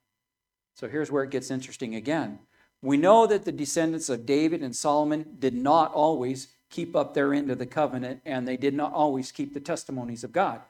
So 0.75 0.89
here's 0.89 1.13
where 1.13 1.23
it 1.23 1.31
gets 1.31 1.53
interesting 1.53 1.95
again. 1.95 2.41
We 2.83 2.97
know 2.97 3.29
that 3.29 3.45
the 3.45 3.53
descendants 3.53 4.09
of 4.09 4.27
David 4.27 4.61
and 4.61 4.75
Solomon 4.75 5.37
did 5.39 5.55
not 5.55 5.95
always 5.95 6.49
keep 6.69 6.97
up 6.97 7.15
their 7.15 7.33
end 7.33 7.49
of 7.49 7.61
the 7.61 7.67
covenant, 7.67 8.23
and 8.25 8.49
they 8.49 8.57
did 8.57 8.75
not 8.75 8.93
always 8.93 9.31
keep 9.31 9.55
the 9.55 9.61
testimonies 9.61 10.25
of 10.25 10.33
God. 10.33 10.63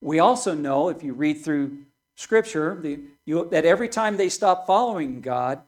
We 0.00 0.18
also 0.18 0.54
know, 0.54 0.88
if 0.88 1.02
you 1.02 1.12
read 1.12 1.44
through 1.44 1.78
Scripture, 2.14 2.78
the, 2.80 3.00
you, 3.26 3.48
that 3.50 3.64
every 3.64 3.88
time 3.88 4.16
they 4.16 4.28
stopped 4.28 4.66
following 4.66 5.20
God, 5.20 5.60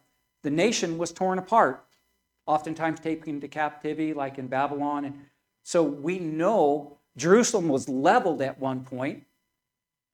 the 0.42 0.50
nation 0.50 0.98
was 0.98 1.12
torn 1.12 1.38
apart, 1.38 1.84
oftentimes 2.46 3.00
taken 3.00 3.36
into 3.36 3.48
captivity, 3.48 4.14
like 4.14 4.38
in 4.38 4.46
Babylon. 4.46 5.04
And 5.04 5.20
so 5.62 5.82
we 5.82 6.18
know 6.18 6.98
Jerusalem 7.16 7.68
was 7.68 7.88
leveled 7.88 8.40
at 8.42 8.58
one 8.58 8.84
point 8.84 9.24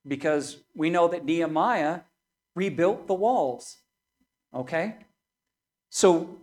because 0.07 0.57
we 0.75 0.89
know 0.89 1.07
that 1.07 1.25
Nehemiah 1.25 2.01
rebuilt 2.55 3.07
the 3.07 3.13
walls. 3.13 3.77
Okay? 4.53 4.95
So 5.89 6.37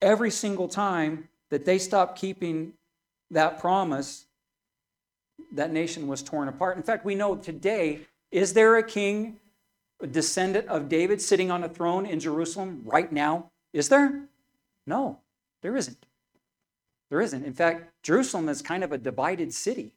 every 0.00 0.30
single 0.30 0.68
time 0.68 1.28
that 1.50 1.64
they 1.64 1.78
stopped 1.78 2.18
keeping 2.18 2.74
that 3.30 3.58
promise, 3.58 4.23
that 5.54 5.72
nation 5.72 6.06
was 6.06 6.22
torn 6.22 6.48
apart. 6.48 6.76
In 6.76 6.82
fact, 6.82 7.04
we 7.04 7.14
know 7.14 7.36
today, 7.36 8.00
is 8.30 8.52
there 8.52 8.76
a 8.76 8.82
king, 8.82 9.38
a 10.00 10.06
descendant 10.06 10.68
of 10.68 10.88
David, 10.88 11.20
sitting 11.20 11.50
on 11.50 11.64
a 11.64 11.68
throne 11.68 12.06
in 12.06 12.20
Jerusalem 12.20 12.82
right 12.84 13.10
now? 13.10 13.50
Is 13.72 13.88
there? 13.88 14.24
No, 14.86 15.20
there 15.62 15.76
isn't. 15.76 16.06
There 17.10 17.20
isn't. 17.20 17.44
In 17.44 17.52
fact, 17.52 17.92
Jerusalem 18.02 18.48
is 18.48 18.62
kind 18.62 18.82
of 18.82 18.92
a 18.92 18.98
divided 18.98 19.52
city, 19.52 19.92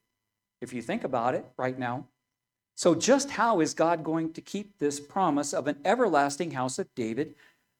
if 0.62 0.74
you 0.74 0.82
think 0.82 1.03
about 1.03 1.36
it 1.36 1.45
right 1.58 1.78
now. 1.78 2.05
So, 2.76 2.93
just 2.93 3.32
how 3.32 3.60
is 3.60 3.74
God 3.74 4.03
going 4.03 4.34
to 4.34 4.41
keep 4.41 4.78
this 4.78 4.99
promise 4.99 5.51
of 5.51 5.68
an 5.68 5.78
everlasting 5.84 6.51
house 6.51 6.78
of 6.78 6.93
David 6.93 7.34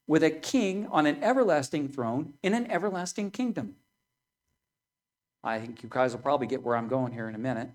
with 0.08 0.24
a 0.24 0.32
king 0.32 0.88
on 0.88 1.06
an 1.06 1.24
everlasting 1.24 1.88
throne 1.90 2.34
in 2.42 2.56
an 2.56 2.70
everlasting 2.72 3.30
kingdom? 3.30 3.76
I 5.44 5.60
think 5.60 5.84
you 5.84 5.90
guys 5.90 6.14
will 6.14 6.22
probably 6.22 6.48
get 6.48 6.64
where 6.64 6.76
I'm 6.76 6.88
going 6.88 7.14
here 7.14 7.30
in 7.30 7.36
a 7.36 7.40
minute. 7.40 7.70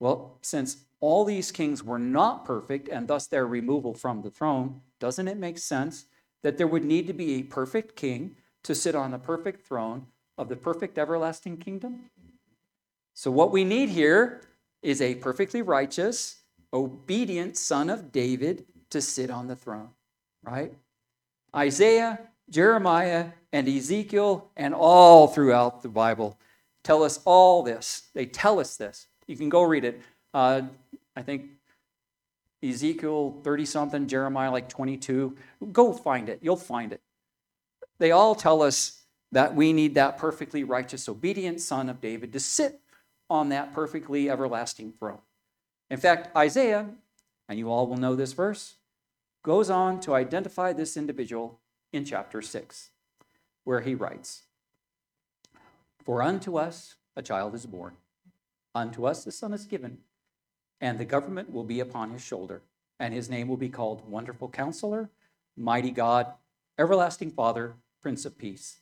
Well, 0.00 0.38
since 0.42 0.84
all 1.00 1.24
these 1.24 1.52
kings 1.52 1.82
were 1.82 1.98
not 1.98 2.44
perfect 2.44 2.88
and 2.88 3.08
thus 3.08 3.26
their 3.26 3.46
removal 3.46 3.94
from 3.94 4.22
the 4.22 4.30
throne, 4.30 4.80
doesn't 5.00 5.28
it 5.28 5.36
make 5.36 5.58
sense 5.58 6.06
that 6.42 6.58
there 6.58 6.66
would 6.66 6.84
need 6.84 7.06
to 7.06 7.12
be 7.12 7.34
a 7.34 7.42
perfect 7.42 7.96
king 7.96 8.36
to 8.64 8.74
sit 8.74 8.94
on 8.94 9.10
the 9.10 9.18
perfect 9.18 9.66
throne 9.66 10.06
of 10.36 10.48
the 10.48 10.56
perfect 10.56 10.98
everlasting 10.98 11.56
kingdom? 11.56 12.10
So, 13.14 13.30
what 13.30 13.52
we 13.52 13.64
need 13.64 13.90
here 13.90 14.42
is 14.82 15.00
a 15.00 15.14
perfectly 15.14 15.62
righteous, 15.62 16.42
obedient 16.72 17.56
son 17.56 17.88
of 17.88 18.10
David 18.10 18.66
to 18.90 19.00
sit 19.00 19.30
on 19.30 19.46
the 19.46 19.56
throne, 19.56 19.90
right? 20.42 20.74
Isaiah, 21.54 22.18
Jeremiah, 22.50 23.28
and 23.52 23.68
Ezekiel, 23.68 24.50
and 24.56 24.74
all 24.74 25.28
throughout 25.28 25.82
the 25.82 25.88
Bible 25.88 26.38
tell 26.84 27.02
us 27.02 27.18
all 27.24 27.64
this. 27.64 28.04
They 28.14 28.26
tell 28.26 28.60
us 28.60 28.76
this. 28.76 29.08
You 29.26 29.36
can 29.36 29.48
go 29.48 29.62
read 29.62 29.84
it. 29.84 30.00
Uh, 30.32 30.62
I 31.16 31.22
think 31.22 31.46
Ezekiel 32.62 33.40
30 33.42 33.66
something, 33.66 34.06
Jeremiah 34.06 34.52
like 34.52 34.68
22. 34.68 35.36
Go 35.72 35.92
find 35.92 36.28
it. 36.28 36.38
You'll 36.42 36.56
find 36.56 36.92
it. 36.92 37.00
They 37.98 38.10
all 38.10 38.34
tell 38.34 38.62
us 38.62 39.02
that 39.32 39.54
we 39.54 39.72
need 39.72 39.94
that 39.94 40.18
perfectly 40.18 40.62
righteous, 40.62 41.08
obedient 41.08 41.60
son 41.60 41.88
of 41.88 42.00
David 42.00 42.32
to 42.32 42.40
sit 42.40 42.80
on 43.28 43.48
that 43.48 43.72
perfectly 43.72 44.30
everlasting 44.30 44.92
throne. 44.92 45.18
In 45.90 45.98
fact, 45.98 46.34
Isaiah, 46.36 46.88
and 47.48 47.58
you 47.58 47.70
all 47.70 47.86
will 47.86 47.96
know 47.96 48.14
this 48.14 48.32
verse, 48.32 48.76
goes 49.42 49.70
on 49.70 50.00
to 50.00 50.14
identify 50.14 50.72
this 50.72 50.96
individual 50.96 51.60
in 51.92 52.04
chapter 52.04 52.40
6, 52.40 52.90
where 53.64 53.80
he 53.80 53.94
writes 53.94 54.43
For 56.04 56.22
unto 56.22 56.56
us 56.56 56.96
a 57.16 57.22
child 57.22 57.54
is 57.54 57.64
born, 57.64 57.94
unto 58.74 59.06
us 59.06 59.26
a 59.26 59.32
son 59.32 59.54
is 59.54 59.64
given, 59.64 59.98
and 60.80 60.98
the 60.98 61.04
government 61.06 61.50
will 61.50 61.64
be 61.64 61.80
upon 61.80 62.10
his 62.10 62.22
shoulder, 62.22 62.60
and 63.00 63.14
his 63.14 63.30
name 63.30 63.48
will 63.48 63.56
be 63.56 63.70
called 63.70 64.08
Wonderful 64.08 64.50
Counselor, 64.50 65.08
Mighty 65.56 65.90
God, 65.90 66.26
Everlasting 66.78 67.30
Father, 67.30 67.76
Prince 68.02 68.26
of 68.26 68.36
Peace. 68.36 68.80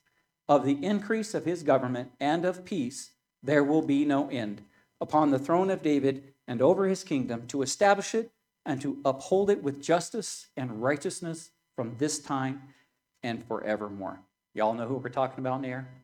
Of 0.49 0.65
the 0.65 0.85
increase 0.85 1.33
of 1.33 1.45
his 1.45 1.63
government 1.63 2.11
and 2.19 2.45
of 2.45 2.65
peace, 2.65 3.13
there 3.41 3.63
will 3.63 3.83
be 3.83 4.05
no 4.05 4.29
end 4.29 4.63
upon 5.01 5.31
the 5.31 5.39
throne 5.39 5.71
of 5.71 5.83
David 5.83 6.35
and 6.49 6.61
over 6.61 6.89
his 6.89 7.05
kingdom 7.05 7.47
to 7.47 7.63
establish 7.63 8.15
it 8.15 8.33
and 8.67 8.81
to 8.81 8.99
uphold 9.05 9.49
it 9.49 9.63
with 9.63 9.81
justice 9.81 10.49
and 10.57 10.83
righteousness 10.83 11.51
from 11.77 11.95
this 11.99 12.19
time 12.19 12.63
and 13.23 13.45
forevermore. 13.47 14.21
Y'all 14.55 14.75
know 14.75 14.89
who 14.89 14.97
we're 14.97 15.09
talking 15.09 15.39
about 15.39 15.63
there? 15.63 16.02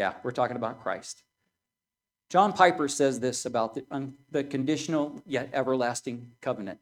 Yeah, 0.00 0.14
we're 0.22 0.30
talking 0.30 0.56
about 0.56 0.82
Christ. 0.82 1.24
John 2.30 2.54
Piper 2.54 2.88
says 2.88 3.20
this 3.20 3.44
about 3.44 3.74
the, 3.74 3.84
um, 3.90 4.14
the 4.30 4.42
conditional 4.42 5.20
yet 5.26 5.50
everlasting 5.52 6.30
covenant. 6.40 6.78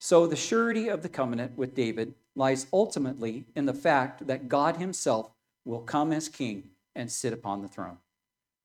So, 0.00 0.26
the 0.26 0.34
surety 0.34 0.88
of 0.88 1.02
the 1.02 1.08
covenant 1.08 1.56
with 1.56 1.76
David 1.76 2.14
lies 2.34 2.66
ultimately 2.72 3.44
in 3.54 3.66
the 3.66 3.72
fact 3.72 4.26
that 4.26 4.48
God 4.48 4.78
Himself 4.78 5.30
will 5.64 5.78
come 5.78 6.12
as 6.12 6.28
king 6.28 6.70
and 6.96 7.12
sit 7.12 7.32
upon 7.32 7.62
the 7.62 7.68
throne. 7.68 7.98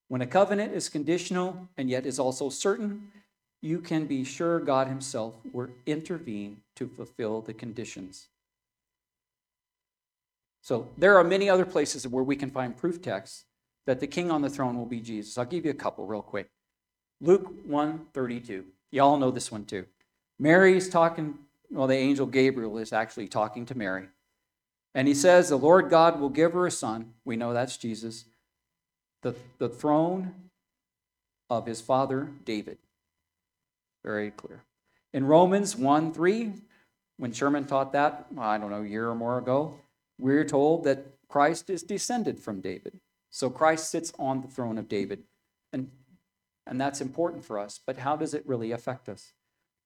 When 0.07 0.21
a 0.21 0.25
covenant 0.25 0.73
is 0.73 0.89
conditional 0.89 1.69
and 1.77 1.87
yet 1.87 2.07
is 2.07 2.17
also 2.17 2.49
certain, 2.49 3.11
you 3.61 3.77
can 3.77 4.07
be 4.07 4.23
sure 4.23 4.59
God 4.59 4.87
Himself 4.87 5.35
will 5.53 5.69
intervene 5.85 6.61
to 6.77 6.87
fulfill 6.87 7.41
the 7.41 7.53
conditions. 7.53 8.27
So 10.63 10.87
there 10.97 11.15
are 11.15 11.23
many 11.23 11.47
other 11.47 11.65
places 11.65 12.07
where 12.07 12.23
we 12.23 12.35
can 12.35 12.49
find 12.49 12.75
proof 12.75 13.03
texts 13.03 13.45
that 13.85 13.99
the 13.99 14.07
king 14.07 14.31
on 14.31 14.41
the 14.41 14.49
throne 14.49 14.77
will 14.77 14.85
be 14.85 14.99
Jesus. 14.99 15.37
I'll 15.37 15.45
give 15.45 15.65
you 15.65 15.71
a 15.71 15.75
couple 15.75 16.05
real 16.05 16.21
quick. 16.21 16.49
Luke 17.19 17.51
1 17.65 18.07
32. 18.13 18.65
Y'all 18.91 19.17
know 19.17 19.31
this 19.31 19.51
one 19.51 19.65
too. 19.65 19.85
Mary 20.39 20.75
is 20.75 20.89
talking, 20.89 21.35
well, 21.69 21.87
the 21.87 21.95
angel 21.95 22.25
Gabriel 22.25 22.77
is 22.77 22.91
actually 22.91 23.27
talking 23.27 23.65
to 23.67 23.77
Mary. 23.77 24.07
And 24.93 25.07
he 25.07 25.13
says, 25.13 25.49
The 25.49 25.55
Lord 25.55 25.89
God 25.89 26.19
will 26.19 26.29
give 26.29 26.53
her 26.53 26.67
a 26.67 26.71
son. 26.71 27.13
We 27.23 27.35
know 27.35 27.53
that's 27.53 27.77
Jesus. 27.77 28.25
The, 29.21 29.35
the 29.59 29.69
throne 29.69 30.33
of 31.49 31.65
his 31.65 31.79
father 31.79 32.29
David. 32.43 32.77
Very 34.03 34.31
clear. 34.31 34.63
In 35.13 35.25
Romans 35.25 35.75
1 35.75 36.13
3, 36.13 36.53
when 37.17 37.31
Sherman 37.31 37.65
taught 37.65 37.93
that, 37.93 38.25
I 38.37 38.57
don't 38.57 38.71
know, 38.71 38.81
a 38.81 38.87
year 38.87 39.09
or 39.09 39.15
more 39.15 39.37
ago, 39.37 39.79
we're 40.17 40.45
told 40.45 40.85
that 40.85 41.05
Christ 41.27 41.69
is 41.69 41.83
descended 41.83 42.39
from 42.39 42.61
David. 42.61 42.99
So 43.31 43.49
Christ 43.49 43.89
sits 43.89 44.13
on 44.19 44.41
the 44.41 44.47
throne 44.47 44.77
of 44.77 44.87
David. 44.87 45.23
And, 45.73 45.89
and 46.67 46.79
that's 46.79 47.01
important 47.01 47.43
for 47.43 47.57
us. 47.57 47.79
But 47.83 47.97
how 47.97 48.15
does 48.15 48.33
it 48.33 48.45
really 48.45 48.71
affect 48.71 49.09
us? 49.09 49.33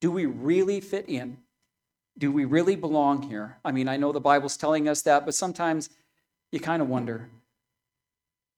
Do 0.01 0.11
we 0.11 0.25
really 0.25 0.81
fit 0.81 1.07
in? 1.07 1.37
Do 2.17 2.31
we 2.31 2.45
really 2.45 2.75
belong 2.75 3.21
here? 3.21 3.57
I 3.63 3.71
mean, 3.71 3.87
I 3.87 3.97
know 3.97 4.11
the 4.11 4.19
Bible's 4.19 4.57
telling 4.57 4.89
us 4.89 5.03
that, 5.03 5.25
but 5.25 5.35
sometimes 5.35 5.89
you 6.51 6.59
kind 6.59 6.81
of 6.81 6.89
wonder. 6.89 7.29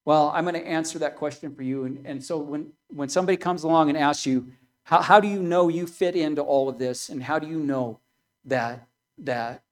Well, 0.04 0.32
I'm 0.34 0.44
going 0.44 0.54
to 0.54 0.66
answer 0.66 0.98
that 1.00 1.16
question 1.16 1.54
for 1.54 1.62
you. 1.62 1.84
And, 1.84 2.06
and 2.06 2.24
so 2.24 2.38
when, 2.38 2.72
when 2.88 3.08
somebody 3.08 3.36
comes 3.36 3.64
along 3.64 3.90
and 3.90 3.98
asks 3.98 4.24
you, 4.24 4.52
how, 4.84 5.02
how 5.02 5.20
do 5.20 5.28
you 5.28 5.42
know 5.42 5.68
you 5.68 5.86
fit 5.86 6.16
into 6.16 6.40
all 6.40 6.68
of 6.68 6.78
this? 6.78 7.10
And 7.10 7.22
how 7.22 7.38
do 7.38 7.46
you 7.46 7.58
know 7.58 8.00
that, 8.46 8.86
that 9.18 9.62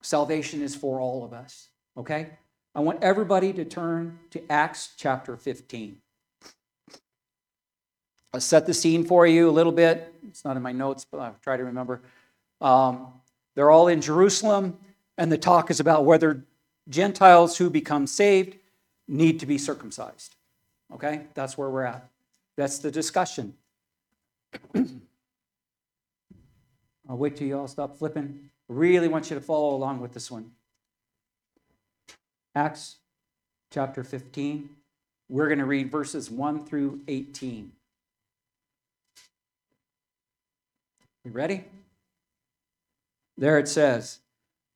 salvation 0.00 0.62
is 0.62 0.74
for 0.74 1.00
all 1.00 1.24
of 1.24 1.32
us? 1.32 1.68
Okay? 1.96 2.30
I 2.74 2.80
want 2.80 3.02
everybody 3.02 3.52
to 3.52 3.66
turn 3.66 4.18
to 4.30 4.42
Acts 4.50 4.94
chapter 4.96 5.36
15. 5.36 5.98
I'll 8.32 8.40
set 8.40 8.66
the 8.66 8.72
scene 8.72 9.04
for 9.04 9.26
you 9.26 9.50
a 9.50 9.52
little 9.52 9.72
bit. 9.72 10.14
It's 10.26 10.42
not 10.42 10.56
in 10.56 10.62
my 10.62 10.72
notes, 10.72 11.04
but 11.04 11.18
I'll 11.18 11.36
try 11.42 11.58
to 11.58 11.64
remember. 11.64 12.00
Um, 12.62 13.08
they're 13.54 13.70
all 13.70 13.88
in 13.88 14.00
Jerusalem, 14.00 14.78
and 15.18 15.30
the 15.30 15.36
talk 15.36 15.70
is 15.70 15.80
about 15.80 16.06
whether 16.06 16.46
Gentiles 16.88 17.58
who 17.58 17.68
become 17.68 18.06
saved 18.06 18.56
need 19.06 19.38
to 19.40 19.46
be 19.46 19.58
circumcised. 19.58 20.36
Okay? 20.94 21.26
That's 21.34 21.58
where 21.58 21.68
we're 21.68 21.84
at. 21.84 22.08
That's 22.56 22.78
the 22.78 22.90
discussion. 22.90 23.52
I'll 27.06 27.18
wait 27.18 27.36
till 27.36 27.46
you 27.46 27.58
all 27.58 27.68
stop 27.68 27.98
flipping. 27.98 28.48
Really 28.68 29.08
want 29.08 29.28
you 29.28 29.34
to 29.36 29.42
follow 29.42 29.74
along 29.74 30.00
with 30.00 30.14
this 30.14 30.30
one. 30.30 30.52
Acts 32.54 32.96
chapter 33.70 34.04
15. 34.04 34.68
We're 35.28 35.48
going 35.48 35.58
to 35.58 35.64
read 35.64 35.90
verses 35.90 36.30
1 36.30 36.66
through 36.66 37.00
18. 37.08 37.72
You 41.24 41.30
ready? 41.30 41.64
There 43.38 43.58
it 43.58 43.68
says, 43.68 44.18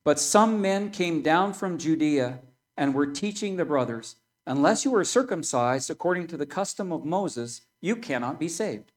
But 0.05 0.19
some 0.19 0.63
men 0.63 0.91
came 0.91 1.21
down 1.21 1.53
from 1.53 1.77
Judea 1.77 2.41
and 2.77 2.95
were 2.95 3.07
teaching 3.07 3.57
the 3.57 3.65
brothers, 3.65 4.17
Unless 4.47 4.85
you 4.85 4.95
are 4.95 5.05
circumcised 5.05 5.91
according 5.91 6.29
to 6.29 6.37
the 6.37 6.47
custom 6.47 6.93
of 6.93 7.05
Moses, 7.05 7.63
you 7.81 7.97
cannot 7.97 8.39
be 8.39 8.49
saved. 8.49 8.93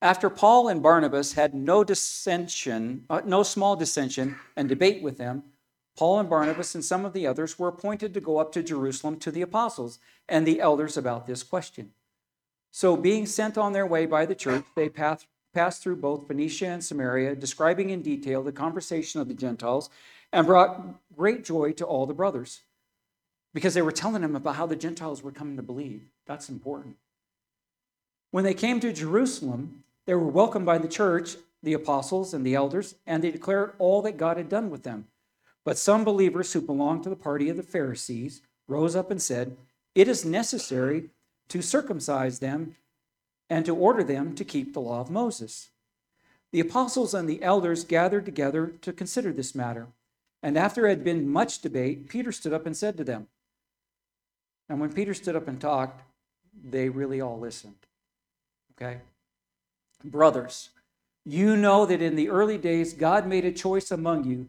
After 0.00 0.30
Paul 0.30 0.68
and 0.68 0.82
Barnabas 0.82 1.34
had 1.34 1.54
no 1.54 1.84
dissension, 1.84 3.04
uh, 3.10 3.20
no 3.24 3.42
small 3.42 3.76
dissension 3.76 4.36
and 4.56 4.68
debate 4.68 5.02
with 5.02 5.18
them, 5.18 5.42
Paul 5.98 6.20
and 6.20 6.30
Barnabas 6.30 6.76
and 6.76 6.84
some 6.84 7.04
of 7.04 7.12
the 7.12 7.26
others 7.26 7.58
were 7.58 7.66
appointed 7.66 8.14
to 8.14 8.20
go 8.20 8.38
up 8.38 8.52
to 8.52 8.62
Jerusalem 8.62 9.18
to 9.18 9.32
the 9.32 9.42
apostles 9.42 9.98
and 10.28 10.46
the 10.46 10.60
elders 10.60 10.96
about 10.96 11.26
this 11.26 11.42
question. 11.42 11.90
So, 12.70 12.96
being 12.96 13.26
sent 13.26 13.58
on 13.58 13.72
their 13.72 13.84
way 13.84 14.06
by 14.06 14.24
the 14.24 14.36
church, 14.36 14.64
they 14.76 14.88
passed, 14.88 15.26
passed 15.52 15.82
through 15.82 15.96
both 15.96 16.28
Phoenicia 16.28 16.68
and 16.68 16.84
Samaria, 16.84 17.34
describing 17.34 17.90
in 17.90 18.02
detail 18.02 18.44
the 18.44 18.52
conversation 18.52 19.20
of 19.20 19.26
the 19.26 19.34
Gentiles, 19.34 19.90
and 20.32 20.46
brought 20.46 20.94
great 21.16 21.44
joy 21.44 21.72
to 21.72 21.84
all 21.84 22.06
the 22.06 22.14
brothers 22.14 22.60
because 23.52 23.74
they 23.74 23.82
were 23.82 23.90
telling 23.90 24.22
them 24.22 24.36
about 24.36 24.54
how 24.54 24.66
the 24.66 24.76
Gentiles 24.76 25.24
were 25.24 25.32
coming 25.32 25.56
to 25.56 25.64
believe. 25.64 26.02
That's 26.26 26.48
important. 26.48 26.94
When 28.30 28.44
they 28.44 28.54
came 28.54 28.78
to 28.78 28.92
Jerusalem, 28.92 29.82
they 30.06 30.14
were 30.14 30.28
welcomed 30.28 30.66
by 30.66 30.78
the 30.78 30.86
church, 30.86 31.38
the 31.60 31.72
apostles, 31.72 32.32
and 32.32 32.46
the 32.46 32.54
elders, 32.54 32.94
and 33.04 33.24
they 33.24 33.32
declared 33.32 33.72
all 33.80 34.00
that 34.02 34.16
God 34.16 34.36
had 34.36 34.48
done 34.48 34.70
with 34.70 34.84
them. 34.84 35.08
But 35.68 35.76
some 35.76 36.02
believers 36.02 36.50
who 36.54 36.62
belonged 36.62 37.02
to 37.02 37.10
the 37.10 37.14
party 37.14 37.50
of 37.50 37.58
the 37.58 37.62
Pharisees 37.62 38.40
rose 38.68 38.96
up 38.96 39.10
and 39.10 39.20
said, 39.20 39.58
It 39.94 40.08
is 40.08 40.24
necessary 40.24 41.10
to 41.50 41.60
circumcise 41.60 42.38
them 42.38 42.76
and 43.50 43.66
to 43.66 43.76
order 43.76 44.02
them 44.02 44.34
to 44.36 44.46
keep 44.46 44.72
the 44.72 44.80
law 44.80 45.02
of 45.02 45.10
Moses. 45.10 45.68
The 46.52 46.60
apostles 46.60 47.12
and 47.12 47.28
the 47.28 47.42
elders 47.42 47.84
gathered 47.84 48.24
together 48.24 48.72
to 48.80 48.94
consider 48.94 49.30
this 49.30 49.54
matter. 49.54 49.88
And 50.42 50.56
after 50.56 50.80
there 50.80 50.88
had 50.88 51.04
been 51.04 51.28
much 51.28 51.60
debate, 51.60 52.08
Peter 52.08 52.32
stood 52.32 52.54
up 52.54 52.64
and 52.64 52.74
said 52.74 52.96
to 52.96 53.04
them, 53.04 53.26
and 54.70 54.80
when 54.80 54.94
Peter 54.94 55.12
stood 55.12 55.36
up 55.36 55.48
and 55.48 55.60
talked, 55.60 56.00
they 56.64 56.88
really 56.88 57.20
all 57.20 57.38
listened. 57.38 57.84
Okay? 58.72 59.02
Brothers, 60.02 60.70
you 61.26 61.58
know 61.58 61.84
that 61.84 62.00
in 62.00 62.16
the 62.16 62.30
early 62.30 62.56
days 62.56 62.94
God 62.94 63.26
made 63.26 63.44
a 63.44 63.52
choice 63.52 63.90
among 63.90 64.24
you 64.24 64.48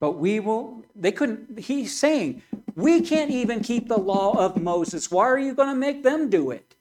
But 0.00 0.12
we 0.12 0.40
will, 0.40 0.82
they 0.96 1.12
couldn't, 1.12 1.60
he's 1.60 1.96
saying, 1.96 2.42
we 2.74 3.02
can't 3.02 3.30
even 3.30 3.60
keep 3.60 3.86
the 3.86 3.98
law 3.98 4.36
of 4.36 4.60
Moses. 4.60 5.10
Why 5.10 5.26
are 5.26 5.38
you 5.38 5.54
going 5.54 5.68
to 5.68 5.74
make 5.74 6.02
them 6.02 6.30
do 6.30 6.50
it? 6.50 6.74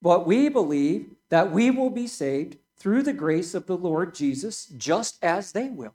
But 0.00 0.26
we 0.26 0.48
believe 0.48 1.10
that 1.28 1.52
we 1.52 1.70
will 1.70 1.90
be 1.90 2.06
saved 2.06 2.56
through 2.76 3.02
the 3.02 3.12
grace 3.12 3.54
of 3.54 3.66
the 3.66 3.76
Lord 3.76 4.14
Jesus, 4.14 4.66
just 4.66 5.22
as 5.22 5.52
they 5.52 5.68
will. 5.68 5.94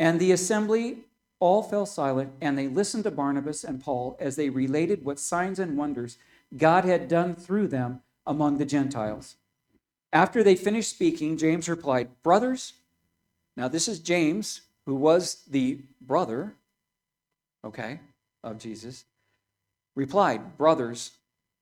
And 0.00 0.18
the 0.18 0.32
assembly 0.32 1.04
all 1.38 1.62
fell 1.62 1.86
silent, 1.86 2.32
and 2.40 2.58
they 2.58 2.66
listened 2.66 3.04
to 3.04 3.10
Barnabas 3.10 3.62
and 3.62 3.82
Paul 3.82 4.16
as 4.18 4.34
they 4.34 4.48
related 4.48 5.04
what 5.04 5.20
signs 5.20 5.58
and 5.58 5.76
wonders 5.76 6.16
God 6.56 6.84
had 6.84 7.06
done 7.06 7.34
through 7.34 7.68
them 7.68 8.00
among 8.26 8.58
the 8.58 8.64
Gentiles. 8.64 9.36
After 10.12 10.42
they 10.42 10.56
finished 10.56 10.90
speaking, 10.90 11.36
James 11.36 11.68
replied, 11.68 12.08
Brothers, 12.22 12.74
now 13.56 13.68
this 13.68 13.88
is 13.88 13.98
James, 14.00 14.62
who 14.86 14.94
was 14.94 15.42
the 15.48 15.80
brother, 16.00 16.54
okay, 17.64 18.00
of 18.42 18.58
Jesus, 18.58 19.04
replied, 19.96 20.56
Brothers, 20.58 21.12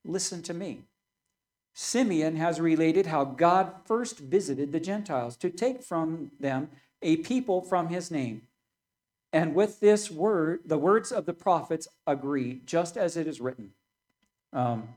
listen 0.05 0.43
to 0.43 0.55
me. 0.55 0.83
Simeon 1.75 2.37
has 2.37 2.61
related 2.61 3.07
how 3.07 3.25
God 3.25 3.73
first 3.87 4.19
visited 4.19 4.73
the 4.73 4.81
Gentiles 4.81 5.37
to 5.39 5.51
take 5.51 5.83
from 5.83 6.31
them 6.39 6.69
a 7.01 7.17
people 7.17 7.63
from 7.63 7.89
his 7.89 8.11
name. 8.11 8.43
And 9.33 9.55
with 9.55 9.81
this 9.81 10.11
word, 10.11 10.61
the 10.67 10.77
words 10.77 11.11
of 11.11 11.25
the 11.25 11.33
prophets 11.33 11.89
agree, 12.07 12.61
just 12.67 12.99
as 12.99 13.17
it 13.17 13.27
is 13.27 13.41
written. 13.41 13.71
Um, 14.53 14.89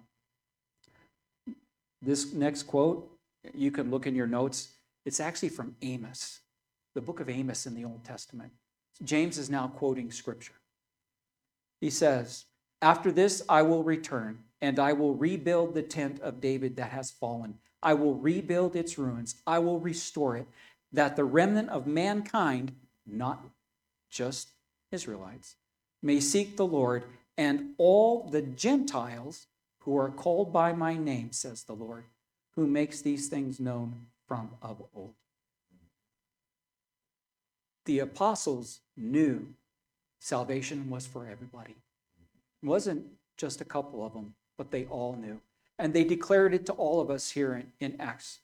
this 2.02 2.34
next 2.34 2.64
quote, 2.64 3.10
you 3.54 3.72
can 3.72 3.90
look 3.90 4.06
in 4.06 4.16
your 4.16 4.28
notes. 4.28 4.74
It's 5.06 5.22
actually 5.22 5.50
from 5.50 5.76
Amos, 5.82 6.42
the 6.96 7.02
book 7.02 7.20
of 7.20 7.30
Amos 7.30 7.68
in 7.68 7.76
the 7.76 7.86
Old 7.86 8.04
Testament. 8.04 8.52
James 9.04 9.38
is 9.38 9.50
now 9.50 9.68
quoting 9.68 10.12
scripture. 10.12 10.54
He 11.80 11.90
says, 11.90 12.46
After 12.82 13.12
this 13.12 13.44
I 13.48 13.62
will 13.62 13.84
return, 13.84 14.40
and 14.62 14.80
I 14.80 14.94
will 14.94 15.14
rebuild 15.14 15.76
the 15.76 15.84
tent 15.84 16.20
of 16.22 16.42
David 16.42 16.78
that 16.78 16.92
has 16.92 17.12
fallen. 17.12 17.60
I 17.84 17.94
will 17.94 18.16
rebuild 18.16 18.76
its 18.76 18.98
ruins. 18.98 19.36
I 19.46 19.60
will 19.60 19.80
restore 19.80 20.38
it, 20.38 20.48
that 20.94 21.16
the 21.16 21.26
remnant 21.26 21.70
of 21.70 21.86
mankind, 21.86 22.72
not 23.06 23.46
just 24.10 24.50
Israelites, 24.92 25.58
may 26.02 26.22
seek 26.22 26.56
the 26.56 26.66
Lord, 26.66 27.04
and 27.38 27.74
all 27.78 28.30
the 28.30 28.42
Gentiles 28.42 29.48
who 29.80 29.98
are 29.98 30.10
called 30.10 30.54
by 30.54 30.72
my 30.72 30.96
name, 30.96 31.34
says 31.34 31.64
the 31.64 31.74
Lord, 31.74 32.06
who 32.56 32.66
makes 32.66 33.02
these 33.02 33.28
things 33.28 33.60
known 33.60 34.08
from 34.26 34.52
of 34.62 34.82
old. 34.96 35.14
The 37.86 38.00
apostles 38.00 38.80
knew 38.98 39.48
salvation 40.20 40.90
was 40.90 41.06
for 41.06 41.28
everybody. 41.28 41.76
It 42.64 42.68
wasn't 42.68 43.06
just 43.38 43.62
a 43.62 43.66
couple 43.66 44.06
of 44.06 44.14
them, 44.14 44.34
but 44.58 44.72
they 44.72 44.86
all 44.86 45.16
knew. 45.16 45.40
And 45.78 45.94
they 45.94 46.04
declared 46.04 46.54
it 46.54 46.66
to 46.68 46.74
all 46.74 47.00
of 47.00 47.10
us 47.10 47.32
here 47.32 47.54
in, 47.54 47.72
in 47.80 48.02
Acts 48.02 48.40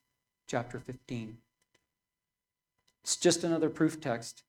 chapter 0.48 0.80
15. 0.80 1.38
It's 3.04 3.16
just 3.16 3.44
another 3.44 3.70
proof 3.70 4.00
text. 4.00 4.44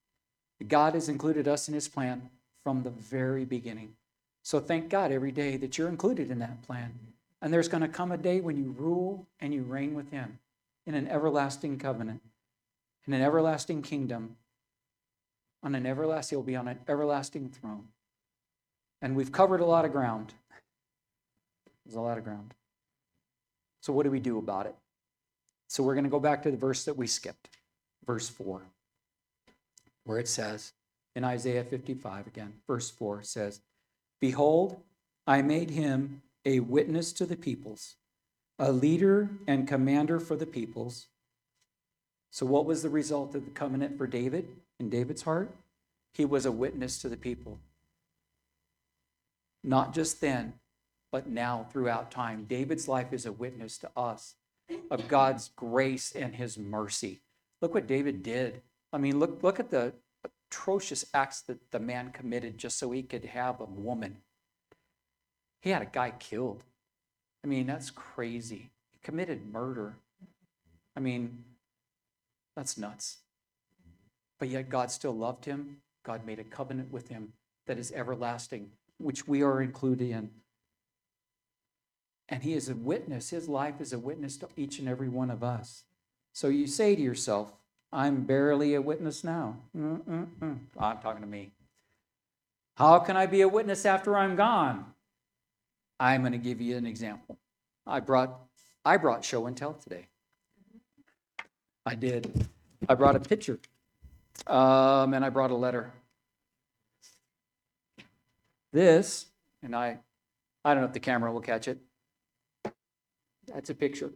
God 0.68 0.94
has 0.94 1.08
included 1.08 1.48
us 1.48 1.68
in 1.68 1.74
his 1.74 1.88
plan 1.88 2.28
from 2.62 2.82
the 2.82 2.90
very 2.90 3.44
beginning. 3.44 3.94
So 4.42 4.60
thank 4.60 4.88
God 4.88 5.12
every 5.12 5.32
day 5.32 5.56
that 5.56 5.78
you're 5.78 5.88
included 5.88 6.30
in 6.30 6.38
that 6.40 6.62
plan. 6.62 6.92
And 7.40 7.52
there's 7.52 7.68
going 7.68 7.82
to 7.82 7.88
come 7.88 8.12
a 8.12 8.18
day 8.18 8.40
when 8.40 8.56
you 8.56 8.74
rule 8.76 9.26
and 9.40 9.54
you 9.54 9.62
reign 9.62 9.94
with 9.94 10.10
him 10.10 10.38
in 10.86 10.94
an 10.94 11.08
everlasting 11.08 11.78
covenant, 11.78 12.20
in 13.06 13.12
an 13.12 13.22
everlasting 13.22 13.82
kingdom, 13.82 14.36
on 15.62 15.74
an 15.74 15.86
everlasting, 15.86 16.36
he'll 16.36 16.44
be 16.44 16.56
on 16.56 16.68
an 16.68 16.78
everlasting 16.88 17.48
throne. 17.48 17.88
And 19.00 19.16
we've 19.16 19.32
covered 19.32 19.60
a 19.60 19.64
lot 19.64 19.84
of 19.84 19.92
ground. 19.92 20.32
There's 21.84 21.96
a 21.96 22.00
lot 22.00 22.18
of 22.18 22.24
ground. 22.24 22.54
So, 23.80 23.92
what 23.92 24.04
do 24.04 24.10
we 24.10 24.20
do 24.20 24.38
about 24.38 24.66
it? 24.66 24.74
So, 25.68 25.82
we're 25.82 25.94
going 25.94 26.04
to 26.04 26.10
go 26.10 26.20
back 26.20 26.42
to 26.44 26.50
the 26.50 26.56
verse 26.56 26.84
that 26.84 26.96
we 26.96 27.06
skipped, 27.06 27.48
verse 28.06 28.28
4, 28.28 28.62
where 30.04 30.18
it 30.18 30.28
says 30.28 30.72
in 31.14 31.24
Isaiah 31.24 31.64
55 31.64 32.26
again, 32.26 32.54
verse 32.66 32.90
4 32.90 33.22
says, 33.22 33.60
Behold, 34.20 34.80
I 35.26 35.42
made 35.42 35.70
him 35.70 36.22
a 36.44 36.60
witness 36.60 37.12
to 37.14 37.26
the 37.26 37.36
peoples, 37.36 37.96
a 38.58 38.72
leader 38.72 39.30
and 39.46 39.68
commander 39.68 40.18
for 40.18 40.36
the 40.36 40.46
peoples. 40.46 41.08
So, 42.32 42.46
what 42.46 42.64
was 42.64 42.82
the 42.82 42.88
result 42.88 43.34
of 43.34 43.44
the 43.44 43.50
covenant 43.50 43.98
for 43.98 44.06
David 44.06 44.48
in 44.80 44.88
David's 44.88 45.22
heart? 45.22 45.54
He 46.14 46.24
was 46.24 46.46
a 46.46 46.50
witness 46.50 46.98
to 47.02 47.10
the 47.10 47.16
people. 47.16 47.58
Not 49.62 49.92
just 49.92 50.22
then, 50.22 50.54
but 51.12 51.28
now 51.28 51.66
throughout 51.70 52.10
time. 52.10 52.46
David's 52.48 52.88
life 52.88 53.12
is 53.12 53.26
a 53.26 53.32
witness 53.32 53.76
to 53.78 53.90
us 53.94 54.36
of 54.90 55.08
God's 55.08 55.50
grace 55.56 56.12
and 56.12 56.34
his 56.34 56.56
mercy. 56.56 57.20
Look 57.60 57.74
what 57.74 57.86
David 57.86 58.22
did. 58.22 58.62
I 58.94 58.98
mean, 58.98 59.18
look, 59.18 59.42
look 59.42 59.60
at 59.60 59.70
the 59.70 59.92
atrocious 60.50 61.04
acts 61.12 61.42
that 61.42 61.70
the 61.70 61.80
man 61.80 62.12
committed 62.12 62.56
just 62.56 62.78
so 62.78 62.90
he 62.90 63.02
could 63.02 63.26
have 63.26 63.60
a 63.60 63.66
woman. 63.66 64.16
He 65.60 65.68
had 65.68 65.82
a 65.82 65.86
guy 65.86 66.12
killed. 66.18 66.64
I 67.44 67.46
mean, 67.46 67.66
that's 67.66 67.90
crazy. 67.90 68.70
He 68.90 68.98
committed 69.02 69.52
murder. 69.52 69.96
I 70.96 71.00
mean, 71.00 71.44
that's 72.56 72.78
nuts. 72.78 73.18
But 74.38 74.48
yet 74.48 74.68
God 74.68 74.90
still 74.90 75.16
loved 75.16 75.44
him. 75.44 75.78
God 76.04 76.26
made 76.26 76.38
a 76.38 76.44
covenant 76.44 76.90
with 76.90 77.08
him 77.08 77.32
that 77.66 77.78
is 77.78 77.92
everlasting, 77.92 78.70
which 78.98 79.26
we 79.28 79.42
are 79.42 79.62
included 79.62 80.10
in. 80.10 80.30
And 82.28 82.42
he 82.42 82.54
is 82.54 82.68
a 82.68 82.74
witness. 82.74 83.30
His 83.30 83.48
life 83.48 83.80
is 83.80 83.92
a 83.92 83.98
witness 83.98 84.36
to 84.38 84.48
each 84.56 84.78
and 84.78 84.88
every 84.88 85.08
one 85.08 85.30
of 85.30 85.44
us. 85.44 85.84
So 86.32 86.48
you 86.48 86.66
say 86.66 86.96
to 86.96 87.02
yourself, 87.02 87.52
I'm 87.92 88.22
barely 88.22 88.74
a 88.74 88.80
witness 88.80 89.22
now. 89.22 89.58
Mm-mm-mm. 89.76 90.58
Ah, 90.78 90.92
I'm 90.92 90.98
talking 90.98 91.20
to 91.20 91.28
me. 91.28 91.52
How 92.76 92.98
can 93.00 93.16
I 93.16 93.26
be 93.26 93.42
a 93.42 93.48
witness 93.48 93.84
after 93.84 94.16
I'm 94.16 94.34
gone? 94.34 94.86
I'm 96.00 96.22
going 96.22 96.32
to 96.32 96.38
give 96.38 96.60
you 96.60 96.76
an 96.76 96.86
example. 96.86 97.38
I 97.86 98.00
brought 98.00 98.40
I 98.84 98.96
brought 98.96 99.24
show 99.24 99.46
and 99.46 99.56
tell 99.56 99.74
today. 99.74 100.08
I 101.84 101.94
did. 101.94 102.48
I 102.88 102.94
brought 102.94 103.16
a 103.16 103.20
picture, 103.20 103.58
um, 104.46 105.14
and 105.14 105.24
I 105.24 105.30
brought 105.30 105.50
a 105.50 105.56
letter. 105.56 105.92
This, 108.72 109.26
and 109.62 109.76
I, 109.76 109.98
I 110.64 110.74
don't 110.74 110.82
know 110.82 110.86
if 110.86 110.94
the 110.94 111.00
camera 111.00 111.32
will 111.32 111.40
catch 111.40 111.68
it. 111.68 111.78
That's 113.52 113.70
a 113.70 113.74
picture. 113.74 114.10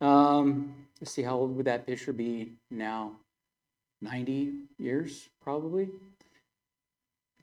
Um, 0.00 0.74
let's 1.00 1.12
see, 1.12 1.22
how 1.22 1.36
old 1.36 1.56
would 1.56 1.66
that 1.66 1.86
picture 1.86 2.12
be 2.12 2.52
now? 2.70 3.12
90 4.02 4.52
years, 4.78 5.28
probably? 5.40 5.88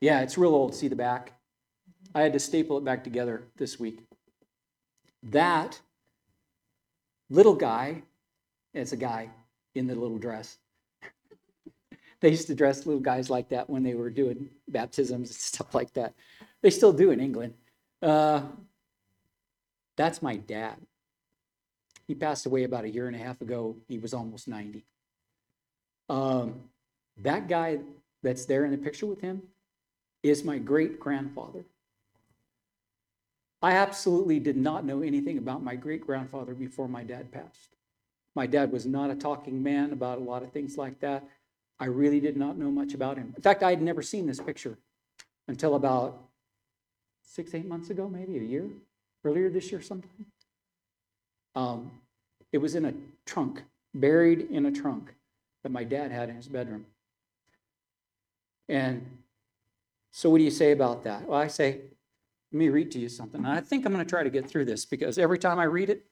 Yeah, 0.00 0.20
it's 0.20 0.36
real 0.36 0.54
old. 0.54 0.74
See 0.74 0.88
the 0.88 0.96
back? 0.96 1.32
I 2.14 2.20
had 2.22 2.32
to 2.34 2.38
staple 2.38 2.78
it 2.78 2.84
back 2.84 3.02
together 3.02 3.44
this 3.56 3.80
week. 3.80 4.00
That 5.22 5.80
little 7.30 7.54
guy, 7.54 8.02
it's 8.74 8.92
a 8.92 8.96
guy 8.96 9.30
in 9.74 9.86
the 9.86 9.94
little 9.94 10.18
dress. 10.18 10.58
they 12.20 12.30
used 12.30 12.46
to 12.48 12.54
dress 12.54 12.86
little 12.86 13.00
guys 13.00 13.30
like 13.30 13.48
that 13.50 13.68
when 13.68 13.82
they 13.82 13.94
were 13.94 14.10
doing 14.10 14.50
baptisms 14.68 15.30
and 15.30 15.36
stuff 15.36 15.74
like 15.74 15.92
that. 15.94 16.14
They 16.62 16.70
still 16.70 16.92
do 16.92 17.10
in 17.10 17.20
England. 17.20 17.54
Uh, 18.02 18.42
that's 19.96 20.22
my 20.22 20.36
dad. 20.36 20.76
He 22.06 22.14
passed 22.14 22.46
away 22.46 22.64
about 22.64 22.84
a 22.84 22.90
year 22.90 23.06
and 23.06 23.14
a 23.14 23.18
half 23.18 23.40
ago. 23.40 23.76
He 23.86 23.98
was 23.98 24.14
almost 24.14 24.48
90. 24.48 24.84
Um, 26.08 26.54
that 27.18 27.48
guy 27.48 27.78
that's 28.22 28.46
there 28.46 28.64
in 28.64 28.72
the 28.72 28.78
picture 28.78 29.06
with 29.06 29.20
him 29.20 29.42
is 30.22 30.44
my 30.44 30.58
great 30.58 30.98
grandfather. 30.98 31.64
I 33.62 33.72
absolutely 33.72 34.40
did 34.40 34.56
not 34.56 34.84
know 34.84 35.02
anything 35.02 35.38
about 35.38 35.62
my 35.62 35.76
great 35.76 36.00
grandfather 36.00 36.54
before 36.54 36.88
my 36.88 37.04
dad 37.04 37.30
passed. 37.30 37.76
My 38.34 38.46
dad 38.46 38.70
was 38.72 38.86
not 38.86 39.10
a 39.10 39.14
talking 39.14 39.62
man 39.62 39.92
about 39.92 40.18
a 40.18 40.22
lot 40.22 40.42
of 40.42 40.52
things 40.52 40.78
like 40.78 41.00
that. 41.00 41.24
I 41.78 41.86
really 41.86 42.20
did 42.20 42.36
not 42.36 42.58
know 42.58 42.70
much 42.70 42.94
about 42.94 43.16
him. 43.16 43.32
In 43.36 43.42
fact, 43.42 43.62
I 43.62 43.70
had 43.70 43.82
never 43.82 44.02
seen 44.02 44.26
this 44.26 44.40
picture 44.40 44.78
until 45.48 45.74
about 45.74 46.22
six, 47.22 47.54
eight 47.54 47.66
months 47.66 47.90
ago, 47.90 48.08
maybe 48.08 48.38
a 48.38 48.42
year, 48.42 48.68
earlier 49.24 49.48
this 49.48 49.72
year 49.72 49.80
sometime. 49.80 50.26
Um, 51.54 51.90
it 52.52 52.58
was 52.58 52.74
in 52.74 52.84
a 52.84 52.94
trunk, 53.24 53.62
buried 53.94 54.48
in 54.50 54.66
a 54.66 54.72
trunk 54.72 55.14
that 55.62 55.72
my 55.72 55.84
dad 55.84 56.12
had 56.12 56.28
in 56.28 56.36
his 56.36 56.48
bedroom. 56.48 56.86
And 58.68 59.04
so, 60.12 60.30
what 60.30 60.38
do 60.38 60.44
you 60.44 60.50
say 60.50 60.72
about 60.72 61.04
that? 61.04 61.26
Well, 61.26 61.38
I 61.38 61.48
say, 61.48 61.80
let 62.52 62.58
me 62.58 62.68
read 62.68 62.90
to 62.92 62.98
you 62.98 63.08
something. 63.08 63.44
And 63.44 63.52
I 63.52 63.60
think 63.60 63.84
I'm 63.84 63.92
going 63.92 64.04
to 64.04 64.08
try 64.08 64.22
to 64.22 64.30
get 64.30 64.48
through 64.48 64.64
this 64.64 64.84
because 64.84 65.18
every 65.18 65.38
time 65.38 65.58
I 65.58 65.64
read 65.64 65.90
it, 65.90 66.04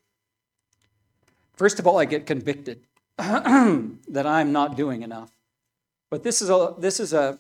first 1.58 1.78
of 1.78 1.86
all, 1.86 1.98
I 1.98 2.04
get 2.04 2.24
convicted 2.24 2.80
that 3.18 4.26
I'm 4.26 4.52
not 4.52 4.76
doing 4.76 5.02
enough. 5.02 5.30
But 6.10 6.22
this 6.22 6.40
is 6.40 6.48
a 6.48 6.74
this 6.78 7.00
is 7.00 7.12
a 7.12 7.38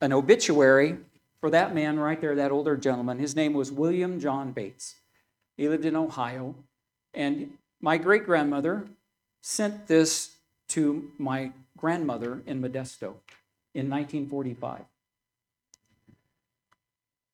an 0.00 0.12
obituary 0.12 0.98
for 1.40 1.50
that 1.50 1.74
man 1.74 1.98
right 1.98 2.20
there, 2.20 2.34
that 2.36 2.52
older 2.52 2.76
gentleman. 2.76 3.18
His 3.18 3.34
name 3.34 3.54
was 3.54 3.72
William 3.72 4.20
John 4.20 4.52
Bates. 4.52 4.96
He 5.56 5.68
lived 5.68 5.84
in 5.84 5.96
Ohio, 5.96 6.54
and 7.12 7.54
my 7.80 7.96
great 7.98 8.24
grandmother 8.24 8.86
sent 9.42 9.88
this 9.88 10.36
to 10.68 11.10
my 11.18 11.52
grandmother 11.76 12.42
in 12.46 12.60
Modesto. 12.62 13.14
in 13.72 13.88
1945. 13.88 14.82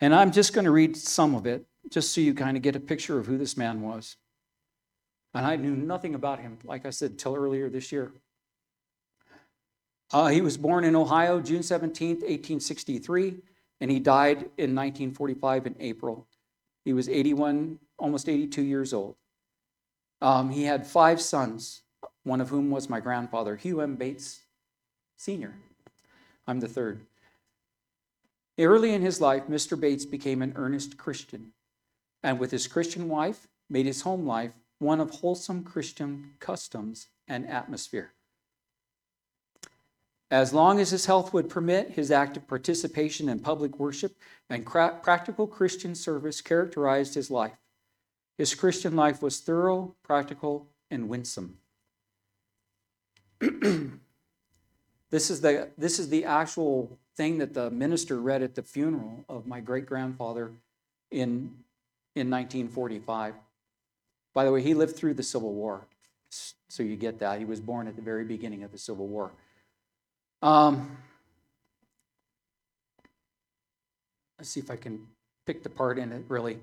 And 0.01 0.15
I'm 0.15 0.31
just 0.31 0.53
going 0.53 0.67
to 0.67 0.71
read 0.71 0.97
some 0.97 1.35
of 1.35 1.47
it, 1.47 1.65
just 1.89 2.13
so 2.13 2.21
you 2.21 2.35
kind 2.35 2.57
of 2.57 2.63
get 2.63 2.77
a 2.77 2.81
picture 2.81 3.19
of 3.19 3.27
who 3.27 3.39
this 3.39 3.57
man 3.57 3.81
was. 3.81 4.17
And 5.37 5.45
I 5.45 5.57
knew 5.57 5.77
nothing 5.77 6.15
about 6.15 6.39
him, 6.39 6.57
like 6.65 6.87
I 6.87 6.91
said, 6.91 7.19
till 7.19 7.37
earlier 7.37 7.69
this 7.69 7.93
year. 7.93 8.11
Uh, 10.11 10.29
he 10.29 10.41
was 10.41 10.57
born 10.57 10.83
in 10.83 10.97
Ohio, 10.97 11.41
June 11.41 11.61
17th, 11.61 12.23
1863, 12.23 13.37
and 13.83 13.91
he 13.91 14.01
died 14.01 14.39
in 14.57 14.75
1945 14.75 15.67
in 15.67 15.77
April. 15.79 16.27
He 16.87 16.95
was 16.95 17.11
81, 17.11 17.79
almost 17.99 18.31
82 18.31 18.63
years 18.63 18.95
old. 18.95 19.17
Um, 20.23 20.49
he 20.49 20.65
had 20.65 20.87
five 20.87 21.21
sons, 21.21 21.83
one 22.23 22.41
of 22.41 22.49
whom 22.49 22.71
was 22.71 22.89
my 22.89 23.01
grandfather, 23.01 23.57
Hugh 23.57 23.83
M. 23.83 23.97
Bates 23.97 24.41
Sr. 25.19 25.53
I'm 26.47 26.61
the 26.61 26.69
third. 26.69 27.03
Early 28.59 28.95
in 28.95 29.03
his 29.03 29.21
life, 29.21 29.49
Mr. 29.49 29.79
Bates 29.79 30.07
became 30.07 30.41
an 30.41 30.55
earnest 30.57 30.97
Christian, 30.97 31.53
and 32.23 32.39
with 32.39 32.53
his 32.53 32.67
Christian 32.67 33.11
wife, 33.11 33.49
made 33.69 33.85
his 33.85 34.01
home 34.01 34.27
life 34.27 34.53
one 34.79 35.01
of 35.01 35.11
wholesome 35.11 35.65
Christian 35.65 36.33
customs 36.39 37.09
and 37.29 37.47
atmosphere. 37.49 38.13
As 40.31 40.53
long 40.53 40.81
as 40.81 40.91
his 40.91 41.07
health 41.07 41.33
would 41.33 41.49
permit, 41.49 41.91
his 41.91 42.11
active 42.11 42.49
participation 42.49 43.29
in 43.29 43.39
public 43.39 43.79
worship 43.79 44.17
and 44.51 44.67
cra- 44.67 44.99
practical 45.03 45.47
Christian 45.47 45.95
service 45.95 46.41
characterized 46.41 47.15
his 47.15 47.31
life. 47.31 47.57
His 48.37 48.55
Christian 48.55 48.97
life 48.97 49.23
was 49.23 49.41
thorough, 49.41 49.95
practical, 50.03 50.67
and 50.91 51.09
winsome. 51.09 51.59
this, 53.41 55.31
is 55.31 55.41
the, 55.41 55.71
this 55.79 55.99
is 55.99 56.09
the 56.09 56.25
actual 56.25 56.99
thing 57.17 57.39
that 57.39 57.55
the 57.55 57.71
minister 57.71 58.21
read 58.21 58.43
at 58.43 58.55
the 58.55 58.63
funeral 58.63 59.25
of 59.29 59.47
my 59.47 59.61
great 59.61 59.87
grandfather 59.87 60.51
in, 61.11 61.55
in 62.15 62.31
1945. 62.31 63.35
By 64.37 64.45
the 64.45 64.53
way, 64.53 64.61
he 64.61 64.75
lived 64.75 64.95
through 64.95 65.15
the 65.15 65.23
Civil 65.23 65.55
War, 65.55 65.87
so 66.69 66.83
you 66.83 66.95
get 66.95 67.21
that. 67.21 67.39
He 67.39 67.47
was 67.47 67.59
born 67.59 67.89
at 67.89 67.97
the 67.97 68.03
very 68.03 68.23
beginning 68.23 68.65
of 68.65 68.71
the 68.71 68.77
Civil 68.77 69.07
War. 69.07 69.33
Um, 70.43 70.99
let's 74.39 74.51
see 74.51 74.61
if 74.61 74.71
I 74.71 74.77
can 74.77 75.07
pick 75.47 75.63
the 75.63 75.71
part 75.71 75.99
in 75.99 76.13
it 76.13 76.23
really. 76.29 76.59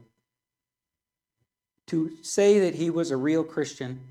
To 1.87 2.11
say 2.21 2.59
that 2.59 2.75
he 2.75 2.91
was 2.91 3.09
a 3.09 3.17
real 3.17 3.43
Christian 3.43 4.01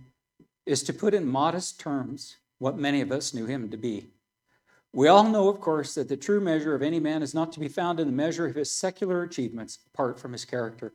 is 0.67 0.83
to 0.83 0.93
put 0.93 1.15
in 1.15 1.25
modest 1.25 1.79
terms 1.79 2.39
what 2.59 2.77
many 2.77 3.01
of 3.01 3.13
us 3.13 3.33
knew 3.33 3.47
him 3.47 3.69
to 3.69 3.77
be. 3.77 4.09
We 4.93 5.07
all 5.07 5.29
know, 5.29 5.49
of 5.49 5.61
course, 5.61 5.95
that 5.95 6.09
the 6.09 6.17
true 6.17 6.41
measure 6.41 6.75
of 6.75 6.83
any 6.83 6.99
man 6.99 7.23
is 7.23 7.33
not 7.33 7.53
to 7.53 7.61
be 7.61 7.69
found 7.69 8.01
in 8.01 8.09
the 8.09 8.13
measure 8.13 8.45
of 8.45 8.57
his 8.57 8.73
secular 8.73 9.23
achievements 9.23 9.79
apart 9.95 10.19
from 10.19 10.33
his 10.33 10.45
character. 10.45 10.93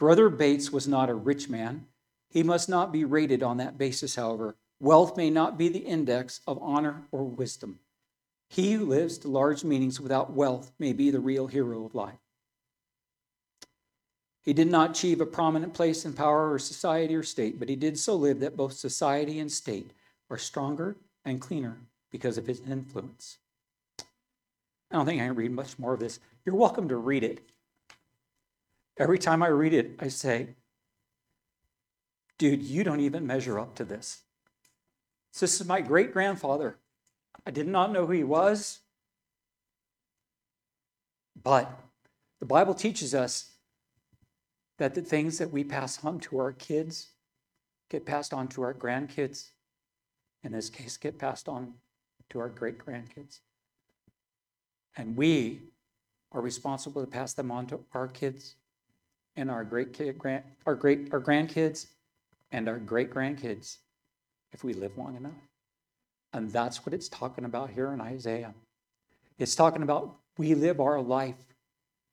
Brother 0.00 0.28
Bates 0.28 0.72
was 0.72 0.88
not 0.88 1.08
a 1.08 1.14
rich 1.14 1.48
man. 1.48 1.86
He 2.32 2.42
must 2.42 2.66
not 2.66 2.92
be 2.92 3.04
rated 3.04 3.42
on 3.42 3.58
that 3.58 3.76
basis, 3.76 4.16
however. 4.16 4.56
Wealth 4.80 5.18
may 5.18 5.28
not 5.28 5.58
be 5.58 5.68
the 5.68 5.80
index 5.80 6.40
of 6.46 6.58
honor 6.62 7.02
or 7.12 7.24
wisdom. 7.24 7.78
He 8.48 8.72
who 8.72 8.86
lives 8.86 9.18
to 9.18 9.28
large 9.28 9.64
meanings 9.64 10.00
without 10.00 10.32
wealth 10.32 10.72
may 10.78 10.94
be 10.94 11.10
the 11.10 11.20
real 11.20 11.46
hero 11.46 11.84
of 11.84 11.94
life. 11.94 12.18
He 14.40 14.54
did 14.54 14.70
not 14.70 14.92
achieve 14.92 15.20
a 15.20 15.26
prominent 15.26 15.74
place 15.74 16.06
in 16.06 16.14
power 16.14 16.50
or 16.50 16.58
society 16.58 17.14
or 17.14 17.22
state, 17.22 17.58
but 17.58 17.68
he 17.68 17.76
did 17.76 17.98
so 17.98 18.16
live 18.16 18.40
that 18.40 18.56
both 18.56 18.72
society 18.72 19.38
and 19.38 19.52
state 19.52 19.90
are 20.30 20.38
stronger 20.38 20.96
and 21.26 21.38
cleaner 21.38 21.82
because 22.10 22.38
of 22.38 22.46
his 22.46 22.60
influence. 22.60 23.36
I 23.98 24.96
don't 24.96 25.04
think 25.04 25.20
I 25.20 25.26
can 25.26 25.36
read 25.36 25.52
much 25.52 25.78
more 25.78 25.92
of 25.92 26.00
this. 26.00 26.18
You're 26.46 26.54
welcome 26.54 26.88
to 26.88 26.96
read 26.96 27.24
it. 27.24 27.42
Every 28.98 29.18
time 29.18 29.42
I 29.42 29.48
read 29.48 29.74
it, 29.74 29.96
I 30.00 30.08
say, 30.08 30.48
dude, 32.42 32.64
you 32.64 32.82
don't 32.82 32.98
even 32.98 33.24
measure 33.24 33.60
up 33.60 33.72
to 33.76 33.84
this. 33.84 34.22
This 35.38 35.60
is 35.60 35.64
my 35.64 35.80
great 35.80 36.12
grandfather. 36.12 36.76
I 37.46 37.52
did 37.52 37.68
not 37.68 37.92
know 37.92 38.04
who 38.04 38.14
he 38.14 38.24
was. 38.24 38.80
But 41.40 41.70
the 42.40 42.46
Bible 42.46 42.74
teaches 42.74 43.14
us 43.14 43.52
that 44.78 44.96
the 44.96 45.02
things 45.02 45.38
that 45.38 45.52
we 45.52 45.62
pass 45.62 46.04
on 46.04 46.18
to 46.18 46.40
our 46.40 46.50
kids 46.50 47.10
get 47.88 48.04
passed 48.04 48.34
on 48.34 48.48
to 48.48 48.62
our 48.62 48.74
grandkids. 48.74 49.50
In 50.42 50.50
this 50.50 50.68
case, 50.68 50.96
get 50.96 51.20
passed 51.20 51.48
on 51.48 51.74
to 52.30 52.40
our 52.40 52.48
great 52.48 52.84
grandkids. 52.84 53.38
And 54.96 55.16
we 55.16 55.60
are 56.32 56.40
responsible 56.40 57.02
to 57.02 57.08
pass 57.08 57.34
them 57.34 57.52
on 57.52 57.68
to 57.68 57.78
our 57.94 58.08
kids 58.08 58.56
and 59.36 59.48
our 59.48 59.62
great 59.62 59.96
grand, 60.18 60.42
our 60.66 60.74
great 60.74 61.12
our 61.12 61.20
grandkids 61.20 61.86
and 62.52 62.68
our 62.68 62.78
great 62.78 63.10
grandkids 63.10 63.78
if 64.52 64.62
we 64.62 64.74
live 64.74 64.96
long 64.96 65.16
enough. 65.16 65.32
And 66.32 66.50
that's 66.50 66.86
what 66.86 66.94
it's 66.94 67.08
talking 67.08 67.44
about 67.44 67.70
here 67.70 67.92
in 67.92 68.00
Isaiah. 68.00 68.54
It's 69.38 69.56
talking 69.56 69.82
about 69.82 70.16
we 70.38 70.54
live 70.54 70.80
our 70.80 71.00
life 71.00 71.56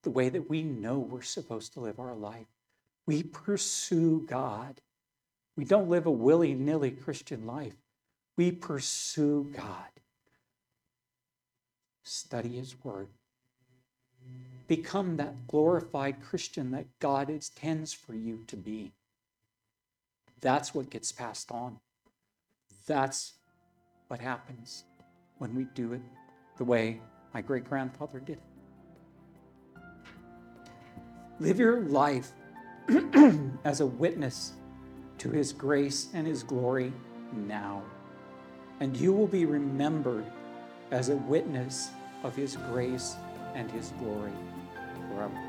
the 0.03 0.09
way 0.09 0.29
that 0.29 0.49
we 0.49 0.63
know 0.63 0.99
we're 0.99 1.21
supposed 1.21 1.73
to 1.73 1.81
live 1.81 1.99
our 1.99 2.15
life. 2.15 2.47
We 3.05 3.23
pursue 3.23 4.25
God. 4.27 4.81
We 5.55 5.65
don't 5.65 5.89
live 5.89 6.05
a 6.05 6.11
willy 6.11 6.53
nilly 6.53 6.91
Christian 6.91 7.45
life. 7.45 7.75
We 8.37 8.51
pursue 8.51 9.51
God. 9.55 9.89
Study 12.03 12.57
His 12.57 12.75
Word. 12.83 13.09
Become 14.67 15.17
that 15.17 15.47
glorified 15.47 16.21
Christian 16.21 16.71
that 16.71 16.85
God 16.99 17.29
intends 17.29 17.91
for 17.91 18.13
you 18.13 18.43
to 18.47 18.55
be. 18.55 18.93
That's 20.41 20.73
what 20.73 20.89
gets 20.89 21.11
passed 21.11 21.51
on. 21.51 21.79
That's 22.87 23.33
what 24.07 24.19
happens 24.19 24.85
when 25.37 25.55
we 25.55 25.65
do 25.75 25.93
it 25.93 26.01
the 26.57 26.63
way 26.63 27.01
my 27.33 27.41
great 27.41 27.63
grandfather 27.63 28.19
did. 28.19 28.39
Live 31.39 31.59
your 31.59 31.81
life 31.81 32.31
as 33.63 33.79
a 33.81 33.85
witness 33.85 34.53
to 35.19 35.29
his 35.29 35.53
grace 35.53 36.09
and 36.13 36.25
his 36.25 36.43
glory 36.43 36.91
now. 37.33 37.83
And 38.79 38.95
you 38.95 39.13
will 39.13 39.27
be 39.27 39.45
remembered 39.45 40.25
as 40.91 41.09
a 41.09 41.15
witness 41.15 41.91
of 42.23 42.35
his 42.35 42.55
grace 42.71 43.15
and 43.53 43.69
his 43.71 43.93
glory 43.99 44.33
forever. 45.09 45.48